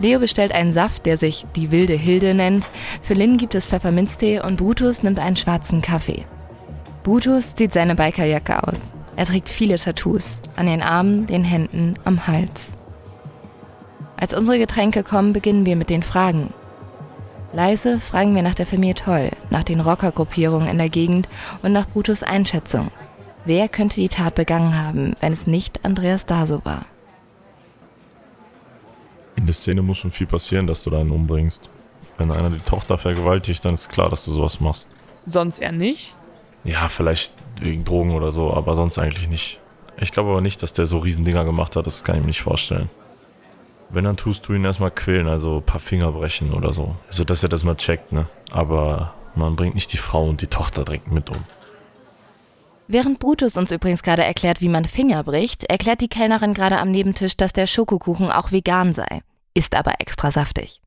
Leo 0.00 0.20
bestellt 0.20 0.52
einen 0.52 0.72
Saft, 0.72 1.06
der 1.06 1.16
sich 1.16 1.46
die 1.56 1.70
wilde 1.70 1.94
Hilde 1.94 2.34
nennt. 2.34 2.68
Für 3.02 3.14
Lynn 3.14 3.36
gibt 3.36 3.54
es 3.54 3.66
Pfefferminztee 3.66 4.40
und 4.40 4.56
Brutus 4.56 5.02
nimmt 5.02 5.18
einen 5.18 5.36
schwarzen 5.36 5.82
Kaffee. 5.82 6.24
Brutus 7.02 7.54
zieht 7.54 7.72
seine 7.72 7.96
Bikerjacke 7.96 8.62
aus. 8.66 8.92
Er 9.16 9.26
trägt 9.26 9.48
viele 9.48 9.78
Tattoos. 9.78 10.40
An 10.56 10.66
den 10.66 10.82
Armen, 10.82 11.26
den 11.26 11.42
Händen, 11.42 11.94
am 12.04 12.26
Hals. 12.26 12.74
Als 14.16 14.34
unsere 14.34 14.58
Getränke 14.58 15.02
kommen, 15.02 15.32
beginnen 15.32 15.66
wir 15.66 15.74
mit 15.74 15.90
den 15.90 16.02
Fragen. 16.02 16.52
Leise 17.52 17.98
fragen 17.98 18.34
wir 18.34 18.42
nach 18.42 18.54
der 18.54 18.66
Familie 18.66 18.94
Toll, 18.94 19.30
nach 19.48 19.62
den 19.62 19.80
Rockergruppierungen 19.80 20.68
in 20.68 20.76
der 20.76 20.90
Gegend 20.90 21.28
und 21.62 21.72
nach 21.72 21.88
Brutus 21.88 22.22
Einschätzung. 22.22 22.90
Wer 23.46 23.68
könnte 23.68 23.96
die 23.96 24.10
Tat 24.10 24.34
begangen 24.34 24.76
haben, 24.76 25.16
wenn 25.20 25.32
es 25.32 25.46
nicht 25.46 25.82
Andreas 25.84 26.26
Daso 26.26 26.62
war? 26.64 26.84
In 29.36 29.46
der 29.46 29.54
Szene 29.54 29.80
muss 29.80 29.96
schon 29.96 30.10
viel 30.10 30.26
passieren, 30.26 30.66
dass 30.66 30.82
du 30.82 30.94
einen 30.94 31.10
umbringst. 31.10 31.70
Wenn 32.18 32.30
einer 32.30 32.50
die 32.50 32.58
Tochter 32.58 32.98
vergewaltigt, 32.98 33.64
dann 33.64 33.74
ist 33.74 33.88
klar, 33.88 34.10
dass 34.10 34.24
du 34.26 34.32
sowas 34.32 34.60
machst. 34.60 34.88
Sonst 35.24 35.60
eher 35.60 35.72
nicht? 35.72 36.16
Ja, 36.64 36.88
vielleicht 36.88 37.32
wegen 37.60 37.84
Drogen 37.84 38.14
oder 38.14 38.30
so, 38.30 38.52
aber 38.52 38.74
sonst 38.74 38.98
eigentlich 38.98 39.28
nicht. 39.28 39.60
Ich 39.98 40.12
glaube 40.12 40.30
aber 40.30 40.42
nicht, 40.42 40.62
dass 40.62 40.74
der 40.74 40.84
so 40.84 40.98
Riesendinger 40.98 41.44
gemacht 41.44 41.76
hat, 41.76 41.86
das 41.86 42.04
kann 42.04 42.16
ich 42.16 42.20
mir 42.20 42.26
nicht 42.26 42.42
vorstellen. 42.42 42.90
Wenn, 43.90 44.04
dann 44.04 44.16
tust 44.16 44.48
du 44.48 44.54
ihn 44.54 44.64
erstmal 44.64 44.90
quälen, 44.90 45.28
also 45.28 45.58
ein 45.58 45.62
paar 45.62 45.80
Finger 45.80 46.12
brechen 46.12 46.52
oder 46.52 46.72
so. 46.72 46.96
Also, 47.06 47.24
dass 47.24 47.42
er 47.42 47.48
das 47.48 47.64
mal 47.64 47.76
checkt, 47.76 48.12
ne? 48.12 48.28
Aber 48.50 49.14
man 49.34 49.56
bringt 49.56 49.74
nicht 49.74 49.92
die 49.92 49.98
Frau 49.98 50.28
und 50.28 50.42
die 50.42 50.46
Tochter 50.46 50.84
direkt 50.84 51.10
mit 51.10 51.30
um. 51.30 51.38
Während 52.86 53.18
Brutus 53.18 53.56
uns 53.56 53.70
übrigens 53.70 54.02
gerade 54.02 54.24
erklärt, 54.24 54.60
wie 54.60 54.68
man 54.68 54.86
Finger 54.86 55.22
bricht, 55.22 55.64
erklärt 55.64 56.00
die 56.00 56.08
Kellnerin 56.08 56.54
gerade 56.54 56.78
am 56.78 56.90
Nebentisch, 56.90 57.36
dass 57.36 57.52
der 57.52 57.66
Schokokuchen 57.66 58.30
auch 58.30 58.50
vegan 58.50 58.94
sei, 58.94 59.20
ist 59.52 59.74
aber 59.74 60.00
extra 60.00 60.30
saftig. 60.30 60.80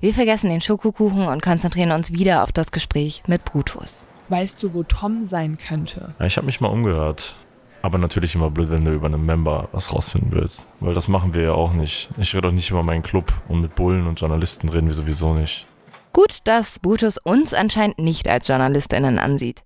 Wir 0.00 0.14
vergessen 0.14 0.48
den 0.50 0.60
Schokokuchen 0.60 1.28
und 1.28 1.42
konzentrieren 1.42 1.92
uns 1.92 2.12
wieder 2.12 2.42
auf 2.42 2.52
das 2.52 2.72
Gespräch 2.72 3.22
mit 3.26 3.44
Brutus. 3.44 4.06
Weißt 4.28 4.62
du, 4.62 4.72
wo 4.72 4.82
Tom 4.82 5.24
sein 5.24 5.58
könnte? 5.58 6.14
Ja, 6.18 6.26
ich 6.26 6.36
habe 6.36 6.46
mich 6.46 6.60
mal 6.60 6.68
umgehört. 6.68 7.36
Aber 7.84 7.98
natürlich 7.98 8.34
immer 8.34 8.48
blöd, 8.48 8.70
wenn 8.70 8.86
du 8.86 8.92
über 8.92 9.08
einen 9.08 9.26
Member 9.26 9.68
was 9.72 9.92
rausfinden 9.92 10.32
willst. 10.32 10.66
Weil 10.80 10.94
das 10.94 11.06
machen 11.06 11.34
wir 11.34 11.42
ja 11.42 11.52
auch 11.52 11.74
nicht. 11.74 12.08
Ich 12.16 12.34
rede 12.34 12.48
auch 12.48 12.52
nicht 12.52 12.70
über 12.70 12.82
meinen 12.82 13.02
Club 13.02 13.30
und 13.46 13.60
mit 13.60 13.74
Bullen 13.74 14.06
und 14.06 14.18
Journalisten 14.18 14.70
reden 14.70 14.86
wir 14.86 14.94
sowieso 14.94 15.34
nicht. 15.34 15.66
Gut, 16.14 16.38
dass 16.44 16.78
Brutus 16.78 17.18
uns 17.18 17.52
anscheinend 17.52 17.98
nicht 17.98 18.26
als 18.26 18.48
JournalistInnen 18.48 19.18
ansieht. 19.18 19.64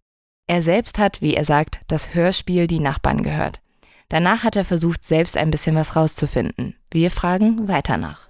Er 0.48 0.62
selbst 0.62 0.98
hat, 0.98 1.22
wie 1.22 1.34
er 1.34 1.44
sagt, 1.44 1.78
das 1.86 2.12
Hörspiel 2.12 2.66
Die 2.66 2.80
Nachbarn 2.80 3.22
gehört. 3.22 3.60
Danach 4.08 4.42
hat 4.42 4.56
er 4.56 4.64
versucht, 4.64 5.04
selbst 5.04 5.36
ein 5.36 5.52
bisschen 5.52 5.76
was 5.76 5.94
rauszufinden. 5.94 6.74
Wir 6.90 7.12
fragen 7.12 7.68
weiter 7.68 7.98
nach. 7.98 8.26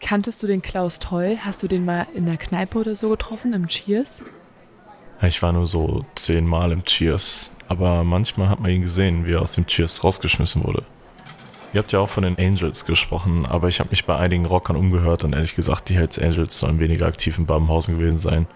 Kanntest 0.00 0.44
du 0.44 0.46
den 0.46 0.62
Klaus 0.62 1.00
Toll? 1.00 1.38
Hast 1.44 1.64
du 1.64 1.66
den 1.66 1.84
mal 1.84 2.06
in 2.14 2.26
der 2.26 2.36
Kneipe 2.36 2.78
oder 2.78 2.94
so 2.94 3.10
getroffen, 3.10 3.54
im 3.54 3.66
Cheers? 3.66 4.22
Ich 5.22 5.40
war 5.40 5.52
nur 5.52 5.68
so 5.68 6.04
zehnmal 6.16 6.72
im 6.72 6.84
Cheers, 6.84 7.54
aber 7.68 8.02
manchmal 8.02 8.48
hat 8.48 8.58
man 8.58 8.72
ihn 8.72 8.82
gesehen, 8.82 9.24
wie 9.24 9.32
er 9.32 9.42
aus 9.42 9.52
dem 9.52 9.66
Cheers 9.66 10.02
rausgeschmissen 10.02 10.64
wurde. 10.64 10.82
Ihr 11.72 11.78
habt 11.78 11.92
ja 11.92 12.00
auch 12.00 12.08
von 12.08 12.24
den 12.24 12.38
Angels 12.38 12.84
gesprochen, 12.84 13.46
aber 13.46 13.68
ich 13.68 13.78
habe 13.78 13.90
mich 13.90 14.04
bei 14.04 14.16
einigen 14.16 14.46
Rockern 14.46 14.76
umgehört 14.76 15.22
und 15.22 15.34
ehrlich 15.34 15.54
gesagt, 15.54 15.88
die 15.88 15.94
Hells 15.94 16.18
Angels 16.18 16.58
sollen 16.58 16.80
weniger 16.80 17.06
aktiv 17.06 17.38
in 17.38 17.46
Babenhausen 17.46 17.98
gewesen 17.98 18.18
sein. 18.18 18.46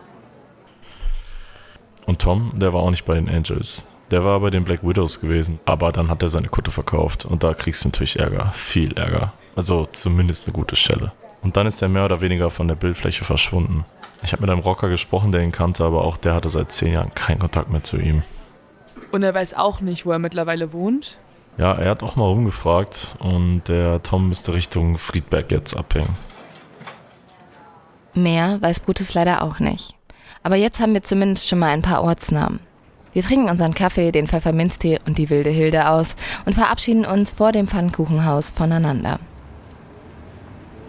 Und 2.05 2.21
Tom, 2.21 2.53
der 2.57 2.73
war 2.73 2.83
auch 2.83 2.91
nicht 2.91 3.05
bei 3.05 3.15
den 3.15 3.29
Angels. 3.29 3.87
Der 4.11 4.25
war 4.25 4.41
bei 4.41 4.51
den 4.51 4.65
Black 4.65 4.83
Widows 4.83 5.21
gewesen, 5.21 5.61
aber 5.65 5.93
dann 5.93 6.11
hat 6.11 6.23
er 6.23 6.29
seine 6.29 6.49
Kutte 6.49 6.71
verkauft 6.71 7.25
und 7.25 7.43
da 7.43 7.55
kriegst 7.55 7.85
du 7.85 7.89
natürlich 7.89 8.19
Ärger, 8.19 8.53
viel 8.55 8.93
Ärger. 8.99 9.33
Also 9.55 9.89
zumindest 9.93 10.45
eine 10.45 10.53
gute 10.53 10.77
Stelle. 10.77 11.13
Und 11.43 11.57
dann 11.57 11.67
ist 11.67 11.81
er 11.81 11.89
mehr 11.89 12.05
oder 12.05 12.21
weniger 12.21 12.51
von 12.51 12.69
der 12.69 12.75
Bildfläche 12.75 13.25
verschwunden. 13.25 13.85
Ich 14.23 14.33
habe 14.33 14.43
mit 14.43 14.51
einem 14.51 14.61
Rocker 14.61 14.89
gesprochen, 14.89 15.33
der 15.33 15.43
ihn 15.43 15.53
kannte, 15.53 15.85
aber 15.85 16.05
auch 16.05 16.17
der 16.17 16.35
hatte 16.35 16.49
seit 16.49 16.73
zehn 16.73 16.93
Jahren 16.93 17.15
keinen 17.15 17.39
Kontakt 17.39 17.71
mehr 17.71 17.83
zu 17.83 17.97
ihm. 17.99 18.23
Und 19.13 19.23
er 19.23 19.35
weiß 19.35 19.55
auch 19.55 19.81
nicht, 19.81 20.07
wo 20.07 20.13
er 20.13 20.19
mittlerweile 20.19 20.73
wohnt? 20.73 21.19
Ja, 21.59 21.73
er 21.73 21.91
hat 21.91 22.03
auch 22.03 22.17
mal 22.17 22.27
rumgefragt 22.27 23.17
und 23.19 23.63
der 23.69 24.03
Tom 24.03 24.29
müsste 24.29 24.53
Richtung 24.53 24.99
Friedberg 24.99 25.51
jetzt 25.51 25.75
abhängen. 25.77 26.15
Mehr 28.15 28.61
weiß 28.61 28.81
Brutus 28.81 29.15
leider 29.15 29.43
auch 29.43 29.59
nicht. 29.59 29.95
Aber 30.43 30.57
jetzt 30.57 30.81
haben 30.81 30.95
wir 30.95 31.03
zumindest 31.03 31.49
schon 31.49 31.59
mal 31.59 31.71
ein 31.71 31.83
paar 31.83 32.03
Ortsnamen. 32.03 32.61
Wir 33.13 33.23
trinken 33.23 33.49
unseren 33.49 33.73
Kaffee, 33.73 34.13
den 34.13 34.29
Pfefferminztee 34.29 35.01
und 35.07 35.17
die 35.17 35.31
wilde 35.31 35.49
Hilde 35.49 35.89
aus 35.89 36.15
und 36.45 36.55
verabschieden 36.55 37.07
uns 37.07 37.31
vor 37.31 37.53
dem 37.53 37.67
Pfannkuchenhaus 37.67 38.51
voneinander. 38.51 39.19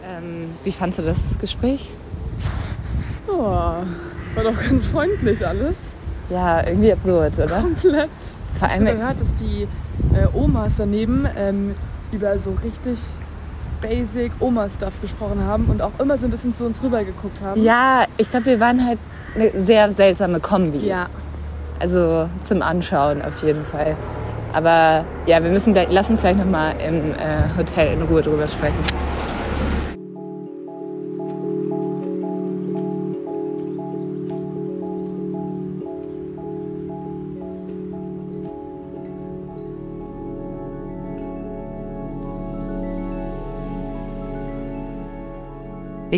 Ähm, 0.04 0.50
wie 0.64 0.72
fandst 0.72 1.00
du 1.00 1.04
das 1.04 1.40
Gespräch? 1.40 1.90
Oh, 3.28 3.42
war 3.42 4.44
doch 4.44 4.64
ganz 4.68 4.86
freundlich 4.86 5.46
alles. 5.46 5.76
Ja, 6.30 6.66
irgendwie 6.66 6.92
absurd, 6.92 7.40
oder? 7.40 7.62
Komplett. 7.62 8.10
Vor 8.60 8.70
allem 8.70 8.82
Hast 8.86 8.92
du 8.92 8.98
gehört, 8.98 9.22
dass 9.22 9.36
die 9.36 9.68
äh, 10.14 10.28
Omas 10.34 10.78
daneben 10.78 11.28
ähm, 11.38 11.76
über 12.12 12.38
so 12.40 12.56
richtig 12.64 13.00
basic 13.82 14.32
Oma-Stuff 14.40 15.00
gesprochen 15.02 15.44
haben 15.46 15.66
und 15.66 15.82
auch 15.82 15.92
immer 16.00 16.18
so 16.18 16.26
ein 16.26 16.32
bisschen 16.32 16.54
zu 16.54 16.66
uns 16.66 16.82
rüber 16.82 17.04
geguckt 17.04 17.40
haben? 17.44 17.62
Ja, 17.62 18.06
ich 18.18 18.30
glaube, 18.30 18.48
wir 18.48 18.60
waren 18.60 18.84
halt 18.86 19.00
eine 19.36 19.52
sehr 19.62 19.92
seltsame 19.92 20.40
Kombi. 20.40 20.88
Ja. 20.88 21.08
Also 21.80 22.28
zum 22.42 22.62
Anschauen 22.62 23.22
auf 23.22 23.44
jeden 23.44 23.64
Fall. 23.66 23.96
Aber 24.54 25.06
ja, 25.28 25.44
wir 25.44 25.52
müssen 25.52 25.74
gleich, 25.74 25.88
lass 25.92 26.10
uns 26.10 26.22
gleich 26.22 26.36
nochmal 26.36 26.74
im 26.86 27.12
äh, 27.12 27.44
Hotel 27.58 27.94
in 27.94 28.02
Ruhe 28.04 28.22
drüber 28.22 28.48
sprechen. 28.48 28.74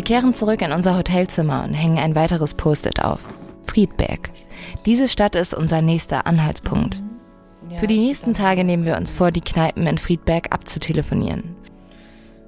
Wir 0.00 0.04
kehren 0.04 0.32
zurück 0.32 0.62
in 0.62 0.72
unser 0.72 0.96
Hotelzimmer 0.96 1.62
und 1.62 1.74
hängen 1.74 1.98
ein 1.98 2.14
weiteres 2.14 2.54
Post-it 2.54 3.04
auf. 3.04 3.20
Friedberg. 3.66 4.30
Diese 4.86 5.08
Stadt 5.08 5.34
ist 5.34 5.52
unser 5.52 5.82
nächster 5.82 6.26
Anhaltspunkt. 6.26 7.02
Für 7.78 7.86
die 7.86 7.98
nächsten 7.98 8.32
Tage 8.32 8.64
nehmen 8.64 8.86
wir 8.86 8.96
uns 8.96 9.10
vor, 9.10 9.30
die 9.30 9.42
Kneipen 9.42 9.86
in 9.86 9.98
Friedberg 9.98 10.52
abzutelefonieren. 10.52 11.54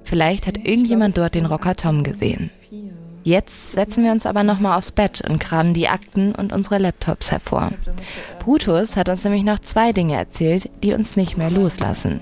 Vielleicht 0.03 0.47
hat 0.47 0.57
irgendjemand 0.57 1.15
dort 1.15 1.35
den 1.35 1.45
Rocker 1.45 1.75
Tom 1.75 2.01
gesehen. 2.01 2.49
Jetzt 3.21 3.73
setzen 3.73 4.03
wir 4.03 4.13
uns 4.13 4.25
aber 4.25 4.41
nochmal 4.41 4.75
aufs 4.79 4.91
Bett 4.91 5.21
und 5.21 5.39
kramen 5.39 5.75
die 5.75 5.89
Akten 5.89 6.33
und 6.33 6.53
unsere 6.53 6.79
Laptops 6.79 7.29
hervor. 7.29 7.69
Brutus 8.39 8.95
hat 8.95 9.09
uns 9.09 9.23
nämlich 9.25 9.43
noch 9.43 9.59
zwei 9.59 9.91
Dinge 9.91 10.15
erzählt, 10.15 10.71
die 10.81 10.93
uns 10.93 11.17
nicht 11.17 11.37
mehr 11.37 11.51
loslassen. 11.51 12.19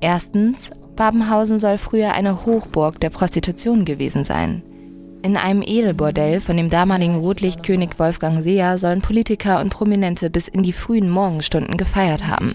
Erstens, 0.00 0.70
Babenhausen 0.96 1.58
soll 1.58 1.78
früher 1.78 2.12
eine 2.12 2.44
Hochburg 2.46 2.98
der 3.00 3.10
Prostitution 3.10 3.84
gewesen 3.84 4.24
sein. 4.24 4.62
In 5.22 5.36
einem 5.36 5.62
Edelbordell 5.62 6.40
von 6.40 6.56
dem 6.56 6.70
damaligen 6.70 7.16
Rotlichtkönig 7.16 7.98
Wolfgang 7.98 8.42
Seer 8.42 8.78
sollen 8.78 9.02
Politiker 9.02 9.60
und 9.60 9.70
Prominente 9.70 10.30
bis 10.30 10.48
in 10.48 10.62
die 10.62 10.72
frühen 10.72 11.10
Morgenstunden 11.10 11.76
gefeiert 11.76 12.26
haben. 12.26 12.52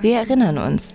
Wir 0.00 0.18
erinnern 0.18 0.58
uns. 0.58 0.94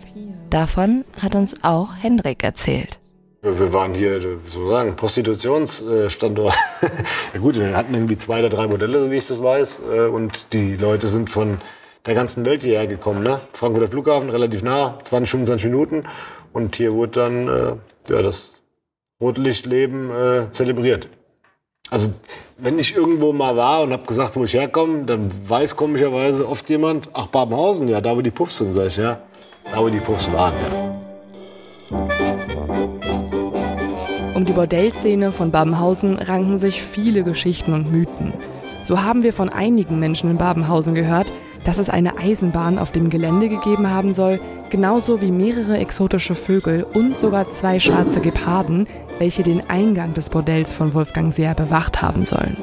Davon 0.50 1.06
hat 1.22 1.36
uns 1.36 1.56
auch 1.64 1.96
Hendrik 2.02 2.44
erzählt. 2.44 3.00
Wir 3.42 3.72
waren 3.72 3.94
hier 3.94 4.20
sozusagen 4.20 4.98
Prostitutionsstandort. 4.98 6.54
ja 7.34 7.40
gut, 7.40 7.58
wir 7.58 7.78
hatten 7.78 7.94
irgendwie 7.94 8.18
zwei 8.18 8.40
oder 8.40 8.50
drei 8.50 8.68
Modelle, 8.68 9.00
so 9.00 9.12
wie 9.12 9.16
ich 9.16 9.28
das 9.28 9.42
weiß. 9.42 9.82
Äh, 9.96 10.08
und 10.08 10.52
die 10.52 10.76
Leute 10.76 11.08
sind 11.08 11.30
von 11.30 11.60
der 12.06 12.16
ganzen 12.16 12.46
Welt 12.46 12.64
hierher 12.64 12.88
gekommen. 12.88 13.24
Ne? 13.24 13.40
Frankfurter 13.54 13.90
Flughafen, 13.90 14.30
relativ 14.30 14.64
nah, 14.64 15.00
20, 15.04 15.30
25 15.32 15.66
Minuten. 15.66 16.04
Und 16.54 16.76
hier 16.76 16.94
wurde 16.94 17.12
dann 17.12 17.48
äh, 17.48 17.76
ja, 18.12 18.22
das 18.22 18.62
Rotlichtleben 19.22 20.12
äh, 20.12 20.52
zelebriert. 20.52 21.10
Also 21.90 22.12
wenn 22.58 22.78
ich 22.78 22.96
irgendwo 22.96 23.34
mal 23.34 23.56
war 23.58 23.82
und 23.82 23.92
habe 23.94 24.06
gesagt, 24.06 24.36
wo 24.36 24.44
ich 24.44 24.54
herkomme, 24.54 25.06
dann 25.06 25.30
weiß 25.50 25.76
komischerweise 25.76 26.48
oft 26.48 26.70
jemand, 26.70 27.10
ach 27.14 27.28
Babenhausen, 27.28 27.88
ja, 27.88 28.02
da 28.02 28.16
wo 28.16 28.22
die 28.22 28.32
Puffs 28.32 28.60
sind, 28.60 28.74
sag 28.74 28.88
ich, 28.88 28.98
ja. 28.98 29.22
Da 29.72 29.80
wo 29.82 29.90
die 29.90 30.00
Puffs 30.00 30.32
waren, 30.32 30.54
ja. 30.54 30.90
Um 34.36 34.46
die 34.46 34.54
Bordellszene 34.54 35.32
von 35.32 35.52
Babenhausen 35.52 36.18
ranken 36.18 36.58
sich 36.58 36.82
viele 36.82 37.24
Geschichten 37.24 37.74
und 37.74 37.92
Mythen. 37.92 38.34
So 38.84 39.04
haben 39.04 39.24
wir 39.24 39.34
von 39.34 39.50
einigen 39.50 40.00
Menschen 40.00 40.30
in 40.30 40.38
Babenhausen 40.38 40.96
gehört, 40.96 41.32
dass 41.64 41.78
es 41.78 41.90
eine 41.90 42.18
Eisenbahn 42.18 42.80
auf 42.80 42.92
dem 42.92 43.10
Gelände 43.10 43.50
gegeben 43.50 43.90
haben 43.90 44.14
soll, 44.14 44.40
genauso 44.70 45.22
wie 45.22 45.32
mehrere 45.32 45.78
exotische 45.78 46.36
Vögel 46.36 46.84
und 46.84 47.18
sogar 47.18 47.50
zwei 47.50 47.80
schwarze 47.80 48.22
Geparden, 48.22 48.88
welche 49.18 49.44
den 49.44 49.70
Eingang 49.70 50.14
des 50.14 50.30
Bordells 50.30 50.74
von 50.74 50.94
Wolfgang 50.94 51.34
Seer 51.34 51.56
bewacht 51.56 52.02
haben 52.02 52.26
sollen. 52.26 52.58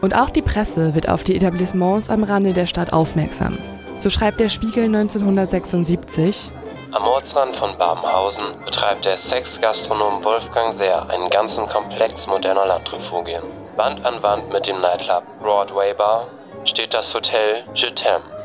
Und 0.00 0.14
auch 0.14 0.30
die 0.30 0.42
Presse 0.42 0.94
wird 0.94 1.08
auf 1.08 1.24
die 1.24 1.36
Etablissements 1.36 2.10
am 2.10 2.22
Rande 2.22 2.52
der 2.52 2.66
Stadt 2.66 2.92
aufmerksam. 2.92 3.58
So 3.98 4.10
schreibt 4.10 4.40
der 4.40 4.50
Spiegel 4.50 4.84
1976, 4.84 6.52
am 6.92 7.06
Ortsrand 7.08 7.54
von 7.56 7.76
Babenhausen 7.76 8.54
betreibt 8.64 9.04
der 9.04 9.18
Sexgastronom 9.18 10.24
Wolfgang 10.24 10.72
Sehr 10.72 11.10
einen 11.10 11.28
ganzen 11.28 11.66
Komplex 11.66 12.26
moderner 12.26 12.64
Landrefugien. 12.64 13.42
Wand 13.76 14.02
an 14.06 14.22
Wand 14.22 14.50
mit 14.50 14.66
dem 14.66 14.80
Nightclub 14.80 15.24
Broadway 15.42 15.92
Bar 15.92 16.28
steht 16.66 16.94
das 16.94 17.14
Hotel 17.14 17.64
Je 17.74 17.88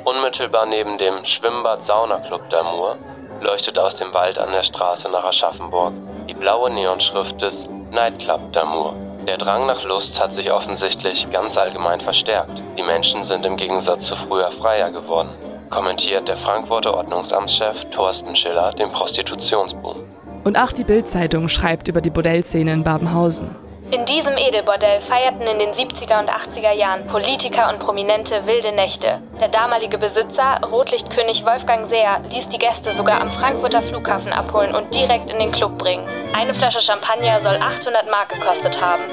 Unmittelbar 0.06 0.66
neben 0.66 0.98
dem 0.98 1.26
Schwimmbad 1.26 1.84
Saunaclub 1.84 2.50
Damour 2.50 2.98
leuchtet 3.42 3.78
aus 3.78 3.96
dem 3.96 4.14
Wald 4.14 4.40
an 4.40 4.52
der 4.52 4.64
Straße 4.64 5.10
nach 5.10 5.26
Aschaffenburg 5.26 5.94
die 6.30 6.34
blaue 6.34 6.70
Neonschrift 6.70 7.42
des 7.42 7.68
Nightclub 7.92 8.54
Damour. 8.54 8.96
Der 9.28 9.38
Drang 9.38 9.66
nach 9.66 9.84
Lust 9.84 10.22
hat 10.22 10.34
sich 10.34 10.52
offensichtlich 10.52 11.30
ganz 11.30 11.58
allgemein 11.58 12.00
verstärkt. 12.00 12.62
Die 12.78 12.84
Menschen 12.84 13.24
sind 13.24 13.46
im 13.46 13.58
Gegensatz 13.58 14.08
zu 14.08 14.16
früher 14.16 14.52
freier 14.52 14.92
geworden 14.92 15.36
kommentiert 15.72 16.28
der 16.28 16.38
Frankfurter 16.38 16.94
Ordnungsamtschef 16.94 17.86
Thorsten 17.92 18.36
Schiller 18.36 18.74
den 18.74 18.92
Prostitutionsboom. 18.92 20.04
Und 20.44 20.58
auch 20.58 20.72
die 20.72 20.84
Bild-Zeitung 20.84 21.48
schreibt 21.50 21.88
über 21.88 22.02
die 22.02 22.10
Bordellszene 22.10 22.74
in 22.74 22.84
Babenhausen. 22.84 23.56
In 23.92 24.06
diesem 24.06 24.38
Edelbordell 24.38 25.02
feierten 25.02 25.42
in 25.42 25.60
den 25.60 25.72
70er 25.72 26.22
und 26.22 26.30
80er 26.30 26.72
Jahren 26.72 27.08
Politiker 27.08 27.70
und 27.70 27.80
Prominente 27.80 28.48
wilde 28.48 28.72
Nächte. 28.72 29.22
Der 29.42 29.50
damalige 29.50 29.98
Besitzer, 29.98 30.62
Rotlichtkönig 30.66 31.46
Wolfgang 31.46 31.90
Seer, 31.90 32.22
ließ 32.30 32.48
die 32.48 32.58
Gäste 32.58 32.94
sogar 32.94 33.20
am 33.20 33.30
Frankfurter 33.32 33.82
Flughafen 33.82 34.32
abholen 34.32 34.74
und 34.74 34.96
direkt 34.96 35.30
in 35.30 35.40
den 35.40 35.52
Club 35.52 35.78
bringen. 35.78 36.08
Eine 36.34 36.54
Flasche 36.54 36.80
Champagner 36.80 37.42
soll 37.42 37.58
800 37.58 38.10
Mark 38.10 38.30
gekostet 38.30 38.80
haben. 38.80 39.04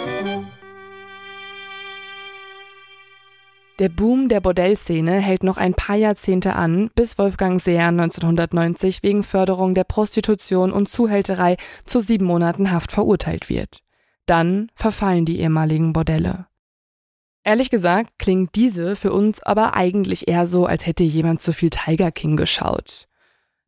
Der 3.80 3.88
Boom 3.88 4.28
der 4.28 4.40
Bordellszene 4.40 5.18
hält 5.18 5.42
noch 5.42 5.56
ein 5.56 5.74
paar 5.74 5.96
Jahrzehnte 5.96 6.54
an, 6.54 6.92
bis 6.94 7.18
Wolfgang 7.18 7.60
Seer 7.60 7.88
1990 7.88 9.02
wegen 9.02 9.24
Förderung 9.24 9.74
der 9.74 9.84
Prostitution 9.84 10.70
und 10.70 10.88
Zuhälterei 10.88 11.56
zu 11.84 11.98
sieben 11.98 12.26
Monaten 12.26 12.70
Haft 12.70 12.92
verurteilt 12.92 13.48
wird. 13.48 13.82
Dann 14.28 14.70
verfallen 14.74 15.24
die 15.24 15.40
ehemaligen 15.40 15.94
Bordelle. 15.94 16.46
Ehrlich 17.44 17.70
gesagt 17.70 18.18
klingt 18.18 18.54
diese 18.56 18.94
für 18.94 19.10
uns 19.10 19.42
aber 19.42 19.72
eigentlich 19.72 20.28
eher 20.28 20.46
so, 20.46 20.66
als 20.66 20.84
hätte 20.84 21.02
jemand 21.02 21.40
zu 21.40 21.54
viel 21.54 21.70
Tiger 21.70 22.12
King 22.12 22.36
geschaut. 22.36 23.08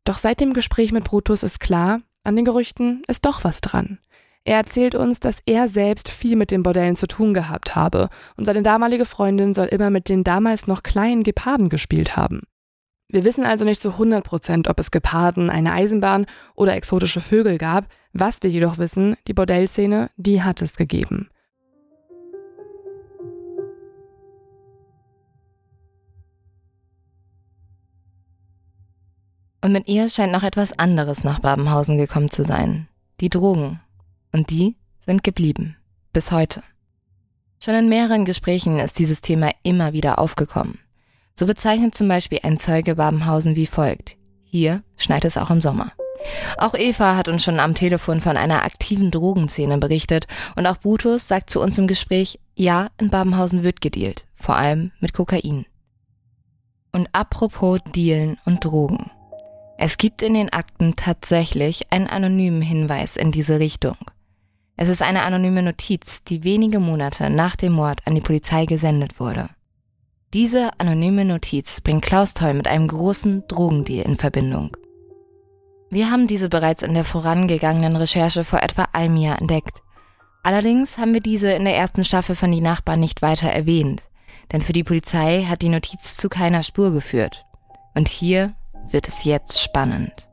Doch 0.03 0.19
seit 0.19 0.39
dem 0.39 0.53
Gespräch 0.53 0.91
mit 0.91 1.03
Brutus 1.03 1.41
ist 1.41 1.59
klar, 1.59 2.01
an 2.23 2.35
den 2.35 2.45
Gerüchten 2.45 3.01
ist 3.07 3.25
doch 3.25 3.43
was 3.43 3.61
dran. 3.61 3.97
Er 4.43 4.57
erzählt 4.57 4.93
uns, 4.93 5.19
dass 5.19 5.41
er 5.47 5.67
selbst 5.67 6.09
viel 6.09 6.35
mit 6.35 6.51
den 6.51 6.61
Bordellen 6.61 6.95
zu 6.95 7.07
tun 7.07 7.33
gehabt 7.33 7.75
habe 7.75 8.09
und 8.37 8.45
seine 8.45 8.61
damalige 8.61 9.05
Freundin 9.05 9.55
soll 9.55 9.65
immer 9.65 9.89
mit 9.89 10.09
den 10.09 10.23
damals 10.23 10.67
noch 10.67 10.83
kleinen 10.83 11.23
Geparden 11.23 11.69
gespielt 11.69 12.15
haben. 12.17 12.41
Wir 13.11 13.25
wissen 13.25 13.45
also 13.45 13.65
nicht 13.65 13.81
zu 13.81 13.89
100 13.89 14.23
Prozent, 14.23 14.67
ob 14.69 14.79
es 14.79 14.89
Geparden, 14.89 15.49
eine 15.49 15.73
Eisenbahn 15.73 16.25
oder 16.55 16.75
exotische 16.75 17.19
Vögel 17.19 17.57
gab. 17.57 17.87
Was 18.13 18.41
wir 18.41 18.49
jedoch 18.49 18.77
wissen, 18.77 19.17
die 19.27 19.33
Bordellszene, 19.33 20.09
die 20.15 20.43
hat 20.43 20.61
es 20.61 20.75
gegeben. 20.77 21.29
Und 29.63 29.73
mit 29.73 29.87
ihr 29.87 30.09
scheint 30.09 30.31
noch 30.31 30.43
etwas 30.43 30.77
anderes 30.79 31.23
nach 31.23 31.39
Babenhausen 31.39 31.97
gekommen 31.97 32.31
zu 32.31 32.43
sein. 32.43 32.87
Die 33.19 33.29
Drogen. 33.29 33.79
Und 34.31 34.49
die 34.49 34.77
sind 35.05 35.23
geblieben. 35.23 35.75
Bis 36.13 36.31
heute. 36.31 36.63
Schon 37.63 37.75
in 37.75 37.89
mehreren 37.89 38.25
Gesprächen 38.25 38.79
ist 38.79 38.97
dieses 38.97 39.21
Thema 39.21 39.51
immer 39.61 39.93
wieder 39.93 40.17
aufgekommen. 40.17 40.79
So 41.35 41.45
bezeichnet 41.45 41.95
zum 41.95 42.07
Beispiel 42.07 42.39
ein 42.43 42.59
Zeuge 42.59 42.95
Babenhausen 42.95 43.55
wie 43.55 43.67
folgt. 43.67 44.17
Hier 44.43 44.83
schneit 44.97 45.25
es 45.25 45.37
auch 45.37 45.49
im 45.49 45.61
Sommer. 45.61 45.91
Auch 46.57 46.75
Eva 46.75 47.15
hat 47.15 47.27
uns 47.27 47.43
schon 47.43 47.59
am 47.59 47.73
Telefon 47.73 48.21
von 48.21 48.37
einer 48.37 48.63
aktiven 48.63 49.11
Drogenszene 49.11 49.77
berichtet 49.77 50.27
und 50.55 50.67
auch 50.67 50.77
Brutus 50.77 51.27
sagt 51.27 51.49
zu 51.49 51.61
uns 51.61 51.77
im 51.77 51.87
Gespräch, 51.87 52.39
ja, 52.55 52.89
in 52.99 53.09
Babenhausen 53.09 53.63
wird 53.63 53.81
gedealt, 53.81 54.25
vor 54.35 54.55
allem 54.55 54.91
mit 54.99 55.13
Kokain. 55.13 55.65
Und 56.91 57.09
apropos 57.13 57.79
Dealen 57.95 58.37
und 58.45 58.63
Drogen. 58.63 59.09
Es 59.77 59.97
gibt 59.97 60.21
in 60.21 60.35
den 60.35 60.53
Akten 60.53 60.95
tatsächlich 60.95 61.91
einen 61.91 62.07
anonymen 62.07 62.61
Hinweis 62.61 63.15
in 63.15 63.31
diese 63.31 63.59
Richtung. 63.59 63.97
Es 64.77 64.89
ist 64.89 65.01
eine 65.01 65.23
anonyme 65.23 65.63
Notiz, 65.63 66.23
die 66.23 66.43
wenige 66.43 66.79
Monate 66.79 67.29
nach 67.29 67.55
dem 67.55 67.73
Mord 67.73 68.05
an 68.05 68.15
die 68.15 68.21
Polizei 68.21 68.65
gesendet 68.65 69.19
wurde. 69.19 69.49
Diese 70.33 70.79
anonyme 70.79 71.25
Notiz 71.25 71.81
bringt 71.81 72.05
Klaus 72.05 72.33
Toll 72.33 72.53
mit 72.53 72.65
einem 72.65 72.87
großen 72.87 73.43
Drogendeal 73.49 74.05
in 74.05 74.15
Verbindung. 74.15 74.77
Wir 75.89 76.09
haben 76.09 76.27
diese 76.27 76.47
bereits 76.47 76.83
in 76.83 76.93
der 76.93 77.03
vorangegangenen 77.03 77.97
Recherche 77.97 78.45
vor 78.45 78.63
etwa 78.63 78.87
einem 78.93 79.17
Jahr 79.17 79.41
entdeckt. 79.41 79.81
Allerdings 80.41 80.97
haben 80.97 81.13
wir 81.13 81.19
diese 81.19 81.51
in 81.51 81.65
der 81.65 81.75
ersten 81.75 82.05
Staffel 82.05 82.37
von 82.37 82.49
Die 82.49 82.61
Nachbarn 82.61 83.01
nicht 83.01 83.21
weiter 83.21 83.49
erwähnt, 83.49 84.03
denn 84.53 84.61
für 84.61 84.71
die 84.71 84.85
Polizei 84.85 85.43
hat 85.43 85.61
die 85.61 85.69
Notiz 85.69 86.15
zu 86.15 86.29
keiner 86.29 86.63
Spur 86.63 86.93
geführt. 86.93 87.45
Und 87.93 88.07
hier 88.07 88.55
wird 88.89 89.09
es 89.09 89.25
jetzt 89.25 89.61
spannend. 89.61 90.29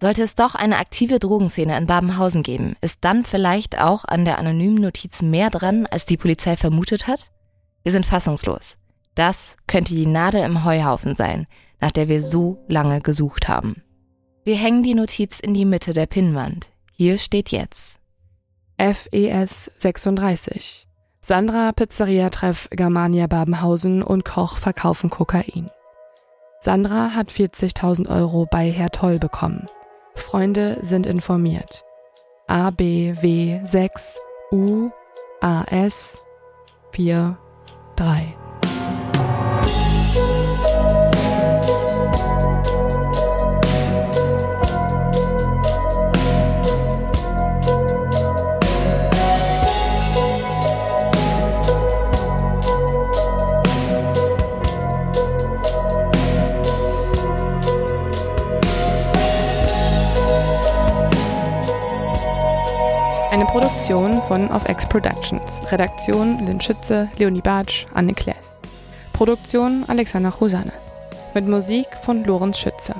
Sollte 0.00 0.22
es 0.22 0.34
doch 0.34 0.54
eine 0.54 0.78
aktive 0.78 1.18
Drogenszene 1.18 1.76
in 1.76 1.86
Babenhausen 1.86 2.42
geben, 2.42 2.76
ist 2.80 3.00
dann 3.02 3.26
vielleicht 3.26 3.78
auch 3.78 4.06
an 4.06 4.24
der 4.24 4.38
anonymen 4.38 4.80
Notiz 4.80 5.20
mehr 5.20 5.50
dran, 5.50 5.84
als 5.84 6.06
die 6.06 6.16
Polizei 6.16 6.56
vermutet 6.56 7.06
hat? 7.06 7.29
Wir 7.82 7.92
sind 7.92 8.06
fassungslos. 8.06 8.76
Das 9.14 9.56
könnte 9.66 9.94
die 9.94 10.06
Nadel 10.06 10.42
im 10.44 10.64
Heuhaufen 10.64 11.14
sein, 11.14 11.46
nach 11.80 11.90
der 11.90 12.08
wir 12.08 12.22
so 12.22 12.64
lange 12.68 13.00
gesucht 13.00 13.48
haben. 13.48 13.82
Wir 14.44 14.56
hängen 14.56 14.82
die 14.82 14.94
Notiz 14.94 15.40
in 15.40 15.54
die 15.54 15.64
Mitte 15.64 15.92
der 15.92 16.06
Pinnwand. 16.06 16.70
Hier 16.92 17.18
steht 17.18 17.50
jetzt. 17.50 18.00
FES 18.78 19.70
36. 19.78 20.86
Sandra 21.20 21.72
Pizzeria 21.72 22.30
Treff 22.30 22.68
Germania 22.70 23.26
Babenhausen 23.26 24.02
und 24.02 24.24
Koch 24.24 24.56
verkaufen 24.56 25.10
Kokain. 25.10 25.70
Sandra 26.60 27.14
hat 27.14 27.30
40.000 27.30 28.08
Euro 28.08 28.46
bei 28.50 28.70
Herr 28.70 28.90
Toll 28.90 29.18
bekommen. 29.18 29.68
Freunde 30.14 30.78
sind 30.82 31.06
informiert. 31.06 31.84
A 32.46 32.70
B 32.70 33.14
W 33.20 33.60
6 33.64 34.18
U 34.50 34.90
A 35.40 35.64
S 35.64 36.22
4 36.92 37.38
3. 38.00 38.39
Produktion 63.50 64.22
von 64.22 64.48
Of 64.52 64.68
X 64.68 64.88
Productions. 64.88 65.60
Redaktion 65.72 66.38
Lynn 66.46 66.60
Schütze, 66.60 67.08
Leonie 67.16 67.40
Bartsch, 67.40 67.84
Anne 67.94 68.14
Kless. 68.14 68.60
Produktion 69.12 69.84
Alexander 69.88 70.30
Chusanas. 70.30 71.00
Mit 71.34 71.48
Musik 71.48 71.88
von 72.00 72.22
Lorenz 72.22 72.60
Schütze. 72.60 72.94